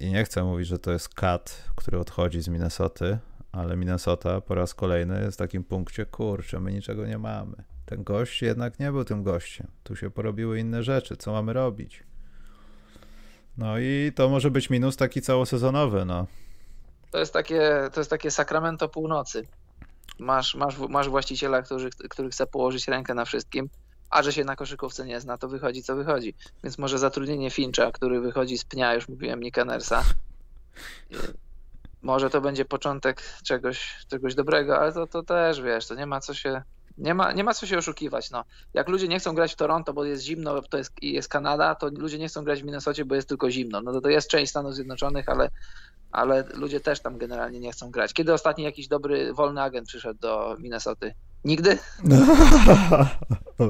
I 0.00 0.10
nie 0.10 0.24
chcę 0.24 0.44
mówić, 0.44 0.68
że 0.68 0.78
to 0.78 0.92
jest 0.92 1.08
Kat, 1.08 1.64
który 1.76 1.98
odchodzi 1.98 2.40
z 2.40 2.48
Minnesoty, 2.48 3.18
ale 3.52 3.76
Minnesota 3.76 4.40
po 4.40 4.54
raz 4.54 4.74
kolejny 4.74 5.22
jest 5.24 5.36
w 5.36 5.38
takim 5.38 5.64
punkcie, 5.64 6.06
kurczę, 6.06 6.60
my 6.60 6.72
niczego 6.72 7.06
nie 7.06 7.18
mamy. 7.18 7.56
Ten 7.86 8.04
gość 8.04 8.42
jednak 8.42 8.78
nie 8.78 8.92
był 8.92 9.04
tym 9.04 9.22
gościem. 9.22 9.66
Tu 9.82 9.96
się 9.96 10.10
porobiły 10.10 10.60
inne 10.60 10.82
rzeczy. 10.82 11.16
Co 11.16 11.32
mamy 11.32 11.52
robić? 11.52 12.02
No 13.56 13.78
i 13.78 14.12
to 14.14 14.28
może 14.28 14.50
być 14.50 14.70
minus 14.70 14.96
taki 14.96 15.22
całosezonowy, 15.22 16.04
no. 16.04 16.26
To 17.10 17.18
jest 17.18 17.32
takie, 17.32 17.90
to 17.92 18.00
jest 18.00 18.10
takie 18.10 18.30
sakramento 18.30 18.88
północy. 18.88 19.46
Masz, 20.18 20.54
masz, 20.54 20.78
masz 20.78 21.08
właściciela, 21.08 21.62
który, 21.62 21.90
który 21.90 22.30
chce 22.30 22.46
położyć 22.46 22.88
rękę 22.88 23.14
na 23.14 23.24
wszystkim. 23.24 23.68
A 24.10 24.22
że 24.22 24.32
się 24.32 24.44
na 24.44 24.56
koszykówce 24.56 25.06
nie 25.06 25.20
zna, 25.20 25.38
to 25.38 25.48
wychodzi 25.48 25.82
co 25.82 25.96
wychodzi. 25.96 26.34
Więc 26.64 26.78
może 26.78 26.98
zatrudnienie 26.98 27.50
Fincha, 27.50 27.92
który 27.92 28.20
wychodzi 28.20 28.58
z 28.58 28.64
pnia, 28.64 28.94
już 28.94 29.08
mówiłem, 29.08 29.42
Nika 29.42 29.64
Nersa, 29.64 30.04
może 32.02 32.30
to 32.30 32.40
będzie 32.40 32.64
początek 32.64 33.22
czegoś, 33.44 34.06
czegoś 34.10 34.34
dobrego, 34.34 34.78
ale 34.78 34.92
to, 34.92 35.06
to 35.06 35.22
też, 35.22 35.62
wiesz, 35.62 35.86
to 35.86 35.94
nie 35.94 36.06
ma 36.06 36.20
co 36.20 36.34
się 36.34 36.62
nie 36.98 37.14
ma, 37.14 37.32
nie 37.32 37.44
ma 37.44 37.54
co 37.54 37.66
się 37.66 37.78
oszukiwać. 37.78 38.30
No. 38.30 38.44
Jak 38.74 38.88
ludzie 38.88 39.08
nie 39.08 39.18
chcą 39.18 39.34
grać 39.34 39.52
w 39.52 39.56
Toronto, 39.56 39.92
bo 39.92 40.04
jest 40.04 40.22
zimno 40.22 40.62
to 40.62 40.78
jest, 40.78 41.02
i 41.02 41.12
jest 41.12 41.28
Kanada, 41.28 41.74
to 41.74 41.88
ludzie 41.88 42.18
nie 42.18 42.28
chcą 42.28 42.44
grać 42.44 42.62
w 42.62 42.64
Minnesocie, 42.64 43.04
bo 43.04 43.14
jest 43.14 43.28
tylko 43.28 43.50
zimno. 43.50 43.82
No 43.82 43.92
to, 43.92 44.00
to 44.00 44.08
jest 44.08 44.30
część 44.30 44.50
Stanów 44.50 44.74
Zjednoczonych, 44.74 45.28
ale, 45.28 45.50
ale 46.12 46.44
ludzie 46.54 46.80
też 46.80 47.00
tam 47.00 47.18
generalnie 47.18 47.60
nie 47.60 47.72
chcą 47.72 47.90
grać. 47.90 48.12
Kiedy 48.12 48.32
ostatni 48.32 48.64
jakiś 48.64 48.88
dobry, 48.88 49.34
wolny 49.34 49.62
agent 49.62 49.88
przyszedł 49.88 50.20
do 50.20 50.56
Minnesoty? 50.58 51.14
Nigdy? 51.44 51.78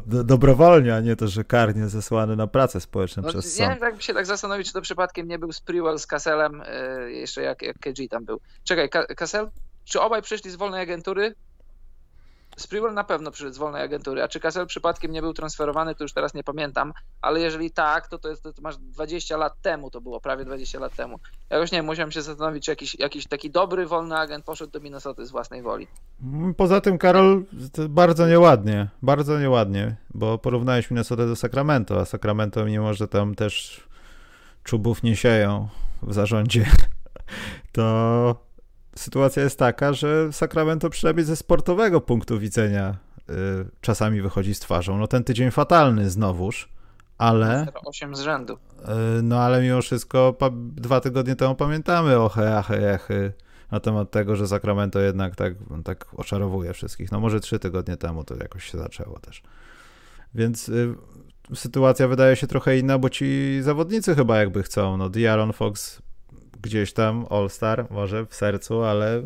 Dobrowolnie, 0.25 0.95
a 0.95 1.01
nie 1.01 1.16
to, 1.16 1.29
że 1.29 1.45
karnie 1.45 1.89
zesłany 1.89 2.37
na 2.37 2.47
pracę 2.47 2.81
społeczną 2.81 3.23
no, 3.23 3.29
przez 3.29 3.57
sąd. 3.57 3.71
Nie 3.71 3.77
wiem, 3.81 4.01
się 4.01 4.14
tak 4.14 4.27
zastanowić, 4.27 4.66
czy 4.66 4.73
to 4.73 4.81
przypadkiem 4.81 5.29
nie 5.29 5.39
był 5.39 5.53
Sprewell 5.53 5.99
z 5.99 6.07
Kasselem, 6.07 6.62
yy, 7.03 7.12
jeszcze 7.12 7.43
jak, 7.43 7.62
jak 7.62 7.79
KG 7.79 8.09
tam 8.11 8.25
był. 8.25 8.41
Czekaj, 8.64 8.89
Kassel? 9.16 9.51
Czy 9.85 10.01
obaj 10.01 10.23
przyszli 10.23 10.51
z 10.51 10.57
wolnej 10.57 10.83
agentury? 10.83 11.35
Sprewell 12.59 12.95
na 12.95 13.05
pewno 13.05 13.31
przyszedł 13.31 13.55
z 13.55 13.59
wolnej 13.59 13.83
agentury, 13.83 14.23
a 14.23 14.29
czy 14.29 14.41
Cassell 14.41 14.67
przypadkiem 14.67 15.13
nie 15.13 15.23
był 15.23 15.33
transferowany, 15.33 15.95
to 15.95 16.05
już 16.05 16.13
teraz 16.13 16.35
nie 16.35 16.45
pamiętam, 16.45 16.93
ale 17.21 17.41
jeżeli 17.41 17.71
tak, 17.71 18.09
to 18.09 18.19
to, 18.19 18.29
jest, 18.29 18.43
to 18.43 18.63
masz 18.63 18.77
20 18.77 19.37
lat 19.37 19.63
temu, 19.63 19.91
to 19.91 20.01
było 20.01 20.21
prawie 20.21 20.45
20 20.45 20.79
lat 20.79 20.97
temu. 20.97 21.19
Jakoś 21.51 21.73
nie 21.73 21.83
musiałem 21.83 22.13
się 22.13 22.23
zastanowić, 22.23 22.65
czy 22.65 22.71
jakiś, 22.71 22.99
jakiś 22.99 23.27
taki 23.27 23.51
dobry, 23.51 23.87
wolny 23.87 24.17
agent 24.17 24.45
poszedł 24.45 24.73
do 24.73 24.81
Minnesota 24.81 25.25
z 25.25 25.31
własnej 25.31 25.63
woli. 25.63 25.87
Poza 26.57 26.81
tym, 26.81 26.99
Karol, 26.99 27.45
bardzo 27.89 28.27
nieładnie, 28.27 28.89
bardzo 29.03 29.39
nieładnie, 29.39 29.97
bo 30.15 30.39
porównałeś 30.39 30.91
Minnesota 30.91 31.27
do 31.27 31.37
Sacramento, 31.37 32.01
a 32.01 32.05
Sacramento, 32.05 32.65
mimo 32.65 32.95
że 32.95 33.09
tam 33.09 33.35
też 33.35 33.83
czubów 34.65 35.03
nie 35.03 35.17
sieją 35.17 35.69
w 36.03 36.15
zarządzie, 36.15 36.67
to 37.73 38.47
sytuacja 38.99 39.42
jest 39.42 39.59
taka, 39.59 39.92
że 39.92 40.32
Sacramento 40.32 40.90
przynajmniej 40.90 41.26
ze 41.26 41.36
sportowego 41.36 42.01
punktu 42.01 42.38
widzenia 42.38 42.96
y, 43.30 43.34
czasami 43.80 44.22
wychodzi 44.22 44.55
z 44.55 44.61
twarzą. 44.61 44.99
No 44.99 45.07
ten 45.07 45.24
tydzień 45.24 45.51
fatalny 45.51 46.11
znowuż, 46.11 46.68
ale... 47.18 47.66
8 47.84 48.16
z 48.16 48.20
rzędu. 48.20 48.55
Y, 48.55 49.22
no 49.22 49.40
ale 49.40 49.62
mimo 49.62 49.82
wszystko 49.82 50.32
pa, 50.32 50.51
dwa 50.53 51.01
tygodnie 51.01 51.36
temu 51.36 51.55
pamiętamy 51.55 52.18
o 52.18 52.30
achy, 52.59 52.94
achy 52.94 53.32
na 53.70 53.80
temat 53.80 54.11
tego, 54.11 54.36
że 54.36 54.49
Sacramento 54.49 55.01
jednak 55.01 55.36
tak, 55.36 55.55
tak 55.84 56.07
oczarowuje 56.16 56.72
wszystkich. 56.72 57.12
No 57.12 57.20
może 57.20 57.40
trzy 57.40 57.59
tygodnie 57.59 57.96
temu 57.96 58.24
to 58.24 58.36
jakoś 58.36 58.64
się 58.64 58.78
zaczęło 58.78 59.18
też. 59.18 59.42
Więc 60.34 60.68
y, 60.68 60.94
sytuacja 61.55 62.09
wydaje 62.09 62.36
się 62.36 62.46
trochę 62.46 62.78
inna, 62.78 62.99
bo 62.99 63.11
ci 63.11 63.59
zawodnicy 63.62 64.14
chyba 64.14 64.38
jakby 64.38 64.62
chcą. 64.62 64.96
No 64.96 65.09
Diaron 65.09 65.53
Fox 65.53 66.03
gdzieś 66.63 66.93
tam 66.93 67.27
All-Star, 67.31 67.87
może 67.91 68.27
w 68.27 68.35
sercu, 68.35 68.83
ale, 68.83 69.23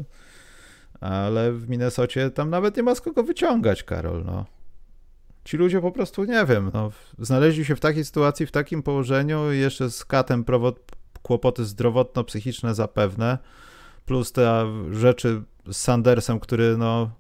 ale 1.01 1.53
w 1.53 1.69
Minnesocie 1.69 2.31
tam 2.31 2.51
nawet 2.51 2.77
nie 2.77 2.83
ma 2.83 2.95
z 2.95 3.01
kogo 3.01 3.23
wyciągać, 3.23 3.83
Karol, 3.83 4.25
no. 4.25 4.47
Ci 5.45 5.57
ludzie 5.57 5.81
po 5.81 5.93
prostu, 5.93 6.25
nie 6.25 6.45
wiem, 6.47 6.71
no, 6.75 6.91
znaleźli 7.19 7.65
się 7.65 7.77
w 7.77 7.81
takiej 7.81 8.05
sytuacji, 8.05 8.47
w 8.47 8.53
takim 8.53 8.83
położeniu, 8.83 9.53
jeszcze 9.53 9.91
z 9.91 10.05
katem 10.05 10.45
kłopoty 11.23 11.63
zdrowotno-psychiczne 11.63 12.75
zapewne, 12.75 13.39
plus 14.07 14.33
te 14.33 14.67
rzeczy 14.91 15.43
z 15.71 15.77
Sandersem, 15.77 16.41
który, 16.41 16.77
no, 16.77 17.11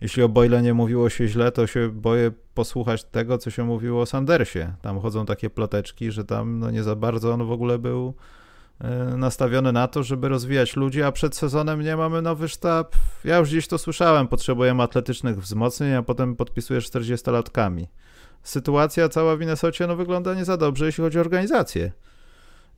jeśli 0.00 0.22
o 0.22 0.28
Boyle 0.28 0.62
nie 0.62 0.74
mówiło 0.74 1.10
się 1.10 1.28
źle, 1.28 1.52
to 1.52 1.66
się 1.66 1.88
boję 1.88 2.32
posłuchać 2.54 3.04
tego, 3.04 3.38
co 3.38 3.50
się 3.50 3.64
mówiło 3.64 4.00
o 4.00 4.06
Sandersie. 4.06 4.74
Tam 4.82 5.00
chodzą 5.00 5.26
takie 5.26 5.50
ploteczki, 5.50 6.12
że 6.12 6.24
tam 6.24 6.58
no, 6.58 6.70
nie 6.70 6.82
za 6.82 6.96
bardzo 6.96 7.32
on 7.32 7.46
w 7.46 7.52
ogóle 7.52 7.78
był 7.78 8.14
nastawiony 9.16 9.72
na 9.72 9.88
to, 9.88 10.02
żeby 10.02 10.28
rozwijać 10.28 10.76
ludzi, 10.76 11.02
a 11.02 11.12
przed 11.12 11.36
sezonem 11.36 11.80
nie 11.80 11.96
mamy 11.96 12.22
nowy 12.22 12.48
sztab. 12.48 12.96
Ja 13.24 13.38
już 13.38 13.48
gdzieś 13.48 13.68
to 13.68 13.78
słyszałem, 13.78 14.28
potrzebujemy 14.28 14.82
atletycznych 14.82 15.40
wzmocnień, 15.40 15.94
a 15.94 16.02
potem 16.02 16.36
podpisujesz 16.36 16.90
40-latkami. 16.90 17.86
Sytuacja 18.42 19.08
cała 19.08 19.36
w 19.36 19.40
Minnesocie 19.40 19.86
no, 19.86 19.96
wygląda 19.96 20.34
nie 20.34 20.44
za 20.44 20.56
dobrze, 20.56 20.86
jeśli 20.86 21.04
chodzi 21.04 21.18
o 21.18 21.20
organizację. 21.20 21.92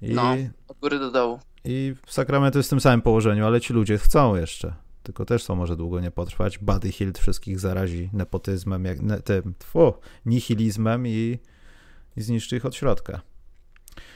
I, 0.02 0.14
no, 0.14 0.36
od 0.68 0.78
góry 0.78 0.98
do 0.98 1.10
dołu. 1.10 1.38
I 1.64 1.94
w 2.06 2.12
Sacramento 2.12 2.58
jest 2.58 2.68
w 2.68 2.70
tym 2.70 2.80
samym 2.80 3.02
położeniu, 3.02 3.46
ale 3.46 3.60
ci 3.60 3.72
ludzie 3.72 3.98
chcą 3.98 4.36
jeszcze. 4.36 4.74
Tylko 5.02 5.24
też 5.24 5.44
to 5.44 5.56
może 5.56 5.76
długo 5.76 6.00
nie 6.00 6.10
potrwać. 6.10 6.58
Buddy 6.58 6.92
Hilt 6.92 7.18
wszystkich 7.18 7.60
zarazi 7.60 8.10
nepotyzmem, 8.12 8.84
jak, 8.84 9.00
ne, 9.00 9.20
tym, 9.20 9.54
tfu, 9.58 9.94
nihilizmem 10.26 11.06
i, 11.06 11.38
i 12.16 12.22
zniszczy 12.22 12.56
ich 12.56 12.66
od 12.66 12.74
środka. 12.74 13.20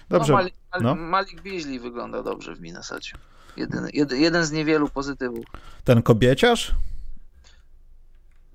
Dobrze. 0.09 0.33
No, 0.33 0.39
Malik, 0.39 0.55
no. 0.81 0.95
Malik 0.95 1.41
Beasley 1.43 1.81
wygląda 1.81 2.23
dobrze 2.23 2.55
w 2.55 2.61
Minnesocie. 2.61 3.19
Jeden, 3.57 3.89
jeden, 3.93 4.21
jeden 4.21 4.45
z 4.45 4.53
niewielu 4.53 4.89
pozytywów. 4.89 5.45
Ten 5.85 6.03
kobieciarz? 6.03 6.75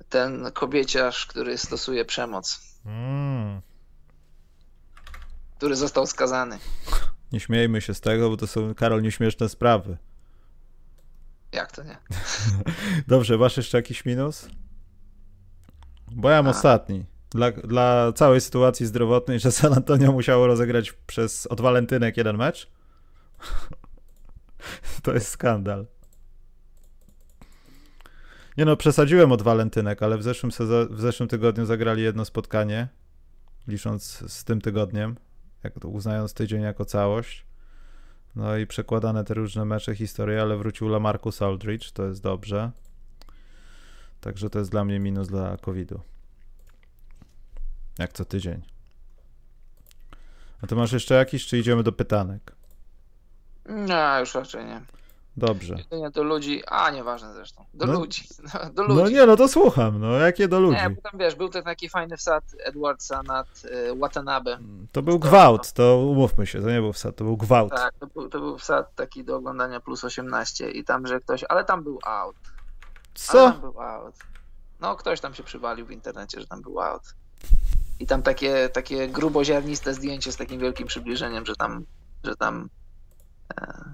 Ten 0.10 0.52
kobieciarz, 0.54 1.26
który 1.26 1.58
stosuje 1.58 2.06
przemoc. 2.06 2.62
Mm. 2.86 3.62
Który 5.58 5.76
został 5.76 6.08
skazany. 6.08 6.60
Nie 7.32 7.40
śmiejmy 7.40 7.82
się 7.82 7.94
z 7.94 8.02
tego, 8.02 8.30
bo 8.30 8.38
to 8.38 8.48
są, 8.48 8.76
Karol, 8.76 9.02
nieśmieszne 9.02 9.50
sprawy. 9.50 9.98
Jak 11.52 11.72
to 11.72 11.84
nie? 11.84 11.98
Dobrze, 13.08 13.38
masz 13.38 13.58
jeszcze 13.58 13.78
jakiś 13.78 14.06
minus? 14.06 14.48
Bo 16.12 16.30
ja 16.30 16.44
mam 16.44 16.52
ostatni 16.52 17.06
dla, 17.32 17.52
dla 17.52 18.12
całej 18.14 18.42
sytuacji 18.42 18.86
zdrowotnej, 18.86 19.40
że 19.40 19.52
San 19.52 19.74
Antonio 19.74 20.12
musiało 20.12 20.48
rozegrać 20.48 20.92
przez 20.92 21.48
od 21.48 21.62
walentynek 21.62 22.18
jeden 22.18 22.38
mecz? 22.38 22.72
to 25.04 25.14
jest 25.14 25.28
skandal. 25.28 25.86
Nie 28.58 28.66
no, 28.66 28.78
przesadziłem 28.78 29.32
od 29.32 29.42
walentynek, 29.42 30.04
ale 30.04 30.18
w 30.18 30.24
zeszłym, 30.24 30.52
w 30.90 31.02
zeszłym 31.02 31.30
tygodniu 31.30 31.66
zagrali 31.66 32.04
jedno 32.04 32.26
spotkanie, 32.26 32.88
licząc 33.68 34.24
z 34.28 34.44
tym 34.44 34.62
tygodniem, 34.62 35.16
jak 35.64 35.80
to 35.80 35.88
uznając 35.88 36.34
tydzień 36.34 36.62
jako 36.62 36.86
całość. 36.86 37.46
No 38.36 38.58
i 38.58 38.68
przekładane 38.68 39.24
te 39.24 39.34
różne 39.34 39.66
mecze, 39.66 39.96
historie, 39.96 40.42
ale 40.42 40.58
wrócił 40.58 40.88
Lamarcus 40.88 41.42
Aldridge, 41.42 41.92
to 41.92 42.06
jest 42.06 42.24
dobrze. 42.24 42.72
Także 44.22 44.50
to 44.50 44.60
jest 44.60 44.72
dla 44.72 44.86
mnie 44.86 45.00
minus 45.00 45.28
dla 45.28 45.58
COVID-u. 45.58 46.11
Jak 48.00 48.14
co 48.14 48.26
tydzień. 48.26 48.62
A 50.64 50.68
to 50.68 50.76
masz 50.76 50.92
jeszcze 50.92 51.16
jakiś, 51.16 51.48
czy 51.48 51.58
idziemy 51.58 51.84
do 51.84 51.92
pytanek? 51.92 52.56
No, 53.66 54.20
już 54.20 54.36
raczej 54.36 54.66
nie. 54.66 54.82
Dobrze. 55.38 55.76
Do 56.14 56.24
ludzi, 56.24 56.64
a 56.68 56.90
nieważne 56.90 57.34
zresztą. 57.34 57.66
Do 57.74 57.86
no, 57.86 57.94
ludzi. 57.94 58.24
No, 58.54 58.70
do 58.74 58.84
ludzi. 58.84 59.04
No 59.04 59.10
nie, 59.10 59.26
no 59.26 59.36
to 59.36 59.48
słucham, 59.48 60.02
no 60.02 60.12
jakie 60.12 60.48
do 60.48 60.60
ludzi? 60.60 60.78
Nie, 60.82 60.90
bo 60.90 61.02
tam 61.02 61.20
wiesz, 61.20 61.36
był 61.36 61.50
ten 61.50 61.64
taki 61.64 61.90
fajny 61.90 62.18
wsad 62.18 62.44
Edwardsa 62.64 63.24
nad 63.24 63.48
y, 63.66 63.96
Watanabe. 63.96 64.58
To 64.92 65.02
był 65.02 65.20
gwałt, 65.20 65.74
to 65.74 65.98
umówmy 65.98 66.48
się, 66.48 66.62
to 66.62 66.70
nie 66.70 66.82
był 66.82 66.94
wsad, 66.94 67.16
to 67.16 67.24
był 67.24 67.38
gwałt. 67.38 67.72
Tak, 67.72 67.94
to 68.00 68.08
był, 68.08 68.30
to 68.30 68.40
był 68.40 68.58
wsad 68.58 68.96
taki 68.96 69.24
do 69.24 69.36
oglądania 69.36 69.80
plus 69.80 70.04
18 70.04 70.72
i 70.72 70.84
tam, 70.84 71.08
że 71.08 71.20
ktoś, 71.20 71.44
ale 71.50 71.64
tam 71.64 71.84
był 71.84 72.00
out. 72.04 72.36
Co? 73.14 73.42
Ale 73.42 73.52
tam 73.52 73.62
był 73.62 73.82
out. 73.82 74.16
No, 74.80 74.96
ktoś 74.96 75.20
tam 75.20 75.34
się 75.34 75.44
przywalił 75.44 75.86
w 75.86 75.92
internecie, 75.92 76.42
że 76.42 76.48
tam 76.48 76.62
był 76.62 76.82
out. 76.82 77.04
I 78.02 78.06
tam 78.06 78.22
takie, 78.24 78.70
takie 78.70 79.08
gruboziarniste 79.08 79.94
zdjęcie 79.94 80.32
z 80.32 80.38
takim 80.38 80.60
wielkim 80.60 80.88
przybliżeniem, 80.88 81.46
że 81.46 81.56
tam, 81.56 81.86
że 82.24 82.36
tam 82.36 82.70
e, 83.62 83.94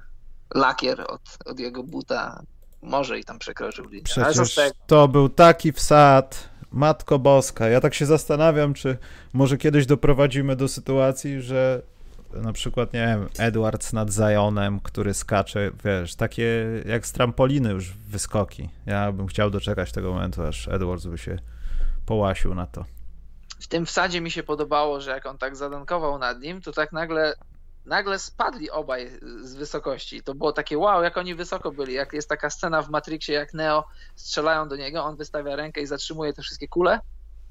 lakier 0.55 1.01
od, 1.07 1.21
od 1.45 1.59
jego 1.59 1.83
buta 1.83 2.43
może 2.81 3.19
i 3.19 3.23
tam 3.23 3.39
przekroczył 3.39 3.85
linię. 3.89 4.03
Przecież 4.03 4.59
to 4.87 5.07
był 5.07 5.29
taki 5.29 5.71
wsad, 5.71 6.49
Matko 6.71 7.19
Boska. 7.19 7.67
Ja 7.67 7.81
tak 7.81 7.93
się 7.93 8.05
zastanawiam, 8.05 8.73
czy 8.73 8.97
może 9.33 9.57
kiedyś 9.57 9.85
doprowadzimy 9.85 10.55
do 10.55 10.67
sytuacji, 10.67 11.41
że 11.41 11.81
na 12.33 12.53
przykład, 12.53 12.93
nie 12.93 12.99
wiem, 12.99 13.29
Edwards 13.37 13.93
nad 13.93 14.09
Zionem, 14.11 14.79
który 14.79 15.13
skacze, 15.13 15.71
wiesz, 15.85 16.15
takie 16.15 16.65
jak 16.85 17.07
z 17.07 17.11
trampoliny 17.11 17.69
już 17.69 17.93
wyskoki. 17.93 18.69
Ja 18.85 19.11
bym 19.11 19.27
chciał 19.27 19.49
doczekać 19.49 19.91
tego 19.91 20.13
momentu, 20.13 20.43
aż 20.43 20.67
Edwards 20.67 21.05
by 21.05 21.17
się 21.17 21.39
połasił 22.05 22.55
na 22.55 22.67
to 22.67 22.96
w 23.59 23.67
tym 23.67 23.85
wsadzie 23.85 24.21
mi 24.21 24.31
się 24.31 24.43
podobało, 24.43 25.01
że 25.01 25.11
jak 25.11 25.25
on 25.25 25.37
tak 25.37 25.55
zadankował 25.55 26.17
nad 26.17 26.39
nim, 26.39 26.61
to 26.61 26.71
tak 26.71 26.91
nagle 26.91 27.35
nagle 27.87 28.19
spadli 28.19 28.71
obaj 28.71 29.11
z 29.41 29.55
wysokości. 29.55 30.23
To 30.23 30.35
było 30.35 30.53
takie 30.53 30.77
wow, 30.77 31.03
jak 31.03 31.17
oni 31.17 31.35
wysoko 31.35 31.71
byli. 31.71 31.93
Jak 31.93 32.13
jest 32.13 32.29
taka 32.29 32.49
scena 32.49 32.81
w 32.81 32.89
Matrixie, 32.89 33.35
jak 33.35 33.53
Neo 33.53 33.83
strzelają 34.15 34.67
do 34.67 34.75
niego, 34.75 35.03
on 35.03 35.15
wystawia 35.15 35.55
rękę 35.55 35.81
i 35.81 35.85
zatrzymuje 35.85 36.33
te 36.33 36.41
wszystkie 36.41 36.67
kule. 36.67 36.99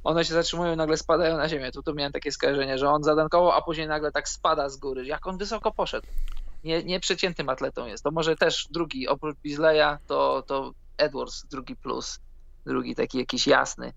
One 0.05 0.25
się 0.25 0.35
zatrzymują 0.35 0.77
nagle 0.77 0.97
spadają 0.97 1.37
na 1.37 1.49
ziemię. 1.49 1.73
Tu, 1.73 1.83
tu 1.83 1.95
miałem 1.95 2.13
takie 2.13 2.33
skojarzenie, 2.33 2.79
że 2.79 2.91
on 2.91 3.03
zadankował, 3.03 3.53
a 3.53 3.63
później 3.63 3.89
nagle 3.89 4.13
tak 4.13 4.29
spada 4.29 4.69
z 4.69 4.77
góry. 4.77 5.07
Jak 5.07 5.27
on 5.27 5.39
wysoko 5.39 5.73
poszedł. 5.73 6.07
Nie, 6.65 6.85
nieprzeciętym 6.85 7.49
atletą 7.49 7.87
jest. 7.87 8.05
To 8.05 8.11
może 8.11 8.37
też 8.37 8.69
drugi, 8.71 9.09
oprócz 9.09 9.37
Bizleya, 9.37 9.99
to, 10.07 10.43
to 10.47 10.73
Edwards, 10.99 11.47
drugi 11.51 11.77
plus. 11.77 12.19
Drugi 12.67 12.95
taki 12.95 13.19
jakiś 13.19 13.47
jasny. 13.47 13.93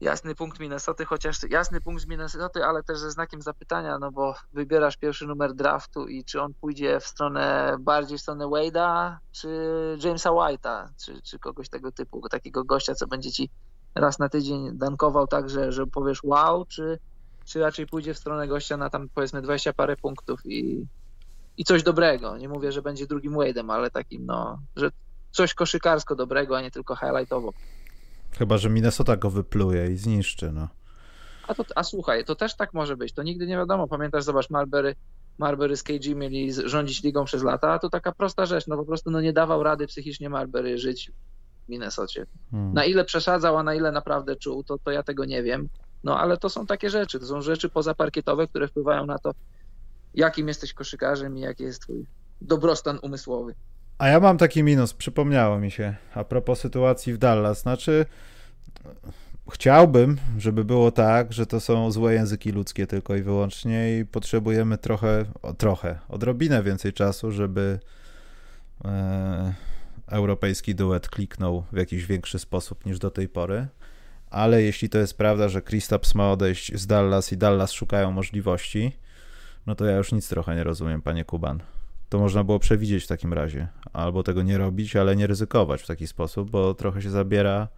Jasny 0.00 0.34
punkt 0.34 0.60
Minnesoty, 0.60 1.04
chociaż 1.04 1.38
jasny 1.50 1.80
punkt 1.80 2.02
z 2.02 2.06
Minnesoty, 2.06 2.64
ale 2.64 2.82
też 2.82 2.98
ze 2.98 3.10
znakiem 3.10 3.42
zapytania, 3.42 3.98
no 3.98 4.12
bo 4.12 4.34
wybierasz 4.52 4.96
pierwszy 4.96 5.26
numer 5.26 5.54
draftu 5.54 6.06
i 6.06 6.24
czy 6.24 6.42
on 6.42 6.54
pójdzie 6.60 7.00
w 7.00 7.06
stronę 7.06 7.76
bardziej 7.80 8.18
w 8.18 8.20
stronę 8.20 8.44
Wade'a, 8.44 9.16
czy 9.32 9.48
Jamesa 10.04 10.30
White'a, 10.30 10.88
czy, 11.04 11.22
czy 11.22 11.38
kogoś 11.38 11.68
tego 11.68 11.92
typu, 11.92 12.28
takiego 12.28 12.64
gościa, 12.64 12.94
co 12.94 13.06
będzie 13.06 13.32
ci 13.32 13.50
raz 13.94 14.18
na 14.18 14.28
tydzień 14.28 14.78
dankował 14.78 15.26
tak, 15.26 15.50
że, 15.50 15.72
że 15.72 15.86
powiesz 15.86 16.24
wow, 16.24 16.64
czy, 16.64 16.98
czy 17.44 17.60
raczej 17.60 17.86
pójdzie 17.86 18.14
w 18.14 18.18
stronę 18.18 18.48
gościa 18.48 18.76
na 18.76 18.90
tam 18.90 19.08
powiedzmy 19.14 19.42
20 19.42 19.72
parę 19.72 19.96
punktów 19.96 20.40
i, 20.44 20.86
i 21.56 21.64
coś 21.64 21.82
dobrego. 21.82 22.36
Nie 22.38 22.48
mówię, 22.48 22.72
że 22.72 22.82
będzie 22.82 23.06
drugim 23.06 23.32
Wade'em, 23.32 23.72
ale 23.72 23.90
takim 23.90 24.26
no, 24.26 24.58
że 24.76 24.90
coś 25.30 25.54
koszykarsko 25.54 26.14
dobrego, 26.14 26.56
a 26.56 26.60
nie 26.60 26.70
tylko 26.70 26.96
highlightowo. 26.96 27.52
Chyba, 28.38 28.58
że 28.58 28.70
Minnesota 28.70 29.16
go 29.16 29.30
wypluje 29.30 29.90
i 29.90 29.96
zniszczy, 29.96 30.52
no. 30.52 30.68
A, 31.48 31.54
to, 31.54 31.64
a 31.74 31.82
słuchaj, 31.82 32.24
to 32.24 32.34
też 32.34 32.56
tak 32.56 32.74
może 32.74 32.96
być, 32.96 33.12
to 33.12 33.22
nigdy 33.22 33.46
nie 33.46 33.56
wiadomo. 33.56 33.88
Pamiętasz, 33.88 34.24
zobacz, 34.24 34.50
Marbury, 34.50 34.94
Marbury 35.38 35.76
z 35.76 35.82
KG 35.82 36.14
mieli 36.14 36.52
rządzić 36.52 37.02
ligą 37.02 37.24
przez 37.24 37.42
lata, 37.42 37.72
a 37.72 37.78
to 37.78 37.90
taka 37.90 38.12
prosta 38.12 38.46
rzecz, 38.46 38.66
no 38.66 38.76
po 38.76 38.84
prostu 38.84 39.10
no 39.10 39.20
nie 39.20 39.32
dawał 39.32 39.62
rady 39.62 39.86
psychicznie 39.86 40.30
Marbury 40.30 40.78
żyć 40.78 41.12
w 41.66 41.68
Minnesocie. 41.68 42.26
Hmm. 42.50 42.74
Na 42.74 42.84
ile 42.84 43.04
przesadzał, 43.04 43.56
a 43.56 43.62
na 43.62 43.74
ile 43.74 43.92
naprawdę 43.92 44.36
czuł, 44.36 44.64
to, 44.64 44.78
to 44.78 44.90
ja 44.90 45.02
tego 45.02 45.24
nie 45.24 45.42
wiem. 45.42 45.68
No 46.04 46.20
ale 46.20 46.36
to 46.36 46.48
są 46.48 46.66
takie 46.66 46.90
rzeczy, 46.90 47.20
to 47.20 47.26
są 47.26 47.42
rzeczy 47.42 47.68
pozaparkietowe, 47.68 48.46
które 48.46 48.68
wpływają 48.68 49.06
na 49.06 49.18
to, 49.18 49.34
jakim 50.14 50.48
jesteś 50.48 50.74
koszykarzem 50.74 51.38
i 51.38 51.40
jaki 51.40 51.62
jest 51.62 51.82
twój 51.82 52.06
dobrostan 52.40 52.98
umysłowy. 53.02 53.54
A 53.98 54.08
ja 54.08 54.20
mam 54.20 54.38
taki 54.38 54.62
minus, 54.62 54.94
przypomniało 54.94 55.58
mi 55.58 55.70
się, 55.70 55.94
a 56.14 56.24
propos 56.24 56.60
sytuacji 56.60 57.12
w 57.12 57.18
Dallas. 57.18 57.60
Znaczy, 57.60 58.06
chciałbym, 59.52 60.16
żeby 60.38 60.64
było 60.64 60.90
tak, 60.90 61.32
że 61.32 61.46
to 61.46 61.60
są 61.60 61.90
złe 61.90 62.14
języki 62.14 62.52
ludzkie 62.52 62.86
tylko 62.86 63.16
i 63.16 63.22
wyłącznie 63.22 63.98
i 63.98 64.04
potrzebujemy 64.04 64.78
trochę, 64.78 65.24
o, 65.42 65.54
trochę, 65.54 65.98
odrobinę 66.08 66.62
więcej 66.62 66.92
czasu, 66.92 67.32
żeby 67.32 67.78
e, 68.84 69.54
europejski 70.06 70.74
duet 70.74 71.08
kliknął 71.08 71.64
w 71.72 71.76
jakiś 71.76 72.06
większy 72.06 72.38
sposób 72.38 72.86
niż 72.86 72.98
do 72.98 73.10
tej 73.10 73.28
pory. 73.28 73.66
Ale 74.30 74.62
jeśli 74.62 74.88
to 74.88 74.98
jest 74.98 75.16
prawda, 75.16 75.48
że 75.48 75.62
Kristaps 75.62 76.14
ma 76.14 76.32
odejść 76.32 76.74
z 76.74 76.86
Dallas 76.86 77.32
i 77.32 77.36
Dallas 77.36 77.72
szukają 77.72 78.10
możliwości, 78.12 78.92
no 79.66 79.74
to 79.74 79.84
ja 79.84 79.96
już 79.96 80.12
nic 80.12 80.28
trochę 80.28 80.56
nie 80.56 80.64
rozumiem, 80.64 81.02
panie 81.02 81.24
Kuban 81.24 81.62
to 82.08 82.18
można 82.18 82.44
było 82.44 82.58
przewidzieć 82.58 83.04
w 83.04 83.06
takim 83.06 83.32
razie. 83.32 83.68
Albo 83.92 84.22
tego 84.22 84.42
nie 84.42 84.58
robić, 84.58 84.96
ale 84.96 85.16
nie 85.16 85.26
ryzykować 85.26 85.82
w 85.82 85.86
taki 85.86 86.06
sposób, 86.06 86.50
bo 86.50 86.74
trochę 86.74 87.02
się 87.02 87.10
zabiera 87.10 87.68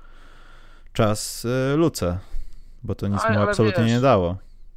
czas 0.92 1.44
y, 1.44 1.76
Luce, 1.76 2.18
bo 2.82 2.94
to 2.94 3.08
nic 3.08 3.20
ale, 3.24 3.38
mu 3.38 3.44
absolutnie 3.44 3.84
wiesz, 3.84 3.92
nie 3.92 4.00
dało. 4.00 4.36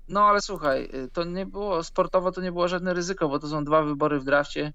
No 0.10 0.22
ale 0.26 0.42
słuchaj, 0.42 0.90
y, 0.94 1.10
to 1.14 1.24
nie 1.24 1.46
było, 1.46 1.84
sportowo 1.84 2.32
to 2.32 2.42
nie 2.42 2.52
było 2.52 2.68
żadne 2.68 2.94
ryzyko, 2.94 3.30
bo 3.30 3.40
to 3.40 3.48
są 3.48 3.64
dwa 3.64 3.84
wybory 3.84 4.20
w 4.20 4.24
drafcie. 4.24 4.74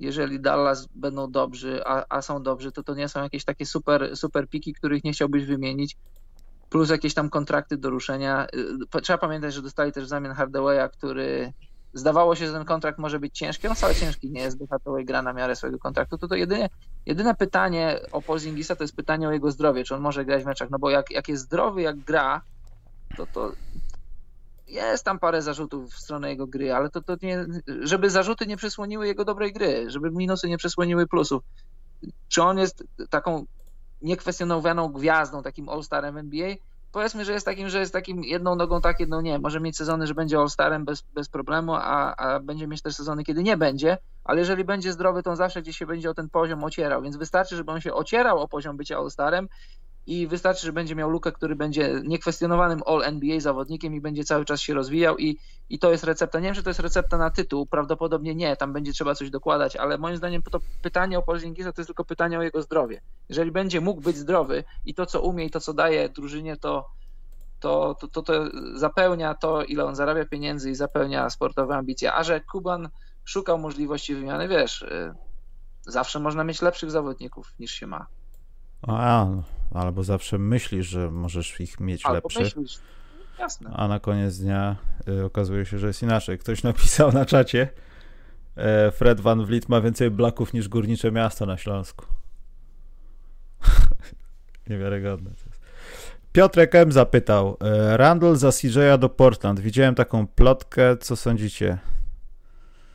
Jeżeli 0.00 0.40
Dallas 0.40 0.88
będą 0.94 1.30
dobrzy, 1.30 1.82
a, 1.86 2.04
a 2.08 2.22
są 2.22 2.42
dobrzy, 2.42 2.72
to 2.72 2.82
to 2.82 2.94
nie 2.94 3.08
są 3.08 3.22
jakieś 3.22 3.44
takie 3.44 3.66
super, 3.66 4.16
super 4.16 4.48
piki, 4.48 4.72
których 4.72 5.04
nie 5.04 5.12
chciałbyś 5.12 5.44
wymienić 5.44 5.96
plus 6.70 6.90
jakieś 6.90 7.14
tam 7.14 7.30
kontrakty 7.30 7.76
do 7.76 7.90
ruszenia. 7.90 8.46
Y, 8.96 9.00
trzeba 9.02 9.18
pamiętać, 9.18 9.54
że 9.54 9.62
dostali 9.62 9.92
też 9.92 10.04
w 10.04 10.08
zamian 10.08 10.34
Hardawaya, 10.34 10.88
który 10.88 11.52
zdawało 11.94 12.34
się, 12.34 12.46
że 12.46 12.52
ten 12.52 12.64
kontrakt 12.64 12.98
może 12.98 13.20
być 13.20 13.38
ciężki, 13.38 13.68
on 13.68 13.74
wcale 13.74 13.94
ciężki 13.94 14.30
nie 14.30 14.40
jest, 14.40 14.58
bo 14.58 14.66
Hathaway 14.66 15.04
gra 15.04 15.22
na 15.22 15.32
miarę 15.32 15.56
swojego 15.56 15.78
kontraktu, 15.78 16.18
to 16.18 16.28
to 16.28 16.34
jedynie, 16.34 16.68
jedyne 17.06 17.34
pytanie 17.34 18.00
o 18.12 18.22
Porzingisa 18.22 18.76
to 18.76 18.84
jest 18.84 18.96
pytanie 18.96 19.28
o 19.28 19.32
jego 19.32 19.50
zdrowie, 19.50 19.84
czy 19.84 19.94
on 19.94 20.00
może 20.00 20.24
grać 20.24 20.42
w 20.42 20.46
meczach, 20.46 20.70
no 20.70 20.78
bo 20.78 20.90
jak, 20.90 21.10
jak 21.10 21.28
jest 21.28 21.42
zdrowy, 21.42 21.82
jak 21.82 21.98
gra, 21.98 22.42
to 23.16 23.26
to 23.26 23.52
jest 24.70 25.04
tam 25.04 25.18
parę 25.18 25.42
zarzutów 25.42 25.92
w 25.92 25.98
stronę 25.98 26.30
jego 26.30 26.46
gry, 26.46 26.72
ale 26.72 26.90
to, 26.90 27.02
to 27.02 27.16
nie, 27.22 27.46
żeby 27.80 28.10
zarzuty 28.10 28.46
nie 28.46 28.56
przysłoniły 28.56 29.06
jego 29.06 29.24
dobrej 29.24 29.52
gry, 29.52 29.90
żeby 29.90 30.10
minusy 30.10 30.48
nie 30.48 30.58
przysłoniły 30.58 31.06
plusów. 31.06 31.42
Czy 32.28 32.42
on 32.42 32.58
jest 32.58 32.84
taką 33.10 33.44
niekwestionowaną 34.02 34.88
gwiazdą, 34.88 35.42
takim 35.42 35.68
all-starem 35.68 36.16
NBA? 36.16 36.54
Powiedzmy, 36.92 37.24
że 37.24 37.32
jest 37.32 37.46
takim, 37.46 37.68
że 37.68 37.80
jest 37.80 37.92
takim 37.92 38.24
jedną 38.24 38.54
nogą 38.54 38.80
tak, 38.80 39.00
jedną 39.00 39.20
nie. 39.20 39.38
Może 39.38 39.60
mieć 39.60 39.76
sezony, 39.76 40.06
że 40.06 40.14
będzie 40.14 40.38
All-Starem 40.38 40.84
bez, 40.84 41.02
bez 41.02 41.28
problemu, 41.28 41.74
a, 41.74 42.16
a 42.16 42.40
będzie 42.40 42.66
mieć 42.66 42.82
też 42.82 42.94
sezony, 42.96 43.24
kiedy 43.24 43.42
nie 43.42 43.56
będzie, 43.56 43.98
ale 44.24 44.40
jeżeli 44.40 44.64
będzie 44.64 44.92
zdrowy, 44.92 45.22
to 45.22 45.30
on 45.30 45.36
zawsze 45.36 45.62
gdzieś 45.62 45.78
się 45.78 45.86
będzie 45.86 46.10
o 46.10 46.14
ten 46.14 46.28
poziom 46.28 46.64
ocierał, 46.64 47.02
więc 47.02 47.16
wystarczy, 47.16 47.56
żeby 47.56 47.72
on 47.72 47.80
się 47.80 47.94
ocierał 47.94 48.38
o 48.38 48.48
poziom 48.48 48.76
bycia 48.76 48.96
All-Starem 48.96 49.46
i 50.10 50.26
wystarczy, 50.26 50.66
że 50.66 50.72
będzie 50.72 50.94
miał 50.94 51.10
lukę, 51.10 51.32
który 51.32 51.56
będzie 51.56 52.00
niekwestionowanym 52.04 52.82
All-NBA 52.86 53.40
zawodnikiem 53.40 53.94
i 53.94 54.00
będzie 54.00 54.24
cały 54.24 54.44
czas 54.44 54.60
się 54.60 54.74
rozwijał 54.74 55.18
i, 55.18 55.38
i 55.68 55.78
to 55.78 55.90
jest 55.90 56.04
recepta. 56.04 56.40
Nie 56.40 56.44
wiem, 56.44 56.54
czy 56.54 56.62
to 56.62 56.70
jest 56.70 56.80
recepta 56.80 57.18
na 57.18 57.30
tytuł, 57.30 57.66
prawdopodobnie 57.66 58.34
nie, 58.34 58.56
tam 58.56 58.72
będzie 58.72 58.92
trzeba 58.92 59.14
coś 59.14 59.30
dokładać, 59.30 59.76
ale 59.76 59.98
moim 59.98 60.16
zdaniem 60.16 60.42
to 60.42 60.60
pytanie 60.82 61.18
o 61.18 61.22
Porzingisa 61.22 61.72
to 61.72 61.80
jest 61.80 61.88
tylko 61.88 62.04
pytanie 62.04 62.38
o 62.38 62.42
jego 62.42 62.62
zdrowie. 62.62 63.00
Jeżeli 63.28 63.50
będzie 63.50 63.80
mógł 63.80 64.00
być 64.00 64.16
zdrowy 64.16 64.64
i 64.86 64.94
to, 64.94 65.06
co 65.06 65.20
umie 65.20 65.44
i 65.44 65.50
to, 65.50 65.60
co 65.60 65.74
daje 65.74 66.08
drużynie, 66.08 66.56
to, 66.56 66.88
to, 67.60 67.96
to, 68.00 68.08
to, 68.08 68.22
to 68.22 68.32
zapełnia 68.74 69.34
to, 69.34 69.64
ile 69.64 69.84
on 69.84 69.94
zarabia 69.94 70.24
pieniędzy 70.24 70.70
i 70.70 70.74
zapełnia 70.74 71.30
sportowe 71.30 71.76
ambicje. 71.76 72.12
A 72.12 72.22
że 72.22 72.40
Kuban 72.40 72.88
szukał 73.24 73.58
możliwości 73.58 74.14
wymiany, 74.14 74.48
wiesz, 74.48 74.82
y, 74.82 75.14
zawsze 75.82 76.20
można 76.20 76.44
mieć 76.44 76.62
lepszych 76.62 76.90
zawodników 76.90 77.54
niż 77.58 77.72
się 77.72 77.86
ma. 77.86 78.06
A, 78.82 79.26
albo 79.74 80.04
zawsze 80.04 80.38
myślisz, 80.38 80.86
że 80.86 81.10
możesz 81.10 81.60
ich 81.60 81.80
mieć 81.80 82.06
albo 82.06 82.14
lepszych. 82.14 82.56
Myślisz. 82.56 82.78
Jasne. 83.38 83.70
A 83.74 83.88
na 83.88 84.00
koniec 84.00 84.38
dnia 84.38 84.76
y, 85.08 85.24
okazuje 85.24 85.66
się, 85.66 85.78
że 85.78 85.86
jest 85.86 86.02
inaczej. 86.02 86.38
Ktoś 86.38 86.62
napisał 86.72 87.12
na 87.12 87.24
czacie, 87.24 87.68
y, 88.88 88.90
Fred 88.90 89.20
Van 89.20 89.44
Vliet 89.44 89.68
ma 89.68 89.80
więcej 89.80 90.10
blaków 90.10 90.52
niż 90.52 90.68
górnicze 90.68 91.12
miasto 91.12 91.46
na 91.46 91.56
Śląsku. 91.56 92.06
Niewiarygodne. 94.68 95.30
Piotrek 96.32 96.74
M. 96.74 96.92
zapytał, 96.92 97.56
y, 97.92 97.96
Randall 97.96 98.36
za 98.36 98.48
CJ'a 98.48 98.98
do 98.98 99.08
Portland. 99.08 99.60
Widziałem 99.60 99.94
taką 99.94 100.26
plotkę, 100.26 100.96
co 100.96 101.16
sądzicie? 101.16 101.78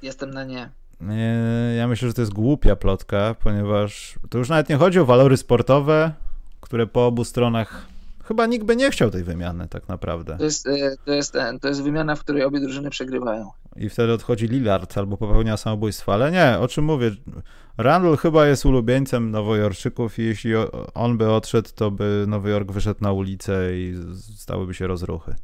Jestem 0.01 0.31
na 0.31 0.43
nie. 0.43 0.69
Ja 1.77 1.87
myślę, 1.87 2.07
że 2.07 2.13
to 2.13 2.21
jest 2.21 2.33
głupia 2.33 2.75
plotka, 2.75 3.35
ponieważ 3.43 4.19
to 4.29 4.37
już 4.37 4.49
nawet 4.49 4.69
nie 4.69 4.75
chodzi 4.75 4.99
o 4.99 5.05
walory 5.05 5.37
sportowe, 5.37 6.11
które 6.61 6.87
po 6.87 7.07
obu 7.07 7.23
stronach 7.23 7.87
chyba 8.27 8.45
nikt 8.45 8.65
by 8.65 8.75
nie 8.75 8.91
chciał 8.91 9.11
tej 9.11 9.23
wymiany 9.23 9.67
tak 9.67 9.87
naprawdę. 9.87 10.37
To 10.37 10.43
jest, 10.43 10.67
e, 10.67 10.97
to 11.05 11.13
jest, 11.13 11.37
to 11.61 11.67
jest 11.67 11.83
wymiana, 11.83 12.15
w 12.15 12.19
której 12.19 12.43
obie 12.43 12.59
drużyny 12.59 12.89
przegrywają. 12.89 13.51
I 13.75 13.89
wtedy 13.89 14.13
odchodzi 14.13 14.47
Lillard 14.47 14.97
albo 14.97 15.17
popełnia 15.17 15.57
samobójstwo, 15.57 16.13
ale 16.13 16.31
nie, 16.31 16.59
o 16.59 16.67
czym 16.67 16.85
mówię? 16.85 17.11
Randall 17.77 18.17
chyba 18.17 18.47
jest 18.47 18.65
ulubieńcem 18.65 19.31
nowojorczyków 19.31 20.19
i 20.19 20.23
jeśli 20.23 20.51
on 20.93 21.17
by 21.17 21.31
odszedł, 21.31 21.69
to 21.75 21.91
by 21.91 22.25
Nowy 22.27 22.49
Jork 22.49 22.71
wyszedł 22.71 23.03
na 23.03 23.11
ulicę 23.11 23.77
i 23.77 23.95
stałyby 24.35 24.73
się 24.73 24.87
rozruchy. 24.87 25.35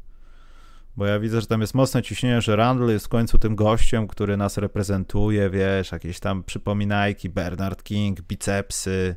Bo 0.96 1.06
ja 1.06 1.20
widzę, 1.20 1.40
że 1.40 1.46
tam 1.46 1.60
jest 1.60 1.74
mocne 1.74 2.02
ciśnienie, 2.02 2.40
że 2.40 2.56
Randall 2.56 2.88
jest 2.88 3.06
w 3.06 3.08
końcu 3.08 3.38
tym 3.38 3.56
gościem, 3.56 4.08
który 4.08 4.36
nas 4.36 4.58
reprezentuje, 4.58 5.50
wiesz, 5.50 5.92
jakieś 5.92 6.20
tam 6.20 6.44
przypominajki, 6.44 7.28
Bernard 7.28 7.82
King, 7.82 8.20
bicepsy, 8.20 9.16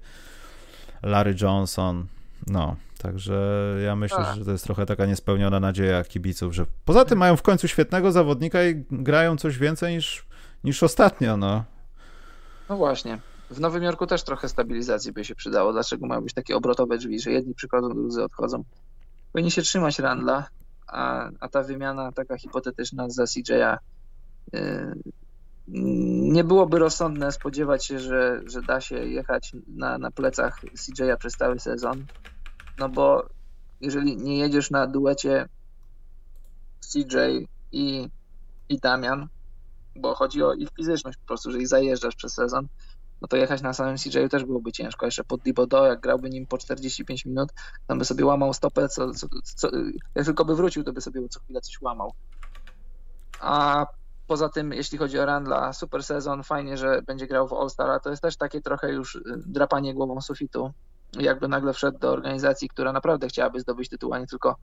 Larry 1.04 1.36
Johnson. 1.42 2.06
No, 2.48 2.76
także 2.98 3.78
ja 3.86 3.96
myślę, 3.96 4.18
A. 4.18 4.36
że 4.36 4.46
to 4.46 4.52
jest 4.52 4.64
trochę 4.64 4.86
taka 4.86 5.06
niespełniona 5.06 5.60
nadzieja 5.60 6.04
kibiców, 6.04 6.56
że 6.56 6.66
poza 6.86 7.06
tym 7.06 7.18
mają 7.18 7.36
w 7.36 7.42
końcu 7.42 7.68
świetnego 7.68 8.12
zawodnika 8.12 8.64
i 8.64 8.86
grają 8.92 9.38
coś 9.38 9.58
więcej 9.58 9.96
niż, 9.96 10.26
niż 10.64 10.84
ostatnio, 10.84 11.38
no. 11.38 11.64
No 12.70 12.78
właśnie. 12.78 13.20
W 13.50 13.60
Nowym 13.60 13.84
Jorku 13.84 14.08
też 14.08 14.24
trochę 14.24 14.50
stabilizacji 14.50 15.12
by 15.12 15.26
się 15.26 15.36
przydało. 15.36 15.74
Dlaczego 15.74 16.08
mają 16.08 16.22
być 16.22 16.34
takie 16.34 16.56
obrotowe 16.56 16.98
drzwi, 16.98 17.20
że 17.20 17.32
jedni 17.32 17.56
przychodzą, 17.56 17.90
drudzy 17.90 18.24
odchodzą? 18.24 18.64
Powinni 19.34 19.52
się 19.52 19.62
trzymać 19.62 20.00
Randla, 20.00 20.48
a, 20.88 21.30
a 21.40 21.50
ta 21.50 21.64
wymiana 21.64 22.12
taka 22.12 22.38
hipotetyczna 22.38 23.10
za 23.10 23.24
CJ'a 23.24 23.78
y, 24.56 24.94
nie 25.68 26.44
byłoby 26.44 26.80
rozsądne 26.80 27.32
spodziewać 27.32 27.86
się, 27.86 28.00
że, 28.00 28.42
że 28.46 28.64
da 28.64 28.82
się 28.82 28.96
jechać 29.08 29.52
na, 29.68 29.98
na 29.98 30.12
plecach 30.12 30.62
CJ'a 30.78 31.18
przez 31.18 31.36
cały 31.36 31.60
sezon, 31.60 32.08
no 32.78 32.90
bo 32.90 33.28
jeżeli 33.82 34.18
nie 34.18 34.38
jedziesz 34.38 34.72
na 34.72 34.88
duecie 34.88 35.48
CJ 36.94 37.18
i, 37.72 38.08
i 38.70 38.80
Damian, 38.80 39.28
bo 39.96 40.16
chodzi 40.16 40.44
o 40.44 40.54
ich 40.54 40.70
fizyczność 40.78 41.18
po 41.18 41.26
prostu, 41.28 41.52
że 41.52 41.60
ich 41.60 41.68
zajeżdżasz 41.68 42.16
przez 42.16 42.34
sezon, 42.34 42.68
no 43.22 43.28
to 43.28 43.38
jechać 43.38 43.61
na 43.61 43.74
samym 43.74 43.97
CJ 43.97 44.28
też 44.32 44.45
byłoby 44.45 44.72
ciężko. 44.72 45.05
Jeszcze 45.05 45.24
pod 45.24 45.41
Dibodo, 45.41 45.86
jak 45.86 45.99
grałby 45.99 46.30
nim 46.30 46.47
po 46.47 46.57
45 46.57 47.26
minut, 47.26 47.49
tam 47.88 47.99
by 47.99 48.05
sobie 48.05 48.26
łamał 48.26 48.53
stopę, 48.53 48.89
co, 48.89 49.11
co, 49.11 49.28
co, 49.43 49.70
jak 50.16 50.26
tylko 50.26 50.45
by 50.45 50.55
wrócił, 50.55 50.84
to 50.84 50.93
by 50.93 51.01
sobie 51.01 51.30
co 51.30 51.39
chwilę 51.39 51.61
coś 51.61 51.82
łamał. 51.82 52.13
A 53.39 53.86
poza 54.28 54.49
tym, 54.49 54.72
jeśli 54.72 54.97
chodzi 54.97 55.20
o 55.20 55.26
Randla, 55.26 55.74
super 55.74 56.03
sezon, 56.03 56.43
fajnie, 56.43 56.78
że 56.78 57.01
będzie 57.01 57.28
grał 57.28 57.47
w 57.47 57.53
All-Star, 57.53 58.01
to 58.01 58.09
jest 58.09 58.22
też 58.22 58.38
takie 58.38 58.61
trochę 58.61 58.91
już 58.91 59.16
y, 59.16 59.22
drapanie 59.45 59.93
głową 59.93 60.22
sufitu. 60.22 60.72
jakby 61.20 61.47
nagle 61.47 61.74
wszedł 61.74 61.99
do 61.99 62.11
organizacji, 62.11 62.70
która 62.70 62.93
naprawdę 62.93 63.28
chciałaby 63.28 63.59
zdobyć 63.59 63.89
tytuł, 63.89 64.13
a 64.13 64.20
nie 64.20 64.28
tylko, 64.28 64.55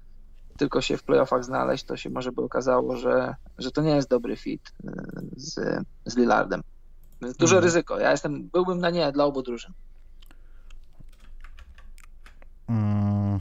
tylko 0.57 0.81
się 0.81 0.97
w 0.97 1.03
playoffach 1.03 1.45
znaleźć, 1.45 1.85
to 1.85 1.97
się 1.97 2.11
może 2.11 2.33
by 2.33 2.43
okazało, 2.43 2.97
że, 2.97 3.35
że 3.59 3.71
to 3.71 3.83
nie 3.83 3.97
jest 3.97 4.09
dobry 4.09 4.37
fit 4.37 4.73
y, 4.85 4.91
z, 5.37 5.85
z 6.05 6.17
Lillardem. 6.17 6.63
Więc 7.23 7.37
duże 7.37 7.57
mhm. 7.57 7.65
ryzyko. 7.65 7.99
Ja 7.99 8.11
jestem, 8.11 8.49
byłbym 8.49 8.79
na 8.79 8.91
nie 8.91 9.13
dla 9.13 9.25
obu 9.25 9.43
drużyn. 9.43 9.73
Mm. 12.69 13.41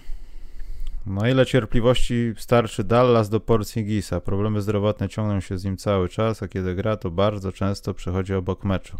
No 1.06 1.28
ile 1.28 1.46
cierpliwości 1.46 2.34
starczy 2.38 2.84
Dallas 2.84 3.30
do 3.30 3.40
Porzingisa? 3.40 4.22
Problemy 4.22 4.62
zdrowotne 4.62 5.10
ciągną 5.10 5.40
się 5.40 5.58
z 5.58 5.64
nim 5.64 5.78
cały 5.78 6.10
czas, 6.10 6.44
a 6.44 6.48
kiedy 6.48 6.76
gra, 6.76 6.98
to 6.98 7.12
bardzo 7.12 7.52
często 7.52 7.94
przechodzi 7.94 8.34
obok 8.34 8.64
meczu. 8.64 8.98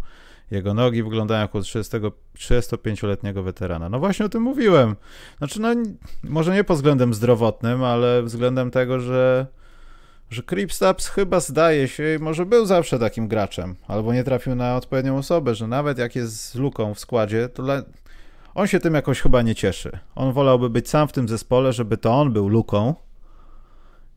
Jego 0.52 0.74
nogi 0.74 1.04
wyglądają 1.04 1.42
jak 1.42 1.56
u 1.56 1.60
35-letniego 1.60 3.44
weterana. 3.44 3.90
No 3.90 4.00
właśnie 4.00 4.26
o 4.26 4.30
tym 4.30 4.44
mówiłem. 4.44 4.96
Znaczy, 5.38 5.62
no 5.62 5.70
może 6.24 6.54
nie 6.54 6.64
pod 6.64 6.78
względem 6.78 7.14
zdrowotnym, 7.14 7.84
ale 7.84 8.24
względem 8.24 8.72
tego, 8.72 9.00
że 9.00 9.48
że 10.32 10.44
Cripstaps 10.44 11.08
chyba 11.08 11.40
zdaje 11.40 11.88
się, 11.88 12.18
może 12.22 12.46
był 12.46 12.66
zawsze 12.66 13.00
takim 13.00 13.28
graczem, 13.28 13.76
albo 13.88 14.14
nie 14.14 14.24
trafił 14.24 14.56
na 14.56 14.76
odpowiednią 14.76 15.18
osobę, 15.18 15.56
że 15.56 15.68
nawet 15.68 15.98
jak 15.98 16.16
jest 16.16 16.50
z 16.50 16.56
luką 16.56 16.94
w 16.94 17.00
składzie, 17.00 17.50
to 17.50 17.64
on 18.56 18.68
się 18.68 18.80
tym 18.80 18.94
jakoś 18.94 19.22
chyba 19.22 19.42
nie 19.42 19.56
cieszy. 19.56 20.00
On 20.16 20.34
wolałby 20.34 20.70
być 20.70 20.90
sam 20.90 21.08
w 21.08 21.12
tym 21.12 21.28
zespole, 21.28 21.74
żeby 21.74 21.98
to 21.98 22.14
on 22.14 22.34
był 22.34 22.48
luką 22.48 22.96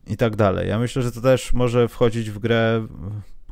i 0.07 0.17
tak 0.17 0.35
dalej. 0.35 0.69
Ja 0.69 0.79
myślę, 0.79 1.01
że 1.01 1.11
to 1.11 1.21
też 1.21 1.53
może 1.53 1.87
wchodzić 1.87 2.31
w 2.31 2.39
grę 2.39 2.87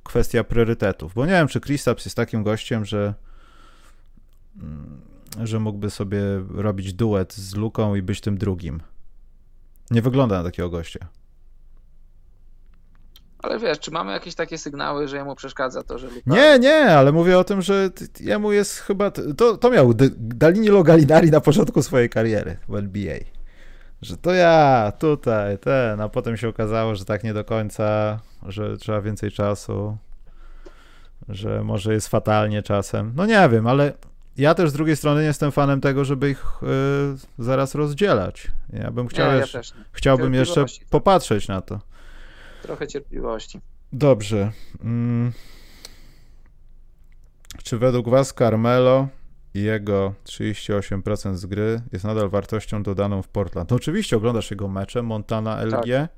kwestia 0.03 0.43
priorytetów, 0.43 1.13
bo 1.13 1.25
nie 1.25 1.31
wiem, 1.31 1.47
czy 1.47 1.59
Kristaps 1.59 2.05
jest 2.05 2.17
takim 2.17 2.43
gościem, 2.43 2.85
że 2.85 3.13
mm, 4.57 5.01
że 5.43 5.59
mógłby 5.59 5.89
sobie 5.89 6.21
robić 6.49 6.93
duet 6.93 7.33
z 7.33 7.55
Luką 7.55 7.95
i 7.95 8.01
być 8.01 8.21
tym 8.21 8.37
drugim. 8.37 8.81
Nie 9.91 10.01
wygląda 10.01 10.37
na 10.37 10.43
takiego 10.43 10.69
gościa. 10.69 11.07
Ale 13.43 13.59
wiesz, 13.59 13.79
czy 13.79 13.91
mamy 13.91 14.11
jakieś 14.11 14.35
takie 14.35 14.57
sygnały, 14.57 15.07
że 15.07 15.17
jemu 15.17 15.35
przeszkadza 15.35 15.83
to, 15.83 15.97
że 15.97 16.07
Luka... 16.07 16.21
Nie, 16.25 16.59
nie, 16.59 16.85
ale 16.85 17.11
mówię 17.11 17.37
o 17.37 17.43
tym, 17.43 17.61
że 17.61 17.89
jemu 18.19 18.51
jest 18.51 18.79
chyba... 18.79 19.11
To, 19.11 19.57
to 19.57 19.69
miał 19.69 19.93
Danilo 20.17 20.83
Gallinari 20.83 21.31
na 21.31 21.41
początku 21.41 21.83
swojej 21.83 22.09
kariery 22.09 22.57
w 22.67 22.75
NBA. 22.75 23.17
Że 24.01 24.17
to 24.17 24.33
ja, 24.33 24.91
tutaj, 24.99 25.57
ten, 25.57 26.01
a 26.01 26.09
potem 26.09 26.37
się 26.37 26.49
okazało, 26.49 26.95
że 26.95 27.05
tak 27.05 27.23
nie 27.23 27.33
do 27.33 27.43
końca, 27.43 28.19
że 28.47 28.77
trzeba 28.77 29.01
więcej 29.01 29.31
czasu, 29.31 29.97
że 31.29 31.63
może 31.63 31.93
jest 31.93 32.07
fatalnie 32.07 32.63
czasem. 32.63 33.13
No 33.15 33.25
nie 33.25 33.49
wiem, 33.49 33.67
ale 33.67 33.93
ja 34.37 34.55
też 34.55 34.69
z 34.69 34.73
drugiej 34.73 34.95
strony 34.95 35.21
nie 35.21 35.27
jestem 35.27 35.51
fanem 35.51 35.81
tego, 35.81 36.05
żeby 36.05 36.29
ich 36.29 36.45
y, 36.63 37.43
zaraz 37.43 37.75
rozdzielać. 37.75 38.47
Ja 38.73 38.91
bym 38.91 39.07
chciał, 39.07 39.31
nie, 39.31 39.37
ja 39.37 39.45
chciałbym 39.91 40.33
jeszcze 40.33 40.65
popatrzeć 40.89 41.47
na 41.47 41.61
to. 41.61 41.79
Trochę 42.63 42.87
cierpliwości. 42.87 43.59
Dobrze. 43.93 44.51
Mm. 44.83 45.31
Czy 47.63 47.77
według 47.77 48.09
Was 48.09 48.33
Carmelo 48.33 49.07
i 49.53 49.63
jego 49.63 50.13
38% 50.25 51.35
z 51.35 51.45
gry 51.45 51.81
jest 51.91 52.05
nadal 52.05 52.29
wartością 52.29 52.83
dodaną 52.83 53.21
w 53.21 53.27
Portland? 53.27 53.69
No 53.69 53.75
oczywiście 53.75 54.17
oglądasz 54.17 54.51
jego 54.51 54.67
mecze, 54.67 55.01
Montana, 55.01 55.63
LG. 55.63 55.71
Tak. 55.71 56.09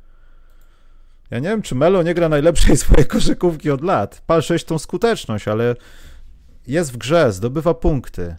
Ja 1.32 1.39
nie 1.39 1.50
wiem, 1.50 1.62
czy 1.62 1.76
Melo 1.76 2.04
nie 2.04 2.14
gra 2.14 2.30
najlepszej 2.30 2.78
swojej 2.86 3.08
koszykówki 3.08 3.72
od 3.72 3.82
lat. 3.82 4.24
Pal 4.28 4.41
6 4.41 4.66
tą 4.66 4.80
skuteczność, 4.80 5.48
ale 5.48 5.76
jest 6.68 6.93
w 6.93 6.98
grze, 6.98 7.32
zdobywa 7.32 7.74
punkty. 7.74 8.36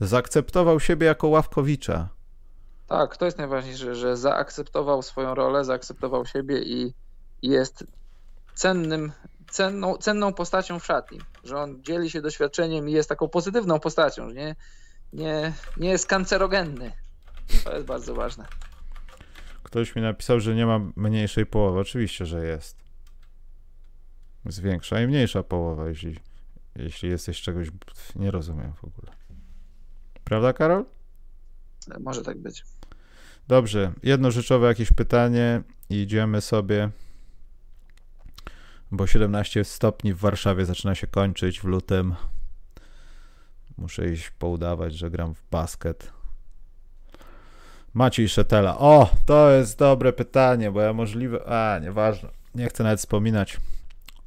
Zaakceptował 0.00 0.80
siebie 0.80 1.06
jako 1.06 1.28
ławkowicza. 1.28 2.08
Tak, 2.86 3.16
to 3.16 3.24
jest 3.24 3.38
najważniejsze, 3.38 3.94
że 3.94 4.16
zaakceptował 4.16 5.02
swoją 5.02 5.34
rolę, 5.34 5.64
zaakceptował 5.64 6.26
siebie 6.26 6.62
i 6.62 6.94
jest 7.48 7.84
cennym, 8.54 9.12
cenną, 9.50 9.96
cenną 9.96 10.32
postacią 10.32 10.78
w 10.78 10.86
szatni, 10.86 11.18
że 11.44 11.56
on 11.56 11.82
dzieli 11.82 12.10
się 12.10 12.22
doświadczeniem 12.22 12.88
i 12.88 12.92
jest 12.92 13.08
taką 13.08 13.28
pozytywną 13.28 13.80
postacią, 13.80 14.28
że 14.28 14.34
nie, 14.34 14.56
nie, 15.12 15.52
nie 15.76 15.90
jest 15.90 16.06
kancerogenny. 16.06 16.92
To 17.64 17.74
jest 17.74 17.86
bardzo 17.86 18.14
ważne. 18.14 18.46
Ktoś 19.62 19.96
mi 19.96 20.02
napisał, 20.02 20.40
że 20.40 20.54
nie 20.54 20.66
ma 20.66 20.80
mniejszej 20.96 21.46
połowy. 21.46 21.80
Oczywiście, 21.80 22.26
że 22.26 22.46
jest. 22.46 22.76
Jest 24.44 24.60
większa 24.60 25.00
i 25.00 25.06
mniejsza 25.06 25.42
połowa, 25.42 25.88
jeśli, 25.88 26.16
jeśli 26.76 27.10
jesteś 27.10 27.40
czegoś. 27.40 27.68
Nie 28.16 28.30
rozumiem 28.30 28.72
w 28.72 28.84
ogóle. 28.84 29.12
Prawda, 30.24 30.52
Karol? 30.52 30.84
Może 32.00 32.22
tak 32.22 32.38
być. 32.38 32.64
Dobrze. 33.48 33.92
Jedno 34.02 34.30
rzeczowe 34.30 34.66
jakieś 34.66 34.92
pytanie 34.92 35.62
i 35.90 36.02
idziemy 36.02 36.40
sobie 36.40 36.90
bo 38.90 39.06
17 39.06 39.64
stopni 39.64 40.14
w 40.14 40.18
Warszawie 40.18 40.64
zaczyna 40.64 40.94
się 40.94 41.06
kończyć 41.06 41.60
w 41.60 41.64
lutym. 41.64 42.14
Muszę 43.78 44.08
iść 44.08 44.30
poudawać, 44.30 44.94
że 44.94 45.10
gram 45.10 45.34
w 45.34 45.42
basket. 45.50 46.12
Maciej 47.94 48.28
Szetela. 48.28 48.78
O, 48.78 49.10
to 49.26 49.50
jest 49.50 49.78
dobre 49.78 50.12
pytanie, 50.12 50.70
bo 50.70 50.80
ja 50.80 50.92
możliwe... 50.92 51.48
A, 51.48 51.78
nieważne. 51.78 52.28
Nie 52.54 52.68
chcę 52.68 52.84
nawet 52.84 52.98
wspominać. 52.98 53.60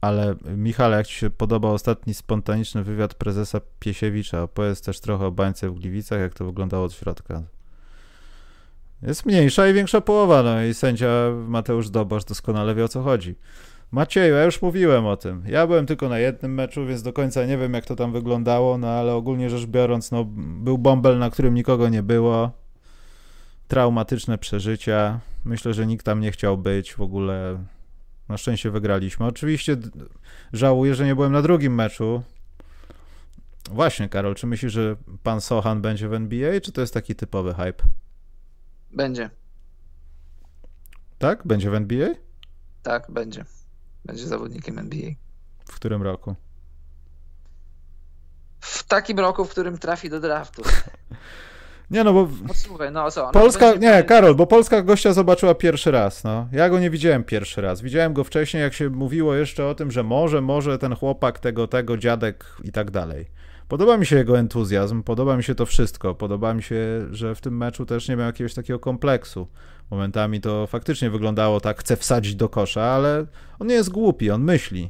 Ale 0.02 0.36
Michał, 0.46 0.92
jak 0.92 1.08
Ci 1.08 1.14
się 1.14 1.30
podobał 1.30 1.74
ostatni 1.74 2.14
spontaniczny 2.14 2.84
wywiad 2.84 3.14
prezesa 3.14 3.62
Piesiewicza, 3.80 4.44
opowiedz 4.44 4.82
też 4.82 5.00
trochę 5.00 5.26
o 5.26 5.32
bańce 5.32 5.70
w 5.70 5.74
Gliwicach, 5.74 6.20
jak 6.20 6.34
to 6.34 6.46
wyglądało 6.46 6.86
od 6.86 6.94
środka. 6.94 7.44
Jest 9.02 9.26
mniejsza 9.26 9.68
i 9.68 9.74
większa 9.74 10.02
połowa, 10.02 10.44
no 10.44 10.64
i 10.64 10.74
sędzia 10.74 11.08
Mateusz 11.48 11.90
Dobosz 11.90 12.26
doskonale 12.26 12.76
wie 12.76 12.84
o 12.84 12.88
co 12.88 13.04
chodzi. 13.04 13.36
Macieju, 13.92 14.36
ja 14.36 14.44
już 14.44 14.62
mówiłem 14.62 15.06
o 15.06 15.18
tym. 15.18 15.44
Ja 15.46 15.68
byłem 15.68 15.86
tylko 15.86 16.10
na 16.10 16.20
jednym 16.20 16.54
meczu, 16.54 16.86
więc 16.86 17.02
do 17.02 17.14
końca 17.14 17.46
nie 17.46 17.58
wiem, 17.58 17.74
jak 17.74 17.86
to 17.86 17.96
tam 17.96 18.12
wyglądało, 18.12 18.78
no 18.78 18.88
ale 18.88 19.14
ogólnie 19.14 19.50
rzecz 19.50 19.66
biorąc, 19.66 20.12
no, 20.12 20.26
był 20.36 20.78
bąbel, 20.78 21.18
na 21.18 21.30
którym 21.30 21.54
nikogo 21.54 21.90
nie 21.90 22.04
było. 22.04 22.52
Traumatyczne 23.68 24.38
przeżycia. 24.38 25.20
Myślę, 25.46 25.74
że 25.74 25.88
nikt 25.88 26.06
tam 26.06 26.20
nie 26.20 26.32
chciał 26.32 26.58
być 26.58 26.94
w 26.94 27.02
ogóle. 27.02 27.64
Na 28.30 28.38
szczęście 28.38 28.72
wygraliśmy. 28.72 29.26
Oczywiście 29.26 29.78
żałuję, 30.54 30.96
że 30.96 31.06
nie 31.06 31.16
byłem 31.16 31.32
na 31.32 31.42
drugim 31.42 31.76
meczu. 31.76 32.24
Właśnie, 33.72 34.10
Karol, 34.10 34.36
czy 34.36 34.48
myślisz, 34.48 34.74
że 34.74 34.96
pan 35.24 35.42
Sohan 35.42 35.82
będzie 35.82 36.10
w 36.10 36.14
NBA, 36.14 36.62
czy 36.62 36.72
to 36.72 36.82
jest 36.82 36.94
taki 36.94 37.16
typowy 37.16 37.54
hype? 37.54 37.84
Będzie. 38.92 39.30
Tak? 41.18 41.48
Będzie 41.48 41.70
w 41.70 41.74
NBA? 41.74 42.10
Tak, 42.84 43.12
będzie. 43.12 43.46
Będzie 44.08 44.28
zawodnikiem 44.28 44.80
NBA. 44.80 45.10
W 45.66 45.76
którym 45.76 46.02
roku? 46.02 46.36
W 48.60 48.84
takim 48.84 49.20
roku, 49.20 49.46
w 49.46 49.50
którym 49.50 49.78
trafi 49.78 50.10
do 50.10 50.20
draftu. 50.20 50.64
Nie 51.92 52.04
no, 52.04 52.14
bo. 52.14 52.30
No, 52.48 52.54
słuchaj, 52.54 52.92
no 52.92 53.12
co? 53.12 53.26
No, 53.26 53.32
Polska. 53.32 53.74
Nie, 53.74 54.04
Karol, 54.04 54.36
bo 54.36 54.48
Polska 54.48 54.82
gościa 54.82 55.14
zobaczyła 55.14 55.56
pierwszy 55.56 55.92
raz. 55.92 56.24
No. 56.24 56.48
Ja 56.52 56.70
go 56.70 56.80
nie 56.80 56.90
widziałem 56.90 57.24
pierwszy 57.24 57.62
raz. 57.62 57.82
Widziałem 57.82 58.14
go 58.14 58.24
wcześniej, 58.24 58.64
jak 58.64 58.74
się 58.74 58.90
mówiło 58.90 59.36
jeszcze 59.36 59.68
o 59.68 59.76
tym, 59.76 59.92
że 59.92 60.04
może, 60.04 60.42
może 60.42 60.78
ten 60.78 60.96
chłopak, 60.96 61.40
tego, 61.40 61.68
tego, 61.68 61.98
dziadek 61.98 62.46
i 62.64 62.72
tak 62.72 62.92
dalej. 62.92 63.26
Podoba 63.68 63.98
mi 63.98 64.06
się 64.06 64.16
jego 64.16 64.40
entuzjazm, 64.40 65.04
podoba 65.04 65.38
mi 65.38 65.44
się 65.44 65.56
to 65.56 65.66
wszystko. 65.66 66.16
Podoba 66.16 66.54
mi 66.54 66.64
się, 66.64 67.08
że 67.12 67.36
w 67.36 67.42
tym 67.42 67.58
meczu 67.58 67.86
też 67.86 68.08
nie 68.08 68.16
miał 68.16 68.26
jakiegoś 68.26 68.54
takiego 68.54 68.80
kompleksu. 68.80 69.48
Momentami 69.92 70.42
to 70.42 70.68
faktycznie 70.68 71.10
wyglądało 71.10 71.60
tak, 71.62 71.80
chce 71.80 71.98
wsadzić 71.98 72.36
do 72.36 72.50
kosza, 72.50 72.84
ale 72.84 73.26
on 73.60 73.68
nie 73.68 73.76
jest 73.76 73.90
głupi, 73.90 74.32
on 74.32 74.44
myśli. 74.44 74.90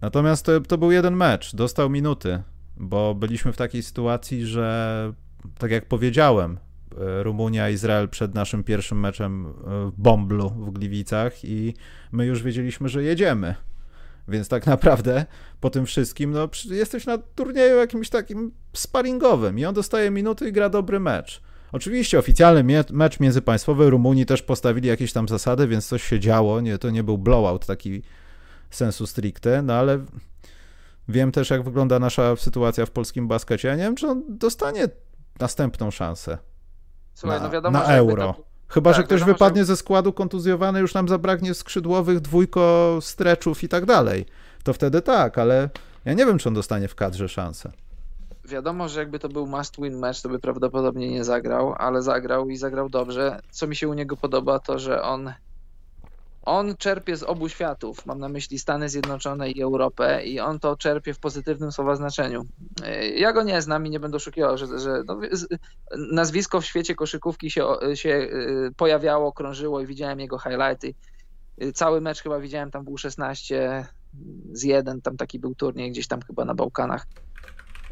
Natomiast 0.00 0.46
to, 0.46 0.60
to 0.60 0.78
był 0.78 0.90
jeden 0.90 1.16
mecz, 1.16 1.54
dostał 1.54 1.90
minuty, 1.90 2.42
bo 2.76 3.14
byliśmy 3.14 3.52
w 3.52 3.56
takiej 3.56 3.82
sytuacji, 3.82 4.46
że 4.46 5.12
tak 5.58 5.70
jak 5.70 5.88
powiedziałem, 5.88 6.58
e, 6.98 7.22
Rumunia, 7.22 7.70
Izrael 7.70 8.08
przed 8.08 8.34
naszym 8.34 8.64
pierwszym 8.64 9.00
meczem 9.00 9.46
e, 9.46 9.50
w 9.90 9.92
Bomblu 9.96 10.50
w 10.50 10.70
Gliwicach 10.70 11.44
i 11.44 11.74
my 12.12 12.26
już 12.26 12.42
wiedzieliśmy, 12.42 12.88
że 12.88 13.02
jedziemy. 13.02 13.54
Więc 14.28 14.48
tak 14.48 14.66
naprawdę 14.66 15.24
po 15.60 15.70
tym 15.70 15.86
wszystkim, 15.86 16.30
no, 16.30 16.48
jesteś 16.70 17.06
na 17.06 17.18
turnieju 17.18 17.76
jakimś 17.76 18.08
takim 18.10 18.52
sparingowym 18.72 19.58
i 19.58 19.64
on 19.64 19.74
dostaje 19.74 20.10
minuty 20.10 20.48
i 20.48 20.52
gra 20.52 20.68
dobry 20.68 21.00
mecz. 21.00 21.42
Oczywiście 21.72 22.18
oficjalny 22.18 22.84
mecz 22.90 23.20
międzypaństwowy 23.20 23.90
Rumunii 23.90 24.26
też 24.26 24.42
postawili 24.42 24.88
jakieś 24.88 25.12
tam 25.12 25.28
zasady, 25.28 25.68
więc 25.68 25.86
coś 25.86 26.02
się 26.02 26.20
działo, 26.20 26.60
nie, 26.60 26.78
to 26.78 26.90
nie 26.90 27.02
był 27.02 27.18
blowout 27.18 27.66
taki 27.66 28.02
sensu 28.70 29.06
stricte, 29.06 29.62
no 29.62 29.74
ale 29.74 29.98
wiem 31.08 31.32
też 31.32 31.50
jak 31.50 31.62
wygląda 31.62 31.98
nasza 31.98 32.36
sytuacja 32.36 32.86
w 32.86 32.90
polskim 32.90 33.28
baskecie. 33.28 33.68
Ja 33.68 33.76
nie 33.76 33.82
wiem, 33.82 33.96
czy 33.96 34.08
on 34.08 34.22
dostanie 34.28 34.88
następną 35.40 35.90
szansę 35.90 36.38
Słuchaj, 37.14 37.38
na, 37.38 37.44
no 37.44 37.50
wiadomo, 37.50 37.78
na 37.78 37.84
euro. 37.84 38.34
Chyba, 38.68 38.90
tak, 38.90 38.96
że 38.96 39.02
ktoś 39.02 39.20
wiadomo, 39.20 39.34
wypadnie 39.34 39.62
że... 39.62 39.66
ze 39.66 39.76
składu 39.76 40.12
kontuzjowany, 40.12 40.80
już 40.80 40.94
nam 40.94 41.08
zabraknie 41.08 41.54
skrzydłowych, 41.54 42.20
dwójko, 42.20 42.98
streczów 43.00 43.62
i 43.62 43.68
tak 43.68 43.86
dalej. 43.86 44.26
To 44.62 44.72
wtedy 44.72 45.02
tak, 45.02 45.38
ale 45.38 45.68
ja 46.04 46.12
nie 46.12 46.26
wiem, 46.26 46.38
czy 46.38 46.48
on 46.48 46.54
dostanie 46.54 46.88
w 46.88 46.94
kadrze 46.94 47.28
szansę. 47.28 47.72
wiadomo, 48.44 48.88
że 48.88 49.00
jakby 49.00 49.18
to 49.18 49.28
był 49.28 49.46
must 49.46 49.76
win 49.80 49.98
match, 49.98 50.20
to 50.20 50.28
by 50.28 50.38
prawdopodobnie 50.38 51.10
nie 51.10 51.24
zagrał, 51.24 51.74
ale 51.78 52.02
zagrał 52.02 52.48
i 52.48 52.56
zagrał 52.56 52.88
dobrze. 52.88 53.40
Co 53.50 53.66
mi 53.66 53.76
się 53.76 53.88
u 53.88 53.94
niego 53.94 54.16
podoba, 54.16 54.58
to 54.58 54.78
że 54.78 55.02
on 55.02 55.32
on 56.46 56.76
czerpie 56.76 57.16
z 57.16 57.22
obu 57.22 57.48
światów, 57.48 58.06
mam 58.06 58.18
na 58.18 58.28
myśli 58.28 58.58
Stany 58.58 58.88
Zjednoczone 58.88 59.50
i 59.50 59.62
Europę, 59.62 60.24
i 60.24 60.40
on 60.40 60.60
to 60.60 60.76
czerpie 60.76 61.14
w 61.14 61.18
pozytywnym 61.18 61.72
słowa 61.72 61.96
znaczeniu. 61.96 62.42
Ja 63.16 63.32
go 63.32 63.42
nie 63.42 63.62
znam 63.62 63.86
i 63.86 63.90
nie 63.90 64.00
będę 64.00 64.16
oszukiwał, 64.16 64.58
że, 64.58 64.78
że 64.78 65.02
no, 65.06 65.20
nazwisko 66.12 66.60
w 66.60 66.66
świecie 66.66 66.94
koszykówki 66.94 67.50
się, 67.50 67.66
się 67.94 68.10
y, 68.10 68.70
pojawiało, 68.76 69.32
krążyło 69.32 69.80
i 69.80 69.86
widziałem 69.86 70.20
jego 70.20 70.38
highlighty. 70.38 70.94
Cały 71.74 72.00
mecz 72.00 72.22
chyba 72.22 72.40
widziałem, 72.40 72.70
tam 72.70 72.84
był 72.84 72.96
16 72.96 73.86
z 74.52 74.62
1, 74.62 75.02
tam 75.02 75.16
taki 75.16 75.38
był 75.38 75.54
turniej 75.54 75.90
gdzieś 75.90 76.06
tam 76.08 76.20
chyba 76.22 76.44
na 76.44 76.54
Bałkanach. 76.54 77.06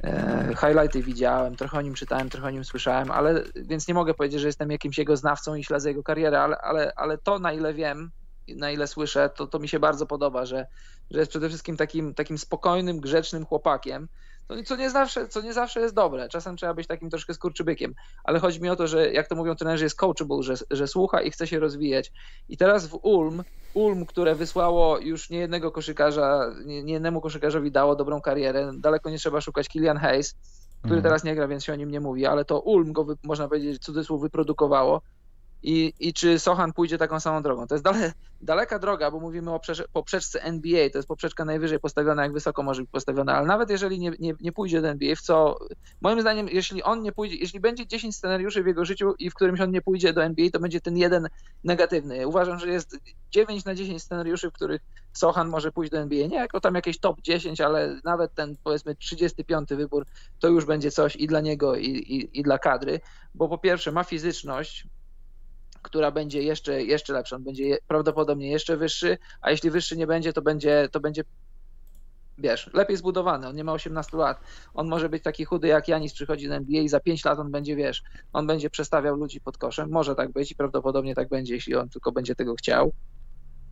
E, 0.04 0.54
highlighty 0.60 1.02
widziałem, 1.02 1.56
trochę 1.56 1.78
o 1.78 1.82
nim 1.82 1.94
czytałem, 1.94 2.30
trochę 2.30 2.46
o 2.46 2.50
nim 2.50 2.64
słyszałem, 2.64 3.10
ale 3.10 3.44
więc 3.54 3.88
nie 3.88 3.94
mogę 3.94 4.14
powiedzieć, 4.14 4.40
że 4.40 4.46
jestem 4.46 4.70
jakimś 4.70 4.98
jego 4.98 5.16
znawcą 5.16 5.54
i 5.54 5.64
śledzę 5.64 5.88
jego 5.88 6.02
karierę, 6.02 6.40
ale, 6.40 6.56
ale, 6.58 6.92
ale 6.96 7.18
to 7.18 7.38
na 7.38 7.52
ile 7.52 7.74
wiem, 7.74 8.10
na 8.48 8.70
ile 8.70 8.86
słyszę, 8.86 9.30
to, 9.36 9.46
to 9.46 9.58
mi 9.58 9.68
się 9.68 9.78
bardzo 9.78 10.06
podoba, 10.06 10.46
że, 10.46 10.66
że 11.10 11.18
jest 11.18 11.30
przede 11.30 11.48
wszystkim 11.48 11.76
takim, 11.76 12.14
takim 12.14 12.38
spokojnym, 12.38 13.00
grzecznym 13.00 13.46
chłopakiem, 13.46 14.08
to, 14.46 14.54
co, 14.64 14.76
nie 14.76 14.90
zawsze, 14.90 15.28
co 15.28 15.40
nie 15.40 15.52
zawsze 15.52 15.80
jest 15.80 15.94
dobre. 15.94 16.28
Czasem 16.28 16.56
trzeba 16.56 16.74
być 16.74 16.86
takim 16.86 17.10
troszkę 17.10 17.34
skurczybykiem, 17.34 17.94
ale 18.24 18.38
chodzi 18.38 18.60
mi 18.60 18.70
o 18.70 18.76
to, 18.76 18.86
że 18.86 19.12
jak 19.12 19.28
to 19.28 19.34
mówią 19.34 19.54
trenerzy, 19.54 19.84
jest 19.84 19.96
coachable, 19.96 20.42
że, 20.42 20.54
że 20.70 20.86
słucha 20.86 21.22
i 21.22 21.30
chce 21.30 21.46
się 21.46 21.58
rozwijać. 21.58 22.12
I 22.48 22.56
teraz 22.56 22.86
w 22.86 22.94
Ulm, 23.02 23.44
Ulm, 23.74 24.06
które 24.06 24.34
wysłało 24.34 24.98
już 24.98 25.30
nie 25.30 25.38
jednego 25.38 25.72
koszykarza, 25.72 26.50
nie, 26.64 26.82
nie 26.82 26.92
jednemu 26.92 27.20
koszykarzowi 27.20 27.70
dało 27.70 27.96
dobrą 27.96 28.20
karierę, 28.20 28.70
daleko 28.78 29.10
nie 29.10 29.18
trzeba 29.18 29.40
szukać 29.40 29.68
Kilian 29.68 29.96
Hayes, 29.96 30.34
który 30.78 30.94
mm. 30.94 31.02
teraz 31.02 31.24
nie 31.24 31.34
gra, 31.34 31.48
więc 31.48 31.64
się 31.64 31.72
o 31.72 31.76
nim 31.76 31.90
nie 31.90 32.00
mówi, 32.00 32.26
ale 32.26 32.44
to 32.44 32.60
Ulm 32.60 32.92
go, 32.92 33.06
można 33.22 33.48
powiedzieć, 33.48 33.82
cudzysłów 33.82 34.22
wyprodukowało 34.22 35.02
i, 35.64 35.92
i 36.00 36.12
czy 36.12 36.38
Sochan 36.38 36.72
pójdzie 36.72 36.98
taką 36.98 37.20
samą 37.20 37.42
drogą. 37.42 37.66
To 37.66 37.74
jest 37.74 37.84
dale, 37.84 38.12
daleka 38.40 38.78
droga, 38.78 39.10
bo 39.10 39.20
mówimy 39.20 39.50
o 39.50 39.60
poprzeczce 39.92 40.42
NBA, 40.42 40.90
to 40.90 40.98
jest 40.98 41.08
poprzeczka 41.08 41.44
najwyżej 41.44 41.80
postawiona, 41.80 42.22
jak 42.22 42.32
wysoko 42.32 42.62
może 42.62 42.82
być 42.82 42.90
postawiona, 42.90 43.34
ale 43.36 43.46
nawet 43.46 43.70
jeżeli 43.70 43.98
nie, 43.98 44.12
nie, 44.18 44.34
nie 44.40 44.52
pójdzie 44.52 44.82
do 44.82 44.88
NBA, 44.88 45.16
w 45.16 45.20
co 45.20 45.58
moim 46.00 46.20
zdaniem, 46.20 46.48
jeśli 46.48 46.82
on 46.82 47.02
nie 47.02 47.12
pójdzie, 47.12 47.36
jeśli 47.36 47.60
będzie 47.60 47.86
10 47.86 48.16
scenariuszy 48.16 48.62
w 48.62 48.66
jego 48.66 48.84
życiu 48.84 49.14
i 49.18 49.30
w 49.30 49.34
którymś 49.34 49.60
on 49.60 49.70
nie 49.70 49.82
pójdzie 49.82 50.12
do 50.12 50.24
NBA, 50.24 50.50
to 50.52 50.60
będzie 50.60 50.80
ten 50.80 50.96
jeden 50.96 51.28
negatywny. 51.64 52.28
Uważam, 52.28 52.58
że 52.58 52.68
jest 52.68 52.98
9 53.30 53.64
na 53.64 53.74
10 53.74 54.02
scenariuszy, 54.02 54.50
w 54.50 54.52
których 54.52 54.80
Sochan 55.12 55.48
może 55.48 55.72
pójść 55.72 55.92
do 55.92 55.98
NBA. 55.98 56.26
Nie 56.26 56.36
jako 56.36 56.60
tam 56.60 56.74
jakieś 56.74 56.98
top 56.98 57.20
10, 57.20 57.60
ale 57.60 58.00
nawet 58.04 58.34
ten 58.34 58.56
powiedzmy 58.64 58.94
35 58.94 59.68
wybór 59.68 60.06
to 60.40 60.48
już 60.48 60.64
będzie 60.64 60.90
coś 60.90 61.16
i 61.16 61.26
dla 61.26 61.40
niego, 61.40 61.76
i, 61.76 61.86
i, 61.86 62.40
i 62.40 62.42
dla 62.42 62.58
kadry, 62.58 63.00
bo 63.34 63.48
po 63.48 63.58
pierwsze 63.58 63.92
ma 63.92 64.04
fizyczność, 64.04 64.86
która 65.84 66.10
będzie 66.10 66.42
jeszcze, 66.42 66.82
jeszcze 66.82 67.12
lepsza, 67.12 67.36
on 67.36 67.44
będzie 67.44 67.78
prawdopodobnie 67.88 68.50
jeszcze 68.50 68.76
wyższy, 68.76 69.18
a 69.40 69.50
jeśli 69.50 69.70
wyższy 69.70 69.96
nie 69.96 70.06
będzie, 70.06 70.32
to 70.32 70.42
będzie, 70.42 70.88
to 70.92 71.00
będzie 71.00 71.24
wiesz, 72.38 72.70
lepiej 72.74 72.96
zbudowany, 72.96 73.48
on 73.48 73.56
nie 73.56 73.64
ma 73.64 73.72
18 73.72 74.16
lat, 74.16 74.40
on 74.74 74.88
może 74.88 75.08
być 75.08 75.22
taki 75.22 75.44
chudy 75.44 75.68
jak 75.68 75.88
Janis, 75.88 76.12
przychodzi 76.12 76.48
na 76.48 76.56
NBA 76.56 76.82
i 76.82 76.88
za 76.88 77.00
5 77.00 77.24
lat 77.24 77.38
on 77.38 77.50
będzie, 77.50 77.76
wiesz, 77.76 78.02
on 78.32 78.46
będzie 78.46 78.70
przestawiał 78.70 79.16
ludzi 79.16 79.40
pod 79.40 79.58
koszem, 79.58 79.90
może 79.90 80.14
tak 80.14 80.32
być 80.32 80.52
i 80.52 80.56
prawdopodobnie 80.56 81.14
tak 81.14 81.28
będzie, 81.28 81.54
jeśli 81.54 81.74
on 81.74 81.88
tylko 81.88 82.12
będzie 82.12 82.34
tego 82.34 82.54
chciał. 82.54 82.92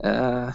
E, 0.02 0.52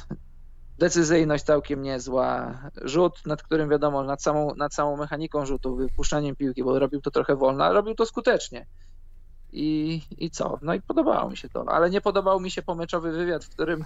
decyzyjność 0.77 1.43
całkiem 1.43 1.81
niezła, 1.81 2.59
rzut, 2.81 3.25
nad 3.25 3.43
którym 3.43 3.69
wiadomo, 3.69 4.03
nad 4.03 4.23
samą, 4.23 4.55
nad 4.55 4.73
samą 4.73 4.97
mechaniką 4.97 5.45
rzutu, 5.45 5.75
wypuszczaniem 5.75 6.35
piłki, 6.35 6.63
bo 6.63 6.79
robił 6.79 7.01
to 7.01 7.11
trochę 7.11 7.35
wolno, 7.35 7.63
ale 7.65 7.73
robił 7.73 7.95
to 7.95 8.05
skutecznie. 8.05 8.65
I, 9.53 10.01
I 10.17 10.29
co? 10.29 10.59
No 10.61 10.73
i 10.73 10.81
podobało 10.81 11.29
mi 11.29 11.37
się 11.37 11.49
to, 11.49 11.65
ale 11.67 11.89
nie 11.89 12.01
podobał 12.01 12.39
mi 12.39 12.51
się 12.51 12.61
pomeczowy 12.61 13.11
wywiad, 13.11 13.45
w 13.45 13.49
którym 13.49 13.85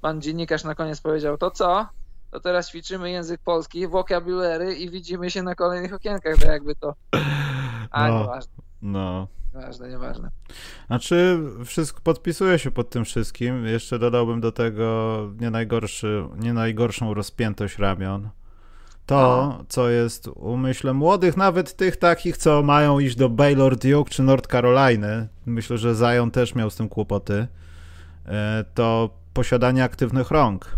pan 0.00 0.22
dziennikarz 0.22 0.64
na 0.64 0.74
koniec 0.74 1.00
powiedział, 1.00 1.38
to 1.38 1.50
co? 1.50 1.88
To 2.30 2.40
teraz 2.40 2.68
ćwiczymy 2.68 3.10
język 3.10 3.40
polski, 3.40 3.88
vocabulary 3.88 4.74
i 4.74 4.90
widzimy 4.90 5.30
się 5.30 5.42
na 5.42 5.54
kolejnych 5.54 5.94
okienkach, 5.94 6.38
to 6.38 6.46
jakby 6.46 6.74
to... 6.74 6.94
A, 7.90 8.08
no, 8.08 8.20
nieważne. 8.20 8.52
No. 8.82 9.28
Nieważne, 9.54 9.88
nieważne. 9.88 10.30
Znaczy, 10.86 11.38
wszystko, 11.64 12.00
podpisuję 12.00 12.58
się 12.58 12.70
pod 12.70 12.90
tym 12.90 13.04
wszystkim. 13.04 13.66
Jeszcze 13.66 13.98
dodałbym 13.98 14.40
do 14.40 14.52
tego 14.52 15.18
nie, 15.40 15.50
najgorszy, 15.50 16.24
nie 16.36 16.52
najgorszą 16.52 17.14
rozpiętość 17.14 17.78
ramion 17.78 18.30
to, 19.10 19.64
co 19.68 19.88
jest 19.88 20.28
umyśle 20.28 20.92
młodych, 20.92 21.36
nawet 21.36 21.76
tych 21.76 21.96
takich, 21.96 22.36
co 22.36 22.62
mają 22.62 22.98
iść 22.98 23.16
do 23.16 23.28
Baylor, 23.28 23.76
Duke 23.76 24.10
czy 24.10 24.22
North 24.22 24.50
Caroliny, 24.50 25.28
myślę, 25.46 25.78
że 25.78 25.94
Zion 25.94 26.30
też 26.30 26.54
miał 26.54 26.70
z 26.70 26.76
tym 26.76 26.88
kłopoty, 26.88 27.46
e, 28.26 28.64
to 28.74 29.10
posiadanie 29.32 29.84
aktywnych 29.84 30.30
rąk. 30.30 30.76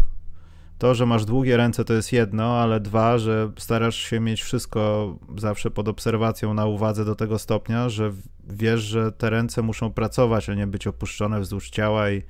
To, 0.79 0.95
że 0.95 1.07
masz 1.07 1.25
długie 1.25 1.57
ręce, 1.57 1.85
to 1.85 1.93
jest 1.95 2.13
jedno, 2.13 2.59
ale 2.59 2.81
dwa, 2.81 3.19
że 3.19 3.51
starasz 3.59 3.97
się 3.97 4.21
mieć 4.21 4.43
wszystko 4.43 5.15
zawsze 5.39 5.71
pod 5.71 5.89
obserwacją 5.89 6.55
na 6.55 6.67
uwadze 6.67 7.05
do 7.05 7.15
tego 7.15 7.39
stopnia, 7.39 7.89
że 7.89 8.13
wiesz, 8.49 8.81
że 8.81 9.13
te 9.13 9.31
ręce 9.31 9.63
muszą 9.63 9.93
pracować, 9.93 10.49
a 10.49 10.55
nie 10.55 10.67
być 10.67 10.87
opuszczone 10.87 11.41
wzdłuż 11.41 11.71
ciała 11.71 12.11
i 12.11 12.23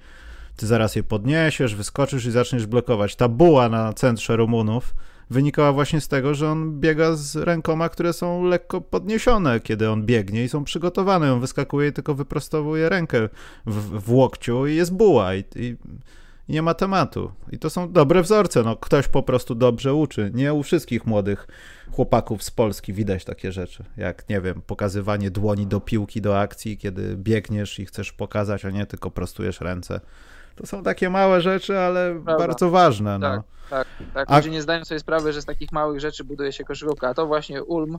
ty 0.57 0.67
zaraz 0.67 0.97
je 0.97 1.03
podniesiesz, 1.03 1.75
wyskoczysz 1.75 2.27
i 2.27 2.31
zaczniesz 2.31 2.67
blokować. 2.67 3.17
Ta 3.17 3.29
buła 3.29 3.69
na 3.69 3.93
centrze 3.93 4.37
Rumunów 4.37 4.95
wynikała 5.33 5.73
właśnie 5.73 6.01
z 6.01 6.09
tego, 6.09 6.35
że 6.35 6.51
on 6.51 6.81
biega 6.81 7.17
z 7.17 7.37
rękoma, 7.37 7.89
które 7.89 8.13
są 8.13 8.45
lekko 8.45 8.81
podniesione, 8.81 9.61
kiedy 9.61 9.91
on 9.91 10.07
biegnie 10.07 10.45
i 10.45 10.49
są 10.49 10.65
przygotowane. 10.65 11.33
On 11.33 11.41
wyskakuje 11.41 11.89
i 11.89 11.93
tylko 11.93 12.15
wyprostowuje 12.15 12.89
rękę 12.89 13.29
w, 13.67 14.01
w 14.01 14.13
łokciu 14.13 14.67
i 14.67 14.75
jest 14.75 14.95
buła 14.95 15.35
i, 15.35 15.45
i, 15.57 15.77
nie 16.49 16.63
ma 16.63 16.75
tematu. 16.75 17.33
I 17.53 17.59
to 17.59 17.71
są 17.71 17.93
dobre 17.93 18.23
wzorce. 18.23 18.63
No, 18.63 18.77
ktoś 18.77 19.09
po 19.09 19.23
prostu 19.23 19.55
dobrze 19.55 19.95
uczy. 19.95 20.31
Nie 20.35 20.55
u 20.55 20.63
wszystkich 20.63 21.07
młodych 21.07 21.47
chłopaków 21.93 22.43
z 22.43 22.51
Polski 22.51 22.93
widać 22.93 23.25
takie 23.25 23.53
rzeczy, 23.53 23.85
jak, 23.97 24.29
nie 24.29 24.41
wiem, 24.41 24.63
pokazywanie 24.67 25.31
dłoni 25.31 25.67
do 25.67 25.81
piłki, 25.81 26.21
do 26.21 26.41
akcji, 26.41 26.79
kiedy 26.79 27.17
biegniesz 27.17 27.79
i 27.79 27.87
chcesz 27.87 28.13
pokazać, 28.13 28.65
a 28.65 28.71
nie 28.71 28.87
tylko 28.87 29.11
prostujesz 29.11 29.61
ręce. 29.61 30.01
To 30.57 30.67
są 30.67 30.83
takie 30.83 31.11
małe 31.11 31.41
rzeczy, 31.41 31.79
ale 31.79 32.13
Prawda. 32.13 32.47
bardzo 32.47 32.71
ważne. 32.71 33.19
No. 33.19 33.29
Tak, 33.29 33.45
tak, 33.71 33.87
tak. 34.15 34.31
Ludzie 34.31 34.51
A... 34.51 34.53
nie 34.53 34.63
zdają 34.63 34.85
sobie 34.85 35.01
sprawy, 35.01 35.33
że 35.33 35.43
z 35.43 35.45
takich 35.45 35.73
małych 35.73 36.01
rzeczy 36.01 36.25
buduje 36.25 36.53
się 36.53 36.65
koszykówka. 36.65 37.09
A 37.09 37.15
to 37.15 37.27
właśnie 37.27 37.65
Ulm 37.65 37.99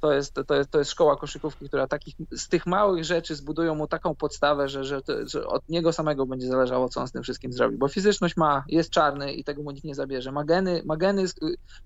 to 0.00 0.12
jest, 0.12 0.34
to 0.46 0.54
jest, 0.54 0.70
to 0.70 0.78
jest 0.78 0.90
szkoła 0.90 1.16
koszykówki, 1.16 1.68
która 1.68 1.86
takich, 1.86 2.14
z 2.30 2.48
tych 2.48 2.66
małych 2.66 3.04
rzeczy 3.04 3.34
zbudują 3.34 3.74
mu 3.74 3.86
taką 3.86 4.14
podstawę, 4.14 4.68
że, 4.68 4.84
że, 4.84 5.00
że, 5.24 5.46
od 5.46 5.68
niego 5.68 5.92
samego 5.92 6.26
będzie 6.26 6.46
zależało, 6.46 6.88
co 6.88 7.00
on 7.00 7.08
z 7.08 7.12
tym 7.12 7.22
wszystkim 7.22 7.52
zrobi. 7.52 7.76
Bo 7.76 7.88
fizyczność 7.88 8.36
ma, 8.36 8.64
jest 8.68 8.90
czarny 8.90 9.32
i 9.32 9.44
tego 9.44 9.62
mu 9.62 9.70
nikt 9.70 9.84
nie 9.84 9.94
zabierze. 9.94 10.32
Ma 10.32 10.44
geny, 10.44 10.82
ma 10.84 10.96
geny, 10.96 11.24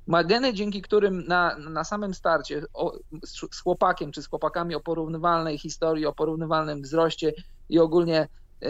ma 0.07 0.25
geny 0.25 0.55
dzięki 0.55 0.83
którym 0.83 1.27
na, 1.27 1.59
na 1.59 1.85
samym 1.85 2.15
starcie 2.15 2.63
o, 2.75 2.99
z, 3.25 3.57
z 3.57 3.61
chłopakiem 3.61 4.13
czy 4.13 4.23
z 4.23 4.29
chłopakami 4.29 4.75
o 4.75 4.81
porównywalnej 4.81 5.59
historii, 5.59 6.07
o 6.07 6.13
porównywalnym 6.13 6.83
wzroście 6.83 7.33
i 7.69 7.79
ogólnie 7.79 8.29
e, 8.63 8.69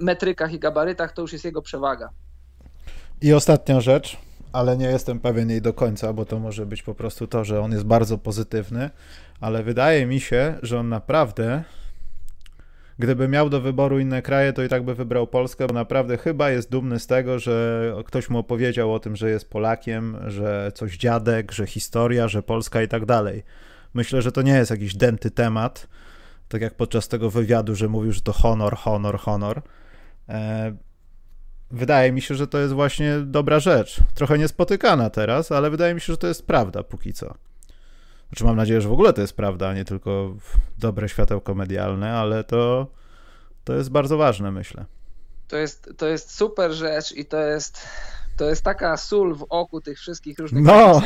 metrykach 0.00 0.52
i 0.52 0.58
gabarytach, 0.58 1.12
to 1.12 1.22
już 1.22 1.32
jest 1.32 1.44
jego 1.44 1.62
przewaga. 1.62 2.10
I 3.20 3.32
ostatnia 3.32 3.80
rzecz, 3.80 4.16
ale 4.52 4.76
nie 4.76 4.86
jestem 4.86 5.20
pewien 5.20 5.50
jej 5.50 5.62
do 5.62 5.72
końca, 5.72 6.12
bo 6.12 6.24
to 6.24 6.38
może 6.38 6.66
być 6.66 6.82
po 6.82 6.94
prostu 6.94 7.26
to, 7.26 7.44
że 7.44 7.60
on 7.60 7.72
jest 7.72 7.84
bardzo 7.84 8.18
pozytywny, 8.18 8.90
ale 9.40 9.62
wydaje 9.62 10.06
mi 10.06 10.20
się, 10.20 10.54
że 10.62 10.78
on 10.78 10.88
naprawdę, 10.88 11.64
gdyby 12.98 13.28
miał 13.28 13.50
do 13.50 13.60
wyboru 13.60 13.98
inne 13.98 14.22
kraje, 14.22 14.52
to 14.52 14.62
i 14.62 14.68
tak 14.68 14.82
by 14.82 14.94
wybrał 14.94 15.26
Polskę, 15.26 15.66
bo 15.66 15.74
naprawdę 15.74 16.18
chyba 16.18 16.50
jest 16.50 16.70
dumny 16.70 16.98
z 16.98 17.06
tego, 17.06 17.38
że 17.38 17.94
ktoś 18.06 18.30
mu 18.30 18.38
opowiedział 18.38 18.94
o 18.94 18.98
tym, 19.00 19.16
że 19.16 19.30
jest 19.30 19.50
Polakiem, 19.50 20.16
że 20.26 20.72
coś 20.74 20.96
dziadek, 20.96 21.52
że 21.52 21.66
historia, 21.66 22.28
że 22.28 22.42
Polska 22.42 22.82
i 22.82 22.88
tak 22.88 23.06
dalej. 23.06 23.42
Myślę, 23.94 24.22
że 24.22 24.32
to 24.32 24.42
nie 24.42 24.52
jest 24.52 24.70
jakiś 24.70 24.96
denty 24.96 25.30
temat, 25.30 25.86
tak 26.48 26.62
jak 26.62 26.74
podczas 26.74 27.08
tego 27.08 27.30
wywiadu, 27.30 27.74
że 27.74 27.88
mówił, 27.88 28.12
że 28.12 28.20
to 28.20 28.32
honor, 28.32 28.76
honor, 28.76 29.18
honor. 29.18 29.62
E, 30.28 30.76
wydaje 31.70 32.12
mi 32.12 32.22
się, 32.22 32.34
że 32.34 32.46
to 32.46 32.58
jest 32.58 32.74
właśnie 32.74 33.18
dobra 33.18 33.60
rzecz. 33.60 34.00
Trochę 34.14 34.38
niespotykana 34.38 35.10
teraz, 35.10 35.52
ale 35.52 35.70
wydaje 35.70 35.94
mi 35.94 36.00
się, 36.00 36.12
że 36.12 36.16
to 36.16 36.26
jest 36.26 36.46
prawda 36.46 36.82
póki 36.82 37.12
co. 37.12 37.34
Znaczy 38.28 38.44
mam 38.44 38.56
nadzieję, 38.56 38.80
że 38.80 38.88
w 38.88 38.92
ogóle 38.92 39.12
to 39.12 39.20
jest 39.20 39.36
prawda, 39.36 39.68
a 39.68 39.74
nie 39.74 39.84
tylko 39.84 40.34
dobre 40.78 41.08
światełko 41.08 41.54
medialne, 41.54 42.12
ale 42.12 42.44
to, 42.44 42.86
to 43.64 43.74
jest 43.74 43.90
bardzo 43.90 44.16
ważne, 44.16 44.50
myślę. 44.50 44.84
To 45.48 45.56
jest, 45.56 45.92
to 45.96 46.06
jest 46.06 46.34
super 46.34 46.72
rzecz 46.72 47.12
i 47.12 47.24
to 47.24 47.40
jest 47.40 47.88
to 48.38 48.44
jest 48.44 48.62
taka 48.62 48.96
sól 48.96 49.34
w 49.34 49.46
oku 49.48 49.80
tych 49.80 49.98
wszystkich 49.98 50.38
różnych 50.38 50.64
no. 50.64 51.02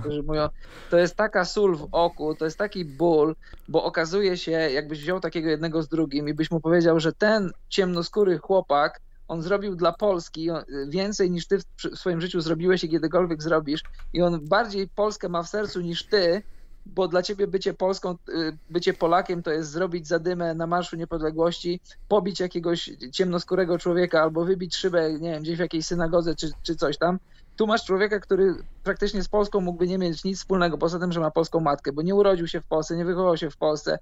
którzy 0.00 0.22
mówią, 0.22 0.48
to 0.90 0.98
jest 0.98 1.16
taka 1.16 1.44
sól 1.44 1.76
w 1.76 1.88
oku, 1.92 2.34
to 2.34 2.44
jest 2.44 2.58
taki 2.58 2.84
ból, 2.84 3.36
bo 3.68 3.84
okazuje 3.84 4.36
się, 4.36 4.50
jakbyś 4.50 5.00
wziął 5.00 5.20
takiego 5.20 5.48
jednego 5.48 5.82
z 5.82 5.88
drugim 5.88 6.28
i 6.28 6.34
byś 6.34 6.50
mu 6.50 6.60
powiedział, 6.60 7.00
że 7.00 7.12
ten 7.12 7.52
ciemnoskóry 7.68 8.38
chłopak, 8.38 9.00
on 9.28 9.42
zrobił 9.42 9.76
dla 9.76 9.92
Polski 9.92 10.48
więcej 10.88 11.30
niż 11.30 11.46
ty 11.46 11.58
w 11.58 11.64
swoim 11.98 12.20
życiu 12.20 12.40
zrobiłeś 12.40 12.84
i 12.84 12.88
kiedykolwiek 12.88 13.42
zrobisz 13.42 13.82
i 14.12 14.22
on 14.22 14.48
bardziej 14.48 14.88
Polskę 14.88 15.28
ma 15.28 15.42
w 15.42 15.48
sercu 15.48 15.80
niż 15.80 16.06
ty, 16.06 16.42
bo 16.86 17.08
dla 17.08 17.22
ciebie 17.22 17.46
bycie 17.46 17.74
Polską, 17.74 18.16
y, 18.28 18.58
bycie 18.70 18.94
Polakiem 18.94 19.42
to 19.42 19.50
jest 19.50 19.70
zrobić 19.70 20.08
zadymę 20.08 20.54
na 20.54 20.66
Marszu 20.66 20.96
Niepodległości, 20.96 21.80
pobić 22.08 22.40
jakiegoś 22.40 22.90
ciemnoskórego 23.12 23.78
człowieka 23.78 24.22
albo 24.22 24.44
wybić 24.44 24.76
szybę, 24.76 25.12
nie 25.12 25.30
wiem, 25.30 25.42
gdzieś 25.42 25.56
w 25.56 25.60
jakiejś 25.60 25.86
synagodze 25.86 26.34
czy, 26.34 26.50
czy 26.62 26.76
coś 26.76 26.98
tam. 26.98 27.18
Tu 27.56 27.66
masz 27.66 27.84
człowieka, 27.84 28.20
który 28.20 28.54
praktycznie 28.82 29.22
z 29.22 29.28
Polską 29.28 29.60
mógłby 29.60 29.88
nie 29.88 29.98
mieć 29.98 30.24
nic 30.24 30.38
wspólnego, 30.38 30.78
poza 30.78 30.98
tym, 30.98 31.12
że 31.12 31.20
ma 31.20 31.30
polską 31.30 31.60
matkę, 31.60 31.92
bo 31.92 32.02
nie 32.02 32.14
urodził 32.14 32.48
się 32.48 32.60
w 32.60 32.64
Polsce, 32.64 32.96
nie 32.96 33.04
wychował 33.04 33.36
się 33.36 33.50
w 33.50 33.56
Polsce, 33.56 33.98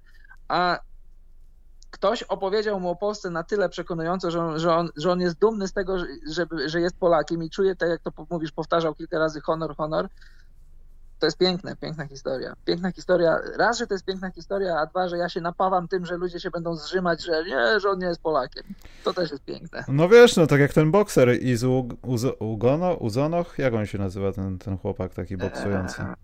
a 0.47 0.79
ktoś 1.91 2.23
opowiedział 2.23 2.79
mu 2.79 2.89
o 2.89 2.95
Polsce 2.95 3.29
na 3.29 3.43
tyle 3.43 3.69
przekonująco, 3.69 4.31
że 4.31 4.39
on, 4.39 4.59
że 4.59 4.75
on, 4.75 4.89
że 4.95 5.11
on 5.11 5.21
jest 5.21 5.39
dumny 5.39 5.67
z 5.67 5.73
tego, 5.73 5.97
że, 6.29 6.45
że 6.65 6.81
jest 6.81 6.97
Polakiem 6.97 7.43
i 7.43 7.49
czuje, 7.49 7.75
tak 7.75 7.89
jak 7.89 8.01
to 8.01 8.11
mówisz, 8.29 8.51
powtarzał 8.51 8.95
kilka 8.95 9.19
razy 9.19 9.41
honor, 9.41 9.75
honor, 9.75 10.09
to 11.21 11.27
jest 11.27 11.37
piękne, 11.37 11.75
piękna 11.75 12.07
historia. 12.07 12.53
Piękna 12.65 12.91
historia. 12.91 13.37
Raz, 13.57 13.77
że 13.77 13.87
to 13.87 13.93
jest 13.93 14.05
piękna 14.05 14.31
historia, 14.31 14.75
a 14.79 14.85
dwa, 14.85 15.09
że 15.09 15.17
ja 15.17 15.29
się 15.29 15.41
napawam 15.41 15.87
tym, 15.87 16.05
że 16.05 16.17
ludzie 16.17 16.39
się 16.39 16.51
będą 16.51 16.75
zrzymać, 16.75 17.23
że 17.25 17.43
nie, 17.43 17.79
że 17.79 17.89
on 17.89 17.99
nie 17.99 18.05
jest 18.05 18.21
Polakiem. 18.21 18.63
To 19.03 19.13
też 19.13 19.31
jest 19.31 19.43
piękne. 19.43 19.83
No 19.87 20.09
wiesz, 20.09 20.35
no 20.35 20.47
tak 20.47 20.59
jak 20.59 20.73
ten 20.73 20.91
bokser 20.91 21.41
iz 21.41 21.63
Ugono, 22.39 22.93
Uzonoch, 22.93 23.59
jak 23.59 23.73
on 23.73 23.85
się 23.85 23.97
nazywa, 23.97 24.31
ten, 24.31 24.57
ten 24.59 24.77
chłopak 24.77 25.13
taki 25.13 25.37
boksujący? 25.37 26.01
Eee, 26.01 26.15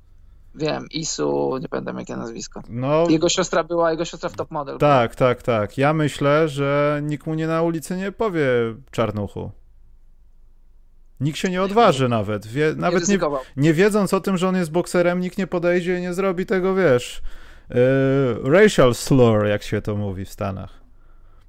wiem, 0.55 0.85
Isu, 0.91 1.57
nie 1.61 1.67
pamiętam 1.69 1.99
jakie 1.99 2.15
nazwisko. 2.15 2.61
No, 2.69 3.09
jego 3.09 3.29
siostra 3.29 3.63
była, 3.63 3.91
jego 3.91 4.05
siostra 4.05 4.29
w 4.29 4.35
top 4.35 4.51
model. 4.51 4.77
Tak, 4.77 5.15
tak, 5.15 5.43
tak. 5.43 5.77
Ja 5.77 5.93
myślę, 5.93 6.47
że 6.47 6.99
nikt 7.03 7.27
mu 7.27 7.33
nie 7.33 7.47
na 7.47 7.61
ulicy 7.61 7.97
nie 7.97 8.11
powie 8.11 8.47
czarnuchu. 8.91 9.51
Nikt 11.19 11.37
się 11.37 11.49
nie 11.49 11.61
odważy 11.61 12.09
nawet. 12.09 12.47
Wie, 12.47 12.73
nawet 12.77 13.07
nie, 13.07 13.19
nie, 13.57 13.73
wiedząc 13.73 14.13
o 14.13 14.21
tym, 14.21 14.37
że 14.37 14.47
on 14.47 14.55
jest 14.55 14.71
bokserem, 14.71 15.19
nikt 15.19 15.37
nie 15.37 15.47
podejdzie 15.47 15.97
i 15.97 16.01
nie 16.01 16.13
zrobi 16.13 16.45
tego, 16.45 16.75
wiesz, 16.75 17.21
yy, 17.69 17.75
racial 18.43 18.95
slur, 18.95 19.45
jak 19.45 19.63
się 19.63 19.81
to 19.81 19.95
mówi 19.95 20.25
w 20.25 20.29
Stanach. 20.29 20.79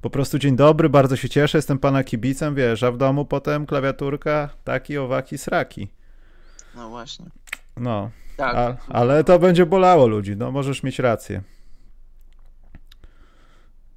Po 0.01 0.11
prostu 0.11 0.39
dzień 0.39 0.57
dobry, 0.57 0.89
bardzo 0.89 1.16
się 1.16 1.29
cieszę, 1.29 1.59
jestem 1.59 1.79
pana 1.79 2.05
kibicem, 2.05 2.55
wiesz, 2.55 2.83
a 2.83 2.93
w 2.93 2.97
domu 2.97 3.25
potem 3.25 3.66
klawiaturka, 3.66 4.49
taki, 4.64 4.99
owaki, 4.99 5.39
sraki. 5.39 5.89
No 6.75 6.89
właśnie. 6.89 7.27
No, 7.77 8.11
tak. 8.37 8.57
a, 8.57 8.77
ale 8.89 9.25
to 9.25 9.39
będzie 9.39 9.66
bolało 9.66 10.07
ludzi, 10.07 10.37
no 10.37 10.51
możesz 10.51 10.83
mieć 10.83 10.99
rację. 10.99 11.43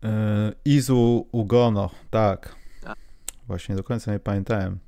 Yy, 0.03 0.09
Izu 0.65 1.27
Ugono, 1.31 1.89
tak. 2.09 2.55
tak. 2.83 2.97
Właśnie 3.47 3.75
do 3.75 3.83
końca 3.83 4.11
nie 4.11 4.19
pamiętałem. 4.19 4.79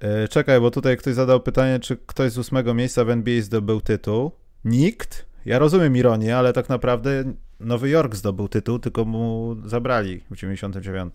E, 0.00 0.28
czekaj, 0.28 0.60
bo 0.60 0.70
tutaj 0.70 0.96
ktoś 0.96 1.14
zadał 1.14 1.40
pytanie, 1.40 1.80
czy 1.80 1.96
ktoś 1.96 2.32
z 2.32 2.38
ósmego 2.38 2.74
miejsca 2.74 3.04
w 3.04 3.10
NBA 3.10 3.42
zdobył 3.42 3.80
tytuł. 3.80 4.32
Nikt. 4.64 5.26
Ja 5.44 5.58
rozumiem 5.58 5.96
ironię, 5.96 6.36
ale 6.36 6.52
tak 6.52 6.68
naprawdę 6.68 7.24
Nowy 7.60 7.88
Jork 7.88 8.14
zdobył 8.14 8.48
tytuł, 8.48 8.78
tylko 8.78 9.04
mu 9.04 9.56
zabrali 9.64 10.24
w 10.30 10.36
99. 10.36 11.14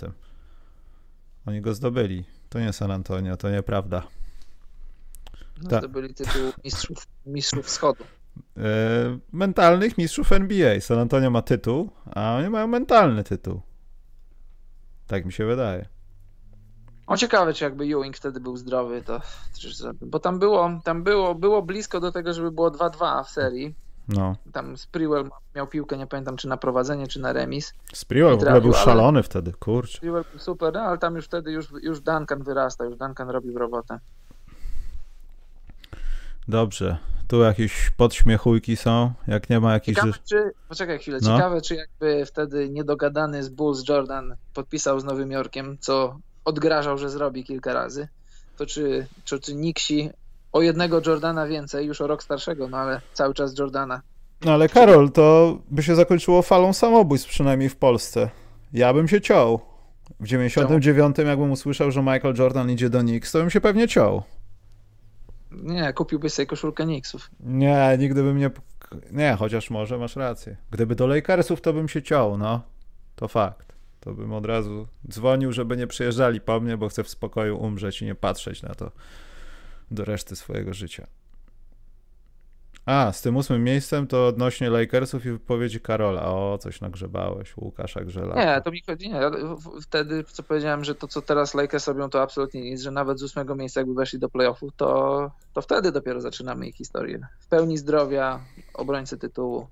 Oni 1.46 1.62
go 1.62 1.74
zdobyli. 1.74 2.24
To 2.50 2.60
nie 2.60 2.74
San 2.74 2.92
Antonio, 2.92 3.38
to 3.38 3.50
nieprawda. 3.50 4.08
No, 5.64 5.70
Ta. 5.70 5.80
Zdobyli 5.80 6.14
tytuł 6.14 6.52
mistrzów, 6.64 7.08
mistrzów 7.26 7.66
wschodu. 7.66 8.04
E, 8.58 8.62
mentalnych 9.32 9.98
mistrzów 9.98 10.32
NBA. 10.32 10.82
San 10.82 11.00
Antonio 11.00 11.30
ma 11.30 11.42
tytuł, 11.42 11.90
a 12.16 12.36
oni 12.36 12.50
mają 12.50 12.68
mentalny 12.68 13.24
tytuł. 13.24 13.62
Tak 15.08 15.26
mi 15.26 15.34
się 15.34 15.46
wydaje. 15.46 15.95
O 17.08 17.18
ciekawe, 17.18 17.54
czy 17.54 17.64
jakby 17.64 17.84
Ewing 17.84 18.18
wtedy 18.18 18.40
był 18.40 18.58
zdrowy, 18.58 19.02
to 19.02 19.22
bo 20.02 20.20
tam 20.20 20.40
było, 20.40 20.82
tam 20.84 21.04
było, 21.04 21.36
było 21.36 21.62
blisko 21.62 22.00
do 22.00 22.12
tego, 22.12 22.34
żeby 22.34 22.52
było 22.52 22.72
2-2 22.72 23.24
w 23.24 23.30
serii. 23.30 23.76
No. 24.08 24.36
Tam 24.54 24.78
Sprewell 24.78 25.30
miał 25.56 25.68
piłkę, 25.68 25.98
nie 25.98 26.08
pamiętam 26.08 26.38
czy 26.38 26.48
na 26.48 26.58
prowadzenie, 26.58 27.08
czy 27.08 27.20
na 27.20 27.34
remis. 27.34 27.74
Sprewell 27.94 28.38
w 28.38 28.42
ogóle 28.42 28.62
był 28.62 28.74
szalony 28.74 29.24
wtedy, 29.24 29.54
kurczę. 29.54 29.98
Sprewell 29.98 30.24
był 30.32 30.40
super, 30.40 30.74
no, 30.74 30.80
ale 30.80 30.98
tam 30.98 31.16
już 31.16 31.26
wtedy 31.26 31.52
już, 31.52 31.68
już 31.82 32.00
Duncan 32.00 32.44
wyrasta, 32.44 32.86
już 32.86 32.98
Duncan 32.98 33.30
robił 33.30 33.58
robotę. 33.58 34.00
Dobrze. 36.48 36.98
Tu 37.28 37.42
jakieś 37.42 37.90
podśmiechujki 37.90 38.76
są, 38.76 39.14
jak 39.28 39.50
nie 39.50 39.60
ma 39.60 39.74
jakichś... 39.74 39.96
Ciekawe, 39.96 40.18
czy, 40.30 40.52
poczekaj 40.70 41.00
chwilę, 41.00 41.20
no. 41.22 41.36
ciekawe 41.36 41.62
czy 41.62 41.76
jakby 41.76 42.26
wtedy 42.26 42.70
niedogadany 42.70 43.44
z 43.44 43.50
Bulls 43.50 43.90
Jordan 43.90 44.36
podpisał 44.54 45.00
z 45.00 45.04
Nowym 45.04 45.32
Jorkiem, 45.32 45.78
co 45.80 46.20
odgrażał, 46.46 46.98
że 46.98 47.10
zrobi 47.10 47.44
kilka 47.44 47.74
razy, 47.74 48.08
to 48.58 48.66
czy, 48.66 49.08
czy, 49.24 49.40
czy 49.40 49.56
Nixi 49.56 50.10
o 50.52 50.62
jednego 50.62 51.02
Jordana 51.06 51.48
więcej, 51.48 51.88
już 51.88 52.02
o 52.02 52.08
rok 52.08 52.24
starszego, 52.24 52.68
no 52.68 52.78
ale 52.78 53.02
cały 53.14 53.34
czas 53.34 53.58
Jordana. 53.60 54.02
No 54.46 54.52
ale 54.52 54.70
Karol, 54.70 55.12
to 55.12 55.58
by 55.72 55.84
się 55.84 55.96
zakończyło 55.96 56.42
falą 56.42 56.74
samobójstw 56.74 57.30
przynajmniej 57.30 57.70
w 57.70 57.76
Polsce. 57.76 58.30
Ja 58.74 58.94
bym 58.94 59.08
się 59.08 59.22
ciął. 59.22 59.60
W 60.20 60.28
99 60.28 61.18
jakbym 61.18 61.52
usłyszał, 61.52 61.92
że 61.92 62.02
Michael 62.02 62.36
Jordan 62.38 62.72
idzie 62.72 62.90
do 62.90 63.00
Knicks, 63.00 63.32
to 63.32 63.40
bym 63.40 63.50
się 63.50 63.62
pewnie 63.62 63.88
ciął. 63.88 64.24
Nie, 65.52 65.94
kupiłbyś 65.94 66.34
sobie 66.34 66.46
koszulkę 66.46 66.84
Knicksów. 66.84 67.30
Nie, 67.40 67.98
nigdy 68.00 68.24
bym 68.24 68.38
nie... 68.38 68.52
Nie, 69.12 69.36
chociaż 69.40 69.70
może 69.70 69.98
masz 69.98 70.16
rację. 70.16 70.56
Gdyby 70.72 70.96
do 70.96 71.08
Lakersów, 71.08 71.62
to 71.62 71.74
bym 71.74 71.88
się 71.88 72.02
ciął, 72.02 72.38
no. 72.38 72.62
To 73.16 73.28
fakt 73.28 73.75
to 74.06 74.14
bym 74.14 74.34
od 74.34 74.46
razu 74.46 74.88
dzwonił, 75.10 75.52
żeby 75.52 75.78
nie 75.78 75.88
przyjeżdżali 75.88 76.42
po 76.42 76.60
mnie, 76.60 76.78
bo 76.78 76.90
chcę 76.90 77.04
w 77.04 77.10
spokoju 77.10 77.58
umrzeć 77.58 78.02
i 78.02 78.06
nie 78.06 78.16
patrzeć 78.16 78.62
na 78.62 78.76
to 78.76 78.92
do 79.92 80.06
reszty 80.06 80.36
swojego 80.36 80.74
życia. 80.74 81.08
A, 82.86 83.12
z 83.12 83.22
tym 83.22 83.38
ósmym 83.38 83.64
miejscem 83.64 84.08
to 84.08 84.28
odnośnie 84.28 84.70
Lakersów 84.70 85.26
i 85.26 85.32
wypowiedzi 85.32 85.80
Karola. 85.80 86.26
O, 86.26 86.58
coś 86.58 86.82
nagrzebałeś, 86.82 87.58
Łukasza 87.58 88.02
Grzela. 88.02 88.36
Nie, 88.36 88.62
to 88.62 88.72
mi 88.72 88.82
chodzi, 88.82 89.10
nie. 89.10 89.22
Wtedy, 89.82 90.24
co 90.24 90.44
powiedziałem, 90.44 90.84
że 90.84 90.96
to, 90.96 91.08
co 91.08 91.22
teraz 91.22 91.54
Lakers 91.54 91.88
robią, 91.88 92.10
to 92.10 92.22
absolutnie 92.22 92.62
nic, 92.62 92.82
że 92.82 92.92
nawet 92.92 93.20
z 93.20 93.24
ósmego 93.24 93.56
miejsca, 93.56 93.80
jakby 93.80 93.94
weszli 93.94 94.20
do 94.20 94.30
playoffów, 94.30 94.74
to, 94.78 95.32
to 95.54 95.62
wtedy 95.62 95.92
dopiero 95.92 96.22
zaczynamy 96.22 96.68
ich 96.68 96.76
historię. 96.76 97.28
W 97.40 97.48
pełni 97.48 97.78
zdrowia, 97.78 98.40
obrońcy 98.74 99.18
tytułu. 99.18 99.68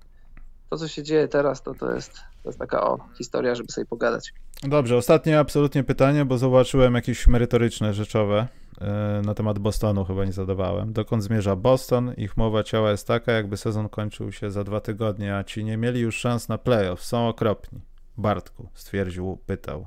To, 0.70 0.76
co 0.76 0.88
się 0.88 1.02
dzieje 1.02 1.28
teraz, 1.28 1.62
to, 1.62 1.74
to 1.74 1.94
jest 1.94 2.20
to 2.44 2.48
jest 2.48 2.58
taka 2.58 2.80
o, 2.80 2.98
historia, 3.18 3.54
żeby 3.54 3.72
sobie 3.72 3.86
pogadać. 3.86 4.34
Dobrze, 4.62 4.96
ostatnie 4.96 5.38
absolutnie 5.38 5.84
pytanie, 5.84 6.24
bo 6.24 6.38
zobaczyłem 6.38 6.94
jakieś 6.94 7.26
merytoryczne, 7.26 7.94
rzeczowe 7.94 8.48
e, 8.80 9.22
na 9.24 9.34
temat 9.34 9.58
Bostonu 9.58 10.04
chyba 10.04 10.24
nie 10.24 10.32
zadawałem. 10.32 10.92
Dokąd 10.92 11.22
zmierza 11.22 11.56
Boston? 11.56 12.14
Ich 12.16 12.36
mowa 12.36 12.62
ciała 12.62 12.90
jest 12.90 13.06
taka, 13.06 13.32
jakby 13.32 13.56
sezon 13.56 13.88
kończył 13.88 14.32
się 14.32 14.50
za 14.50 14.64
dwa 14.64 14.80
tygodnie, 14.80 15.36
a 15.36 15.44
ci 15.44 15.64
nie 15.64 15.76
mieli 15.76 16.00
już 16.00 16.16
szans 16.16 16.48
na 16.48 16.58
playoff. 16.58 17.04
Są 17.04 17.28
okropni. 17.28 17.80
Bartku 18.16 18.68
stwierdził, 18.74 19.38
pytał. 19.46 19.86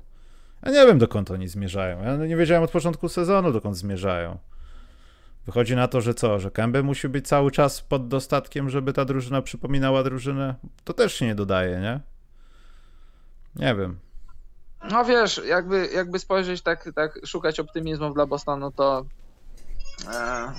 Ja 0.65 0.71
nie 0.71 0.87
wiem, 0.87 0.99
dokąd 0.99 1.31
oni 1.31 1.47
zmierzają. 1.47 2.03
Ja 2.03 2.15
nie 2.15 2.35
wiedziałem 2.35 2.63
od 2.63 2.71
początku 2.71 3.09
sezonu, 3.09 3.51
dokąd 3.51 3.77
zmierzają. 3.77 4.37
Wychodzi 5.47 5.75
na 5.75 5.87
to, 5.87 6.01
że 6.01 6.13
co, 6.13 6.39
że 6.39 6.51
Kęby 6.51 6.83
musi 6.83 7.09
być 7.09 7.27
cały 7.27 7.51
czas 7.51 7.81
pod 7.81 8.07
dostatkiem, 8.07 8.69
żeby 8.69 8.93
ta 8.93 9.05
drużyna 9.05 9.41
przypominała 9.41 10.03
drużynę? 10.03 10.55
To 10.83 10.93
też 10.93 11.13
się 11.13 11.25
nie 11.25 11.35
dodaje, 11.35 11.79
nie? 11.79 11.99
Nie 13.55 13.75
wiem. 13.75 13.99
No 14.91 15.05
wiesz, 15.05 15.41
jakby, 15.45 15.89
jakby 15.95 16.19
spojrzeć 16.19 16.61
tak, 16.61 16.89
tak, 16.95 17.19
szukać 17.25 17.59
optymizmu 17.59 18.13
dla 18.13 18.25
Bostonu, 18.25 18.71
to 18.71 19.05
e, 20.13 20.53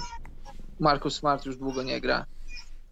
Marcus 0.80 1.16
Smart 1.16 1.46
już 1.46 1.56
długo 1.56 1.82
nie 1.82 2.00
gra. 2.00 2.26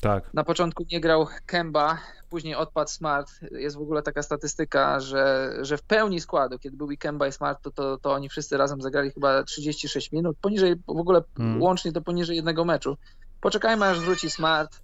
Tak. 0.00 0.34
Na 0.34 0.44
początku 0.44 0.84
nie 0.92 1.00
grał 1.00 1.26
Kemba, 1.46 1.98
później 2.30 2.54
odpadł 2.54 2.90
Smart. 2.90 3.30
Jest 3.52 3.76
w 3.76 3.80
ogóle 3.80 4.02
taka 4.02 4.22
statystyka, 4.22 5.00
że, 5.00 5.52
że 5.60 5.76
w 5.76 5.82
pełni 5.82 6.20
składu, 6.20 6.58
kiedy 6.58 6.76
byli 6.76 6.98
Kemba 6.98 7.26
i 7.26 7.32
Smart, 7.32 7.62
to, 7.62 7.70
to, 7.70 7.98
to 7.98 8.12
oni 8.12 8.28
wszyscy 8.28 8.56
razem 8.56 8.82
zagrali 8.82 9.10
chyba 9.10 9.42
36 9.42 10.12
minut. 10.12 10.36
Poniżej, 10.40 10.76
w 10.76 11.00
ogóle 11.00 11.22
hmm. 11.36 11.62
łącznie 11.62 11.92
to 11.92 12.00
poniżej 12.00 12.36
jednego 12.36 12.64
meczu. 12.64 12.96
Poczekajmy 13.40 13.86
aż 13.86 14.00
wróci 14.00 14.30
Smart 14.30 14.80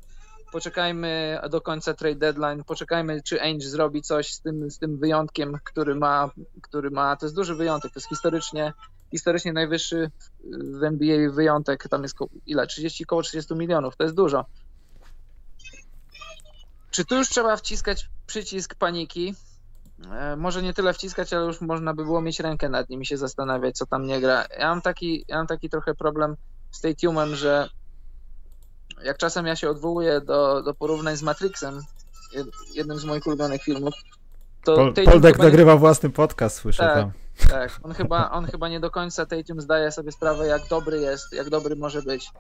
poczekajmy 0.52 1.40
do 1.50 1.60
końca 1.60 1.94
trade 1.94 2.14
deadline, 2.14 2.64
poczekajmy, 2.64 3.22
czy 3.22 3.42
Ainge 3.42 3.64
zrobi 3.64 4.02
coś 4.02 4.32
z 4.32 4.40
tym, 4.40 4.70
z 4.70 4.78
tym 4.78 4.98
wyjątkiem, 4.98 5.58
który 5.64 5.94
ma, 5.94 6.30
który 6.62 6.90
ma, 6.90 7.16
to 7.16 7.26
jest 7.26 7.36
duży 7.36 7.54
wyjątek, 7.54 7.92
to 7.92 7.98
jest 7.98 8.08
historycznie, 8.08 8.72
historycznie 9.10 9.52
najwyższy 9.52 10.10
w 10.80 10.84
NBA 10.84 11.30
wyjątek, 11.30 11.88
tam 11.88 12.02
jest 12.02 12.16
ile, 12.46 12.66
30, 12.66 13.04
około 13.04 13.22
30 13.22 13.54
milionów, 13.54 13.96
to 13.96 14.04
jest 14.04 14.16
dużo. 14.16 14.44
Czy 16.92 17.04
tu 17.04 17.16
już 17.16 17.28
trzeba 17.28 17.56
wciskać 17.56 18.08
przycisk 18.26 18.74
paniki? 18.74 19.34
E, 20.12 20.36
może 20.36 20.62
nie 20.62 20.74
tyle 20.74 20.94
wciskać, 20.94 21.32
ale 21.32 21.46
już 21.46 21.60
można 21.60 21.94
by 21.94 22.04
było 22.04 22.20
mieć 22.20 22.40
rękę 22.40 22.68
nad 22.68 22.90
nim 22.90 23.02
i 23.02 23.06
się 23.06 23.16
zastanawiać, 23.16 23.76
co 23.76 23.86
tam 23.86 24.06
nie 24.06 24.20
gra. 24.20 24.44
Ja 24.58 24.68
mam 24.68 24.82
taki, 24.82 25.24
ja 25.28 25.36
mam 25.36 25.46
taki 25.46 25.70
trochę 25.70 25.94
problem 25.94 26.36
z 26.70 26.80
Tatumem, 26.80 27.36
że 27.36 27.68
jak 29.04 29.18
czasem 29.18 29.46
ja 29.46 29.56
się 29.56 29.70
odwołuję 29.70 30.20
do, 30.20 30.62
do 30.62 30.74
porównań 30.74 31.16
z 31.16 31.22
Matrixem, 31.22 31.80
jednym 32.74 32.98
z 32.98 33.04
moich 33.04 33.26
ulubionych 33.26 33.62
filmów, 33.62 33.94
to 34.64 34.74
Pol, 34.76 34.94
Poldek 35.04 35.38
nagrywa 35.38 35.72
nie... 35.72 35.78
własny 35.78 36.10
podcast, 36.10 36.56
słyszę 36.56 36.82
tak, 36.82 36.94
tam. 36.94 37.12
Tak, 37.48 37.80
on 37.82 37.94
chyba, 37.94 38.30
on 38.30 38.46
chyba 38.46 38.68
nie 38.68 38.80
do 38.80 38.90
końca 38.90 39.26
Tatum 39.26 39.60
zdaje 39.60 39.92
sobie 39.92 40.12
sprawę, 40.12 40.46
jak 40.46 40.68
dobry 40.68 41.00
jest, 41.00 41.32
jak 41.32 41.50
dobry 41.50 41.76
może 41.76 42.02
być. 42.02 42.30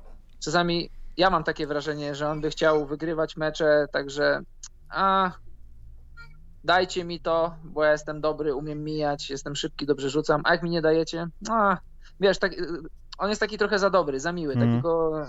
Czasami 0.40 0.90
ja 1.16 1.30
mam 1.30 1.44
takie 1.44 1.66
wrażenie, 1.66 2.14
że 2.14 2.28
on 2.28 2.40
by 2.40 2.50
chciał 2.50 2.86
wygrywać 2.86 3.36
mecze, 3.36 3.86
także 3.92 4.40
a 4.90 5.30
dajcie 6.64 7.04
mi 7.04 7.20
to, 7.20 7.54
bo 7.64 7.84
ja 7.84 7.92
jestem 7.92 8.20
dobry, 8.20 8.54
umiem 8.54 8.84
mijać, 8.84 9.30
jestem 9.30 9.56
szybki, 9.56 9.86
dobrze 9.86 10.10
rzucam, 10.10 10.40
a 10.44 10.52
jak 10.52 10.62
mi 10.62 10.70
nie 10.70 10.82
dajecie, 10.82 11.26
a 11.50 11.78
wiesz, 12.20 12.38
tak, 12.38 12.52
on 13.18 13.28
jest 13.28 13.40
taki 13.40 13.58
trochę 13.58 13.78
za 13.78 13.90
dobry, 13.90 14.20
za 14.20 14.32
miły, 14.32 14.52
Mhm. 14.52 14.70
takiego 14.70 15.26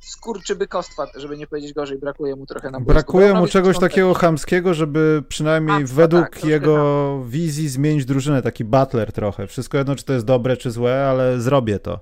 skurczybykostwa, 0.00 1.06
żeby 1.16 1.36
nie 1.36 1.46
powiedzieć 1.46 1.72
gorzej, 1.72 1.98
brakuje 1.98 2.36
mu 2.36 2.46
trochę 2.46 2.70
na 2.70 2.80
boisku. 2.80 2.92
Brakuje 2.92 3.34
mu 3.34 3.46
czegoś 3.46 3.78
takiego 3.78 4.14
chamskiego, 4.14 4.74
żeby 4.74 5.22
przynajmniej 5.28 5.76
Chamstwa, 5.76 5.96
według 5.96 6.30
tak, 6.30 6.44
jego 6.44 7.24
wizji 7.24 7.68
zmienić 7.68 8.04
drużynę, 8.04 8.42
taki 8.42 8.64
butler 8.64 9.12
trochę. 9.12 9.46
Wszystko 9.46 9.78
jedno, 9.78 9.96
czy 9.96 10.04
to 10.04 10.12
jest 10.12 10.26
dobre, 10.26 10.56
czy 10.56 10.70
złe, 10.70 11.06
ale 11.06 11.40
zrobię 11.40 11.78
to. 11.78 12.00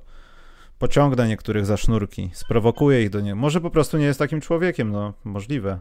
Pociągnę 0.81 1.28
niektórych 1.28 1.66
za 1.66 1.76
sznurki, 1.76 2.31
sprowokuję 2.33 3.03
ich 3.03 3.11
do 3.11 3.20
niego. 3.20 3.37
Może 3.37 3.61
po 3.61 3.70
prostu 3.70 3.99
nie 3.99 4.05
jest 4.05 4.18
takim 4.18 4.41
człowiekiem, 4.41 4.93
no 4.93 5.12
możliwe. 5.24 5.78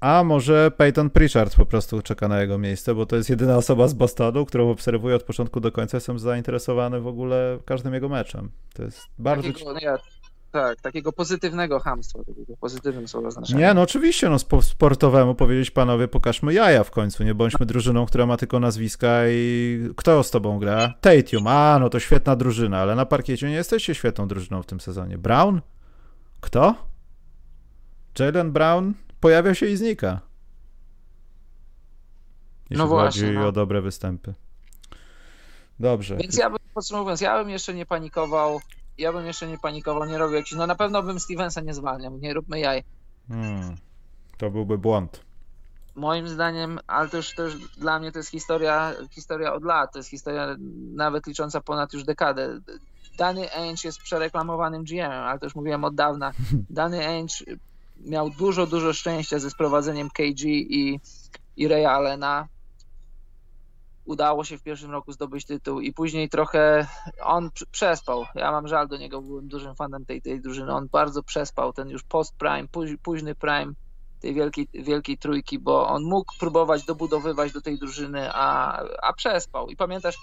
A 0.00 0.24
może 0.24 0.70
Peyton 0.70 1.10
Pritchard 1.10 1.56
po 1.56 1.66
prostu 1.66 2.02
czeka 2.02 2.28
na 2.28 2.40
jego 2.40 2.58
miejsce, 2.58 2.94
bo 2.94 3.06
to 3.06 3.16
jest 3.16 3.30
jedyna 3.30 3.56
osoba 3.56 3.88
z 3.88 3.94
Bostonu, 3.94 4.46
którą 4.46 4.70
obserwuję 4.70 5.16
od 5.16 5.22
początku 5.22 5.60
do 5.60 5.72
końca. 5.72 5.96
Jestem 5.96 6.18
zainteresowany 6.18 7.00
w 7.00 7.06
ogóle 7.06 7.58
każdym 7.64 7.94
jego 7.94 8.08
meczem. 8.08 8.50
To 8.74 8.82
jest 8.82 9.00
bardzo 9.18 9.52
Takiego, 9.52 9.78
ja, 9.80 9.98
tak, 10.56 10.80
takiego 10.80 11.12
pozytywnego 11.12 11.80
hamstwa, 11.80 12.18
takiego 12.18 12.56
pozytywnym 12.56 13.08
słowa 13.08 13.30
znaczeniu. 13.30 13.58
Nie, 13.58 13.74
no 13.74 13.82
oczywiście, 13.82 14.28
no 14.28 14.38
spo, 14.38 14.62
sportowemu 14.62 15.34
powiedzieć 15.34 15.70
panowie, 15.70 16.08
pokażmy 16.08 16.54
jaja 16.54 16.84
w 16.84 16.90
końcu, 16.90 17.24
nie 17.24 17.34
bądźmy 17.34 17.66
drużyną, 17.66 18.06
która 18.06 18.26
ma 18.26 18.36
tylko 18.36 18.60
nazwiska 18.60 19.08
i 19.28 19.80
kto 19.96 20.22
z 20.22 20.30
tobą 20.30 20.58
gra? 20.58 20.94
Tatum, 21.00 21.46
a 21.46 21.78
no 21.78 21.88
to 21.88 22.00
świetna 22.00 22.36
drużyna, 22.36 22.78
ale 22.78 22.94
na 22.94 23.06
parkiecie 23.06 23.48
nie 23.48 23.54
jesteście 23.54 23.94
świetną 23.94 24.28
drużyną 24.28 24.62
w 24.62 24.66
tym 24.66 24.80
sezonie. 24.80 25.18
Brown? 25.18 25.60
Kto? 26.40 26.74
Jalen 28.18 28.52
Brown 28.52 28.94
pojawia 29.20 29.54
się 29.54 29.66
i 29.66 29.76
znika. 29.76 30.20
Jeśli 32.70 32.76
No 32.76 32.86
właśnie, 32.86 33.22
chodzi 33.22 33.38
no. 33.38 33.46
o 33.46 33.52
dobre 33.52 33.82
występy. 33.82 34.34
Dobrze. 35.80 36.16
Więc 36.16 36.38
ja 36.38 36.50
bym, 36.50 36.58
podsumowując, 36.74 37.20
ja 37.20 37.38
bym 37.38 37.50
jeszcze 37.50 37.74
nie 37.74 37.86
panikował, 37.86 38.60
ja 38.98 39.12
bym 39.12 39.26
jeszcze 39.26 39.48
nie 39.48 39.58
panikował, 39.58 40.04
nie 40.04 40.18
robił 40.18 40.36
jakichś, 40.36 40.52
no 40.52 40.66
na 40.66 40.74
pewno 40.74 41.02
bym 41.02 41.20
Stevensa 41.20 41.60
nie 41.60 41.74
zwalniał, 41.74 42.18
nie 42.18 42.34
róbmy 42.34 42.60
jaj. 42.60 42.84
Hmm, 43.28 43.76
to 44.38 44.50
byłby 44.50 44.78
błąd. 44.78 45.26
Moim 45.94 46.28
zdaniem, 46.28 46.78
ale 46.86 47.08
to 47.08 47.16
już, 47.16 47.38
już 47.38 47.68
dla 47.76 47.98
mnie 47.98 48.12
to 48.12 48.18
jest 48.18 48.30
historia, 48.30 48.92
historia 49.10 49.52
od 49.52 49.64
lat, 49.64 49.92
to 49.92 49.98
jest 49.98 50.10
historia 50.10 50.56
nawet 50.94 51.26
licząca 51.26 51.60
ponad 51.60 51.92
już 51.92 52.04
dekadę. 52.04 52.60
Danny 53.18 53.52
Ainge 53.52 53.84
jest 53.84 53.98
przereklamowanym 53.98 54.84
GM-em, 54.84 55.24
ale 55.24 55.38
to 55.38 55.46
już 55.46 55.54
mówiłem 55.54 55.84
od 55.84 55.94
dawna. 55.94 56.32
Danny 56.70 57.06
Ainge 57.06 57.34
miał 58.04 58.30
dużo, 58.30 58.66
dużo 58.66 58.92
szczęścia 58.92 59.38
ze 59.38 59.50
sprowadzeniem 59.50 60.10
KG 60.10 60.44
i, 60.44 61.00
i 61.56 61.68
Ray 61.68 61.86
Allena. 61.86 62.48
Udało 64.06 64.44
się 64.44 64.58
w 64.58 64.62
pierwszym 64.62 64.90
roku 64.90 65.12
zdobyć 65.12 65.44
tytuł 65.44 65.80
i 65.80 65.92
później 65.92 66.28
trochę 66.28 66.86
on 67.22 67.48
pr- 67.48 67.66
przespał. 67.70 68.24
Ja 68.34 68.52
mam 68.52 68.68
żal 68.68 68.88
do 68.88 68.96
niego, 68.96 69.22
byłem 69.22 69.48
dużym 69.48 69.74
fanem 69.74 70.04
tej, 70.04 70.22
tej 70.22 70.40
drużyny. 70.40 70.72
On 70.72 70.88
bardzo 70.92 71.22
przespał 71.22 71.72
ten 71.72 71.88
już 71.88 72.02
post-prime, 72.02 72.68
póź, 72.68 72.90
późny 73.02 73.34
prime 73.34 73.72
tej 74.20 74.34
wielkiej, 74.34 74.68
wielkiej 74.74 75.18
trójki, 75.18 75.58
bo 75.58 75.88
on 75.88 76.02
mógł 76.04 76.32
próbować 76.40 76.84
dobudowywać 76.84 77.52
do 77.52 77.60
tej 77.60 77.78
drużyny, 77.78 78.30
a, 78.32 78.78
a 79.02 79.12
przespał. 79.12 79.68
I 79.68 79.76
pamiętasz, 79.76 80.16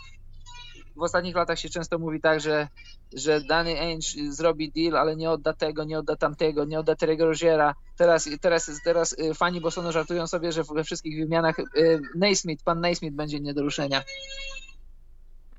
w 0.96 1.02
ostatnich 1.02 1.36
latach 1.36 1.60
się 1.60 1.70
często 1.70 2.00
mówi 2.00 2.22
tak, 2.22 2.40
że, 2.40 2.68
że 3.14 3.42
Danny 3.42 3.80
Ainge 3.80 4.08
zrobi 4.30 4.72
deal, 4.72 4.98
ale 4.98 5.16
nie 5.16 5.32
odda 5.32 5.54
tego, 5.54 5.84
nie 5.84 6.00
odda 6.00 6.16
tamtego, 6.16 6.66
nie 6.66 6.80
odda 6.80 6.94
Terry'ego 6.94 7.26
Roziera. 7.26 7.76
Teraz, 7.98 8.30
teraz, 8.42 8.72
teraz 8.84 9.14
y, 9.20 9.34
fani 9.34 9.62
Bostonu 9.62 9.92
żartują 9.92 10.28
sobie, 10.28 10.52
że 10.52 10.64
we 10.64 10.84
wszystkich 10.84 11.20
wymianach 11.20 11.60
y, 11.60 12.02
Naismith, 12.16 12.64
pan 12.64 12.82
Naismith 12.82 13.16
będzie 13.16 13.40
nie 13.40 13.54
do 13.54 13.62
ruszenia. 13.62 14.04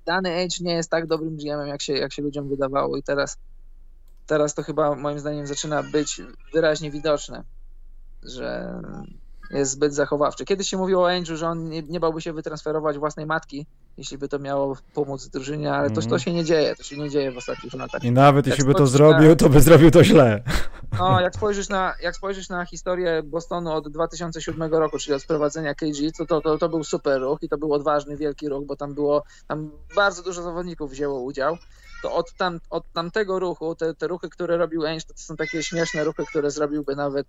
Danny 0.06 0.30
Ainge 0.30 0.60
nie 0.60 0.74
jest 0.74 0.90
tak 0.90 1.06
dobrym 1.06 1.36
GM-em, 1.36 1.68
jak 1.68 1.82
się, 1.82 1.92
jak 1.92 2.12
się 2.12 2.22
ludziom 2.22 2.48
wydawało 2.48 2.96
i 2.96 3.02
teraz, 3.02 3.36
teraz 4.26 4.54
to 4.54 4.62
chyba 4.62 4.94
moim 4.94 5.18
zdaniem 5.18 5.46
zaczyna 5.46 5.82
być 5.82 6.20
wyraźnie 6.52 6.90
widoczne 6.90 7.44
że 8.24 8.80
jest 9.50 9.72
zbyt 9.72 9.94
zachowawczy. 9.94 10.44
Kiedyś 10.44 10.68
się 10.68 10.76
mówiło 10.76 11.02
o 11.02 11.10
Andrew, 11.10 11.38
że 11.38 11.48
on 11.48 11.68
nie, 11.68 11.82
nie 11.82 12.00
bałby 12.00 12.20
się 12.20 12.32
wytransferować 12.32 12.98
własnej 12.98 13.26
matki, 13.26 13.66
jeśli 13.96 14.18
by 14.18 14.28
to 14.28 14.38
miało 14.38 14.76
pomóc 14.94 15.26
drużynie, 15.28 15.72
ale 15.72 15.88
to, 15.90 15.94
to 15.94 16.00
Mhm. 16.02 16.18
się 16.20 16.32
nie 16.32 16.44
dzieje, 16.44 16.76
to 16.76 16.82
się 16.82 16.96
nie 16.98 17.10
dzieje 17.10 17.32
w 17.32 17.36
ostatnich 17.36 17.74
latach. 17.74 18.04
I 18.04 18.10
nawet 18.10 18.46
Jak 18.46 18.56
jeśli 18.58 18.72
by 18.72 18.74
to 18.78 18.86
zrobił, 18.86 19.28
na- 19.28 19.36
to 19.36 19.48
by 19.48 19.60
zrobił 19.60 19.90
to 19.90 20.04
źle. 20.04 20.42
No, 20.98 21.20
jak 21.20 21.34
spojrzysz 21.34 21.68
na, 21.68 21.94
jak 22.02 22.16
spojrzysz 22.16 22.48
na 22.48 22.64
historię 22.66 23.22
Bostonu 23.22 23.72
od 23.72 23.88
2007 23.88 24.72
roku, 24.74 24.98
czyli 24.98 25.14
od 25.14 25.22
sprowadzenia 25.22 25.74
KG, 25.74 26.12
to, 26.18 26.26
to, 26.26 26.40
to, 26.40 26.58
to 26.58 26.68
był 26.68 26.84
super 26.84 27.20
ruch 27.20 27.38
i 27.42 27.48
to 27.48 27.58
był 27.58 27.72
odważny, 27.72 28.16
wielki 28.16 28.48
ruch, 28.48 28.64
bo 28.66 28.76
tam 28.76 28.94
było, 28.94 29.22
tam 29.48 29.70
bardzo 29.96 30.22
dużo 30.22 30.42
zawodników 30.42 30.90
wzięło 30.90 31.20
udział. 31.20 31.56
To 32.02 32.12
od, 32.14 32.32
tam, 32.34 32.60
od 32.70 32.92
tamtego 32.92 33.38
ruchu, 33.38 33.74
te, 33.74 33.94
te 33.94 34.06
ruchy, 34.08 34.28
które 34.28 34.56
robił 34.56 34.86
Ainge, 34.86 35.04
to, 35.06 35.14
to 35.14 35.20
są 35.20 35.36
takie 35.36 35.62
śmieszne 35.62 36.04
ruchy, 36.04 36.24
które 36.26 36.50
zrobiłby 36.50 36.96
nawet 36.96 37.26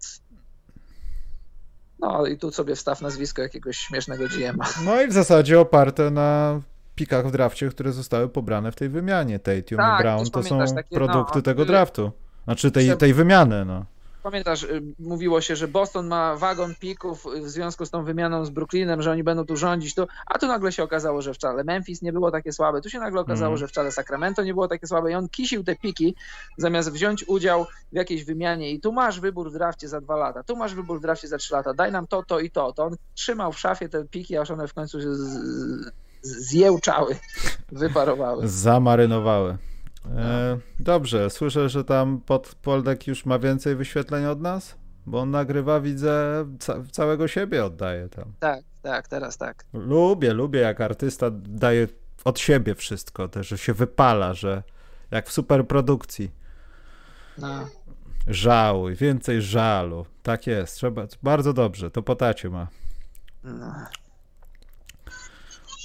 no 1.99 2.25
i 2.25 2.37
tu 2.37 2.51
sobie 2.51 2.75
wstaw 2.75 3.01
nazwisko 3.01 3.41
jakiegoś 3.41 3.77
śmiesznego 3.77 4.27
GM-a. 4.27 4.65
No 4.85 5.01
i 5.01 5.07
w 5.07 5.13
zasadzie 5.13 5.59
oparte 5.59 6.11
na 6.11 6.61
pikach 6.95 7.27
w 7.27 7.31
drafcie, 7.31 7.69
które 7.69 7.91
zostały 7.91 8.29
pobrane 8.29 8.71
w 8.71 8.75
tej 8.75 8.89
wymianie. 8.89 9.39
Tatum 9.39 9.77
Tak, 9.77 9.99
i 9.99 10.03
Brown 10.03 10.29
to 10.29 10.43
są 10.43 10.59
takie, 10.59 10.99
no, 10.99 11.07
produkty 11.07 11.41
tego 11.41 11.63
y, 11.63 11.65
draftu. 11.65 12.11
Znaczy 12.43 12.71
tej, 12.71 12.97
tej 12.97 13.13
wymiany, 13.13 13.65
no. 13.65 13.85
Pamiętasz, 14.25 14.63
y, 14.63 14.81
mówiło 14.99 15.41
się, 15.41 15.55
że 15.55 15.67
Boston 15.67 16.07
ma 16.07 16.35
wagon 16.35 16.75
pików 16.75 17.25
w 17.43 17.49
związku 17.49 17.85
z 17.85 17.89
tą 17.89 18.03
wymianą 18.03 18.45
z 18.45 18.49
Brooklynem, 18.49 19.01
że 19.01 19.11
oni 19.11 19.23
będą 19.23 19.45
tu 19.45 19.57
rządzić, 19.57 19.95
tu, 19.95 20.07
a 20.27 20.39
tu 20.39 20.47
nagle 20.47 20.71
się 20.71 20.83
okazało, 20.83 21.21
że 21.21 21.33
wcale 21.33 21.63
Memphis 21.63 22.01
nie 22.01 22.13
było 22.13 22.31
takie 22.31 22.53
słabe, 22.53 22.81
tu 22.81 22.89
się 22.89 22.99
nagle 22.99 23.21
okazało, 23.21 23.53
Mhm. 23.53 23.57
że 23.57 23.67
wcale 23.67 23.91
Sacramento 23.91 24.43
nie 24.43 24.53
było 24.53 24.67
takie 24.67 24.87
słabe 24.87 25.11
i 25.11 25.13
on 25.15 25.29
kisił 25.29 25.63
te 25.63 25.75
piki, 25.75 26.15
zamiast 26.57 26.91
wziąć 26.91 27.27
udział 27.27 27.65
w 27.91 27.95
jakiejś 27.95 28.23
wymianie 28.23 28.71
i 28.71 28.79
tu 28.81 28.91
masz 28.91 29.19
wybór 29.19 29.49
w 29.51 29.53
drafcie 29.53 29.87
za 29.87 30.01
dwa 30.01 30.15
lata, 30.15 30.43
tu 30.43 30.55
masz 30.55 30.75
wybór 30.75 30.99
w 30.99 31.01
drafcie 31.01 31.27
za 31.27 31.37
trzy 31.37 31.53
lata, 31.53 31.73
daj 31.73 31.91
nam 31.91 32.07
to, 32.07 32.23
to 32.23 32.39
i 32.39 32.51
to. 32.51 32.73
To 32.73 32.83
on 32.83 32.95
trzymał 33.13 33.53
w 33.53 33.59
szafie 33.59 33.89
te 33.89 34.05
piki, 34.05 34.37
aż 34.37 34.51
one 34.51 34.67
w 34.67 34.73
końcu 34.73 35.01
się 35.01 35.15
z, 35.15 35.19
z, 35.19 35.91
zjełczały, 36.21 37.15
wyparowały. 37.71 38.47
Zamarynowały. 38.47 39.57
E, 40.17 40.57
dobrze, 40.79 41.29
słyszę, 41.29 41.69
że 41.69 41.83
tam 41.83 42.21
pod 42.21 42.55
Poldek 42.55 43.07
już 43.07 43.25
ma 43.25 43.39
więcej 43.39 43.75
wyświetleń 43.75 44.25
od 44.25 44.41
nas? 44.41 44.75
Bo 45.05 45.19
on 45.19 45.31
nagrywa, 45.31 45.79
widzę, 45.79 46.45
ca 46.59 46.83
całego 46.91 47.27
siebie 47.27 47.65
oddaje 47.65 48.09
tam. 48.09 48.33
Tak, 48.39 48.63
tak, 48.81 49.07
teraz 49.07 49.37
tak. 49.37 49.65
Lubię, 49.73 50.33
lubię 50.33 50.59
jak 50.59 50.81
artysta 50.81 51.27
daje 51.33 51.87
od 52.25 52.39
siebie 52.39 52.75
wszystko, 52.75 53.27
też, 53.27 53.47
że 53.47 53.57
się 53.57 53.73
wypala, 53.73 54.33
że 54.33 54.63
jak 55.11 55.29
w 55.29 55.31
superprodukcji. 55.31 56.31
No. 57.37 57.67
Żałuj, 58.27 58.95
więcej 58.95 59.41
żalu. 59.41 60.05
Tak 60.23 60.47
jest, 60.47 60.75
trzeba, 60.75 61.07
bardzo 61.23 61.53
dobrze, 61.53 61.91
to 61.91 62.01
po 62.01 62.15
tacie 62.15 62.49
ma. 62.49 62.67
No. 63.43 63.73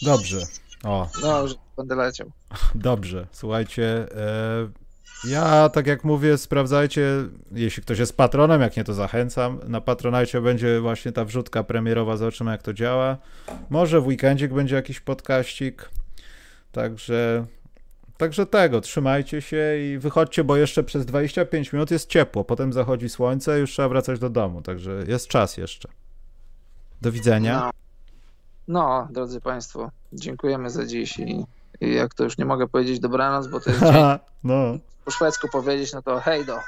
Dobrze. 0.02 0.46
O, 0.84 1.08
że 1.46 1.54
będę 1.80 1.94
leciał. 1.94 2.30
dobrze. 2.74 3.26
Słuchajcie, 3.32 4.06
e, 4.16 4.68
ja 5.24 5.68
tak 5.68 5.86
jak 5.86 6.04
mówię, 6.04 6.38
sprawdzajcie, 6.38 7.06
jeśli 7.52 7.82
ktoś 7.82 7.98
jest 7.98 8.16
patronem, 8.16 8.60
jak 8.60 8.76
nie 8.76 8.84
to 8.84 8.94
zachęcam. 8.94 9.60
Na 9.68 9.80
patronajcie 9.80 10.40
będzie 10.40 10.80
właśnie 10.80 11.12
ta 11.12 11.24
wrzutka 11.24 11.64
premierowa, 11.64 12.16
zobaczymy 12.16 12.50
jak 12.50 12.62
to 12.62 12.74
działa. 12.74 13.16
Może 13.70 14.00
w 14.00 14.06
weekendzik 14.06 14.52
będzie 14.52 14.76
jakiś 14.76 15.00
podkaścik. 15.00 15.90
Także 16.72 17.46
Także 18.20 18.46
tego, 18.46 18.80
trzymajcie 18.80 19.42
się 19.42 19.78
i 19.78 19.98
wychodźcie, 19.98 20.44
bo 20.44 20.56
jeszcze 20.56 20.82
przez 20.82 21.06
25 21.06 21.72
minut 21.72 21.90
jest 21.90 22.08
ciepło, 22.08 22.44
potem 22.44 22.72
zachodzi 22.72 23.08
słońce, 23.08 23.58
już 23.58 23.70
trzeba 23.70 23.88
wracać 23.88 24.18
do 24.18 24.30
domu, 24.30 24.62
także 24.62 25.04
jest 25.08 25.28
czas 25.28 25.56
jeszcze. 25.56 25.88
Do 27.02 27.12
widzenia. 27.12 27.60
No. 27.60 27.70
no, 28.68 29.08
drodzy 29.10 29.40
Państwo, 29.40 29.90
dziękujemy 30.12 30.70
za 30.70 30.86
dziś 30.86 31.18
i, 31.18 31.44
i 31.80 31.94
jak 31.94 32.14
to 32.14 32.24
już 32.24 32.38
nie 32.38 32.44
mogę 32.44 32.68
powiedzieć 32.68 33.00
dobranoc, 33.00 33.46
bo 33.46 33.60
to 33.60 33.70
jest 33.70 33.82
dzień 33.92 34.04
no. 34.44 34.78
po 35.04 35.10
szwedzku 35.10 35.48
powiedzieć, 35.48 35.92
no 35.92 36.02
to 36.02 36.20
hej 36.20 36.46
do. 36.46 36.58